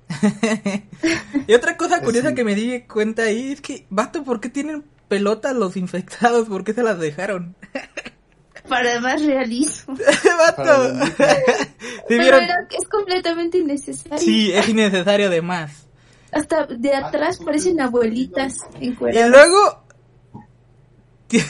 y 1.47 1.55
otra 1.55 1.77
cosa 1.77 2.01
curiosa 2.03 2.31
Sí. 2.31 2.35
que 2.35 2.45
me 2.45 2.55
di 2.55 2.83
cuenta 2.83 3.23
ahí 3.25 3.53
es 3.53 3.61
que, 3.61 3.87
vato, 3.91 4.23
¿por 4.25 4.41
qué 4.41 4.49
tienen 4.49 4.85
pelotas 5.09 5.55
los 5.55 5.77
infectados? 5.77 6.49
¿Por 6.49 6.65
qué 6.65 6.73
se 6.75 6.83
las 6.83 6.99
dejaron? 6.99 7.57
para 8.69 9.01
más 9.01 9.23
realismo. 9.25 9.97
vato. 10.39 10.63
Para 11.17 11.35
¿Sí 11.35 12.05
Pero 12.09 12.23
vieron? 12.23 12.45
era 12.45 12.67
que 12.69 12.77
es 12.77 12.89
completamente 12.89 13.59
innecesario. 13.59 14.19
Sí, 14.19 14.53
es 14.53 14.69
innecesario 14.69 15.27
además. 15.27 15.87
Hasta 16.33 16.67
de 16.67 16.95
atrás 16.95 17.39
parecen 17.45 17.81
abuelitas 17.81 18.57
Y 18.81 18.89
encueradas. 18.89 19.31
luego... 19.31 19.83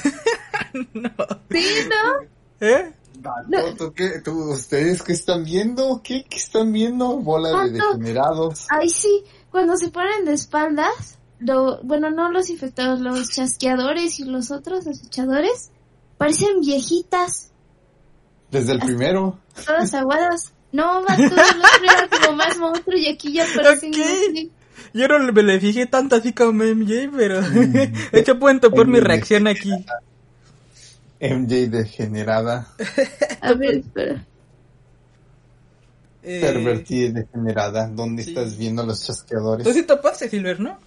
no. 0.95 1.11
Sí, 1.51 1.67
¿no? 1.89 2.29
¿Eh? 2.67 2.93
Vato, 3.19 3.75
¿tú 3.77 3.93
qué- 3.95 4.21
tú- 4.25 4.51
¿Ustedes 4.53 5.03
qué 5.03 5.13
están 5.13 5.45
viendo? 5.45 6.01
¿Qué, 6.03 6.25
qué 6.29 6.37
están 6.39 6.73
viendo? 6.73 7.17
Bola 7.19 7.65
de 7.65 7.71
degenerados. 7.73 8.67
Ay, 8.71 8.89
sí, 8.89 9.23
cuando 9.51 9.77
se 9.77 9.89
ponen 9.91 10.25
de 10.25 10.33
espaldas, 10.35 11.19
lo, 11.39 11.81
bueno, 11.83 12.11
no 12.11 12.31
los 12.31 12.51
infectados, 12.51 13.01
los 13.01 13.29
chasqueadores 13.31 14.19
y 14.19 14.25
los 14.25 14.51
otros 14.51 14.87
acechadores, 14.87 15.71
parecen 16.19 16.61
viejitas, 16.61 17.53
Desde 18.51 18.73
el 18.73 18.81
primero. 18.81 19.39
todas 19.67 19.95
aguadas. 19.95 20.53
No, 20.73 21.01
el 21.01 21.05
otro 21.25 21.37
era 21.85 22.09
como 22.09 22.37
más 22.37 22.57
monstruo 22.57 22.97
y 22.97 23.09
aquí 23.09 23.33
ya 23.33 23.45
parecen 23.55 23.91
Ok. 23.95 24.53
Yo 24.95 25.09
no 25.09 25.33
me 25.33 25.43
le 25.43 25.61
fijé 25.61 25.87
tanto 25.87 26.17
así 26.17 26.33
como 26.33 26.65
MJ, 26.65 27.11
pero... 27.17 27.41
de 27.51 27.93
hecho 28.13 28.39
pueden 28.39 28.61
topar 28.61 28.87
mi 28.87 29.01
reacción 29.01 29.47
aquí. 29.47 29.71
MJ 31.21 31.69
degenerada. 31.69 32.69
A 33.41 33.55
ver, 33.55 33.77
espera. 33.77 34.27
Eh, 36.23 36.41
Pervertida 36.41 37.07
y 37.07 37.13
degenerada. 37.13 37.89
¿Dónde 37.89 38.23
sí. 38.23 38.31
estás 38.31 38.57
viendo 38.57 38.85
los 38.85 39.05
chasqueadores? 39.05 39.67
Tú 39.67 39.73
sí 39.73 39.83
topaste, 39.83 40.29
Silver, 40.29 40.61
¿no? 40.61 40.79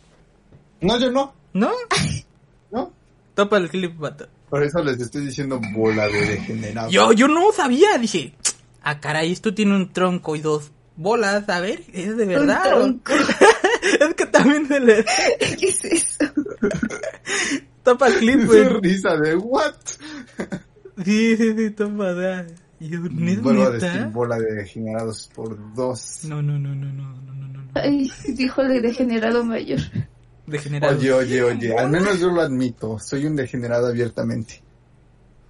No, 0.82 1.00
yo 1.00 1.12
no. 1.12 1.34
¿No? 1.54 1.72
No. 2.72 2.92
Topa 3.36 3.58
el 3.58 3.70
clip, 3.70 3.98
vato. 3.98 4.28
Por 4.50 4.64
eso 4.64 4.84
les 4.84 5.00
estoy 5.00 5.26
diciendo 5.26 5.62
bola 5.74 6.08
de 6.08 6.26
degenerados. 6.26 6.92
Yo, 6.92 7.14
yo 7.14 7.28
no 7.28 7.54
sabía, 7.54 7.98
dije, 7.98 8.34
ah, 8.82 9.00
caray, 9.00 9.32
esto 9.32 9.54
tiene 9.54 9.76
un 9.76 9.94
tronco 9.94 10.36
y 10.36 10.42
dos 10.42 10.72
bolas, 10.98 11.48
a 11.48 11.60
ver, 11.62 11.84
¿es 11.94 12.18
de 12.18 12.26
verdad? 12.26 12.82
Un 12.82 13.02
tronco. 13.02 13.14
Es 14.00 14.14
que 14.16 14.26
también 14.26 14.68
se 14.68 14.80
le... 14.80 15.06
¿Qué 15.60 15.68
es 15.68 15.86
eso? 15.86 16.26
Tapa 17.84 18.08
clip, 18.08 18.46
güey. 18.46 18.68
risa 18.82 19.16
de 19.18 19.36
what? 19.36 19.76
Sí, 21.04 21.38
sí, 21.38 21.54
sí, 21.56 21.70
toma, 21.72 22.14
da. 22.14 22.48
Yo, 22.80 23.00
Vuelvo 23.42 23.64
a 23.64 23.72
decir 23.72 24.06
bola 24.08 24.38
de 24.38 24.54
degenerados 24.54 25.30
por 25.34 25.74
dos. 25.74 26.20
No, 26.24 26.42
no, 26.42 26.60
no, 26.60 26.76
no, 26.76 26.92
no, 26.92 27.16
no, 27.22 27.34
no, 27.34 27.48
no. 27.48 27.72
Ay, 27.74 28.12
dijo 28.28 28.62
el 28.62 28.82
degenerado 28.82 29.44
mayor. 29.44 29.80
Degenerado. 30.46 30.98
Oye, 30.98 31.14
oye, 31.14 31.44
oye, 31.44 31.78
al 31.78 31.90
menos 31.90 32.20
yo 32.20 32.30
lo 32.30 32.42
admito, 32.42 33.00
soy 33.00 33.26
un 33.26 33.36
degenerado 33.36 33.88
abiertamente. 33.88 34.62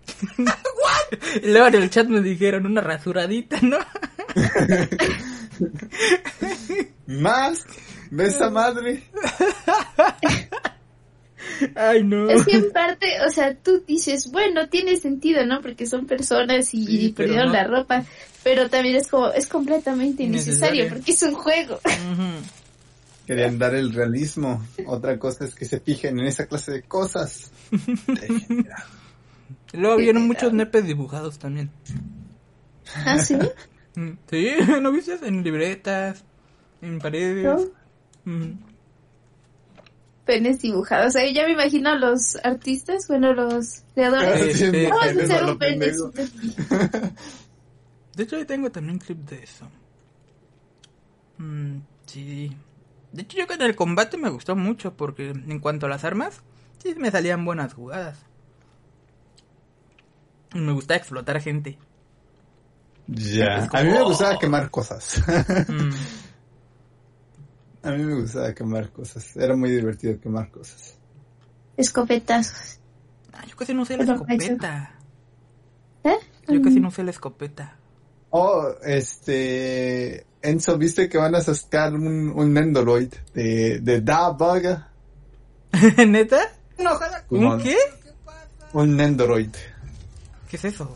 ¿What? 0.38 1.43
Luego 1.43 1.67
en 1.67 1.75
el 1.75 1.89
chat 1.89 2.07
me 2.07 2.21
dijeron 2.21 2.65
una 2.65 2.81
rasuradita, 2.81 3.59
¿no? 3.61 3.77
Más 7.07 7.65
¿Ves 8.12 8.36
esa 8.36 8.49
madre? 8.49 9.03
Ay, 11.76 12.03
no. 12.03 12.30
Es 12.30 12.45
que 12.45 12.58
en 12.58 12.72
parte, 12.72 13.08
o 13.26 13.30
sea, 13.32 13.56
tú 13.56 13.82
dices, 13.88 14.30
bueno, 14.32 14.68
tiene 14.68 14.97
sentido, 14.97 15.45
¿no? 15.45 15.62
Porque 15.62 15.86
son 15.86 16.06
personas 16.06 16.74
y 16.74 16.86
Sí, 16.86 17.10
perdieron 17.16 17.47
no. 17.47 17.53
la 17.53 17.64
ropa. 17.66 18.03
Pero 18.43 18.70
también 18.70 18.97
es 18.97 19.08
como, 19.08 19.30
es 19.30 19.47
completamente 19.47 20.24
innecesario 20.24 20.89
porque 20.89 21.12
es 21.12 21.24
un 21.24 21.34
juego. 21.36 21.80
Querían 23.26 23.58
dar 23.58 23.74
el 23.74 23.93
realismo. 23.93 24.64
Otra 24.86 25.18
cosa 25.18 25.45
es 25.45 25.56
que 25.56 25.66
se 25.66 25.80
fijen 25.80 26.20
en 26.20 26.26
esa 26.28 26.45
clase 26.45 26.72
de 26.74 26.82
cosas. 26.84 27.51
Luego 29.74 29.97
vieron 29.97 30.28
muchos 30.28 30.53
nepes 30.53 30.86
dibujados 30.86 31.39
también. 31.39 31.72
¿Ah, 33.06 33.18
sí? 33.18 33.36
Mm, 33.95 34.12
Sí, 34.30 34.51
¿no 34.82 34.91
viste? 34.91 35.18
En 35.24 35.43
libretas, 35.43 36.24
en 36.82 36.99
paredes. 36.99 37.45
¿No? 37.45 37.84
Penes 40.26 40.61
dibujados. 40.61 41.07
O 41.07 41.11
sea, 41.11 41.32
ya 41.32 41.45
me 41.45 41.51
imagino 41.51 41.89
a 41.89 41.95
los 41.95 42.38
artistas, 42.43 43.07
bueno, 43.07 43.34
los 43.34 43.84
creadores. 43.93 44.57
Sí, 44.57 44.71
sí. 44.71 44.86
Vamos 44.89 45.05
a 45.05 45.23
hacer 45.23 45.43
un 45.43 45.57
pene. 45.57 45.91
De 48.15 48.23
hecho, 48.23 48.38
yo 48.38 48.45
tengo 48.45 48.71
también 48.71 48.97
clip 48.97 49.19
de 49.30 49.43
eso. 49.43 49.69
Mm, 51.38 51.80
sí. 52.05 52.55
De 53.11 53.21
hecho, 53.21 53.38
yo 53.38 53.47
con 53.47 53.61
el 53.61 53.76
combate 53.76 54.17
me 54.17 54.30
gustó 54.30 54.55
mucho 54.55 54.95
porque 54.95 55.30
en 55.30 55.59
cuanto 55.59 55.86
a 55.86 55.89
las 55.89 56.03
armas, 56.03 56.41
sí 56.82 56.95
me 56.95 57.11
salían 57.11 57.45
buenas 57.45 57.73
jugadas. 57.73 58.17
Y 60.53 60.59
me 60.59 60.71
gustaba 60.71 60.97
explotar 60.97 61.41
gente. 61.41 61.78
Ya. 63.07 63.69
A 63.71 63.84
mí 63.84 63.89
me 63.91 64.01
gustaba 64.03 64.39
quemar 64.39 64.71
cosas. 64.71 65.21
Mm, 65.67 65.89
A 67.86 67.91
mí 67.91 68.03
me 68.03 68.15
gustaba 68.15 68.51
quemar 68.53 68.89
cosas. 68.89 69.38
Era 69.38 69.55
muy 69.55 69.69
divertido 69.69 70.19
quemar 70.19 70.49
cosas. 70.49 70.95
Escopetazos. 71.77 72.79
ah, 73.31 73.45
yo 73.47 73.55
casi 73.55 73.75
no 73.75 73.86
sé 73.86 73.95
la 73.95 74.03
escopeta. 74.05 74.95
¿Eh? 76.03 76.17
Yo 76.47 76.61
casi 76.63 76.79
no 76.79 76.89
sé 76.89 77.03
la 77.03 77.11
escopeta. 77.11 77.75
Oh, 78.31 78.73
este... 78.83 80.25
Enzo, 80.41 80.77
¿viste 80.77 81.09
que 81.09 81.17
van 81.19 81.36
a 81.36 81.41
sacar 81.41 81.93
un, 81.93 82.29
un 82.29 82.53
Nendoroid 82.53 83.13
de, 83.33 83.79
de 83.81 84.01
Da 84.01 84.29
Bug? 84.29 84.63
¿Neta? 86.07 86.39
¿Un 87.29 87.39
Simón. 87.39 87.61
qué? 87.61 87.77
Un 88.73 88.95
Nendoroid. 88.97 89.55
¿Qué 90.49 90.57
es 90.57 90.65
eso? 90.65 90.93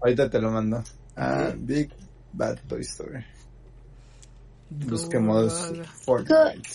Ahorita 0.00 0.28
te 0.28 0.40
lo 0.40 0.50
mando. 0.50 0.82
Ah, 1.16 1.52
Big 1.56 1.90
Bad 2.32 2.58
Toy 2.68 2.82
Story. 2.82 3.24
Busquemos 4.86 5.72
Fortnite. 6.04 6.68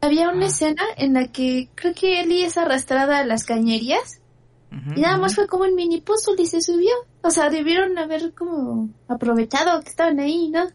Había 0.00 0.30
una 0.30 0.46
escena 0.46 0.82
en 0.96 1.14
la 1.14 1.28
que 1.32 1.68
creo 1.74 1.92
que 1.94 2.20
Ellie 2.20 2.44
es 2.44 2.56
arrastrada 2.56 3.18
a 3.18 3.24
las 3.24 3.44
cañerías 3.44 4.20
y 4.94 5.00
nada 5.00 5.16
más 5.16 5.34
fue 5.34 5.46
como 5.46 5.64
un 5.64 5.74
mini 5.74 6.00
puzzle 6.00 6.40
y 6.42 6.46
se 6.46 6.60
subió. 6.60 6.92
O 7.22 7.30
sea, 7.30 7.48
debieron 7.48 7.96
haber 7.98 8.34
como 8.34 8.90
aprovechado 9.08 9.80
que 9.82 9.88
estaban 9.88 10.20
ahí, 10.20 10.50
¿no? 10.50 10.66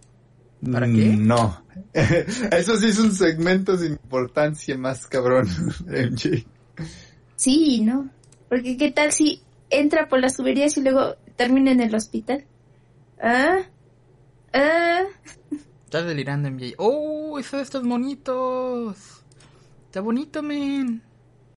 ¿Para 0.71 0.87
qué? 0.87 1.15
No. 1.15 1.63
Eso 1.93 2.77
sí 2.77 2.87
es 2.87 2.99
un 2.99 3.13
segmento 3.13 3.77
sin 3.77 3.93
importancia 3.93 4.77
más 4.77 5.05
cabrón, 5.07 5.47
MJ. 5.85 6.45
Sí, 7.35 7.81
¿no? 7.81 8.09
Porque 8.49 8.77
qué 8.77 8.91
tal 8.91 9.11
si 9.11 9.41
entra 9.69 10.07
por 10.07 10.19
las 10.19 10.37
tuberías 10.37 10.77
y 10.77 10.81
luego 10.81 11.15
termina 11.35 11.71
en 11.71 11.81
el 11.81 11.93
hospital. 11.93 12.45
Ah, 13.21 13.59
ah, 14.53 15.03
Estás 15.93 16.07
delirando, 16.07 16.49
MJ. 16.49 16.73
¡Oh! 16.79 17.37
Eso 17.37 17.57
de 17.57 17.61
estos 17.61 17.83
monitos. 17.83 19.23
Está 19.85 20.01
bonito, 20.01 20.41
men. 20.41 21.03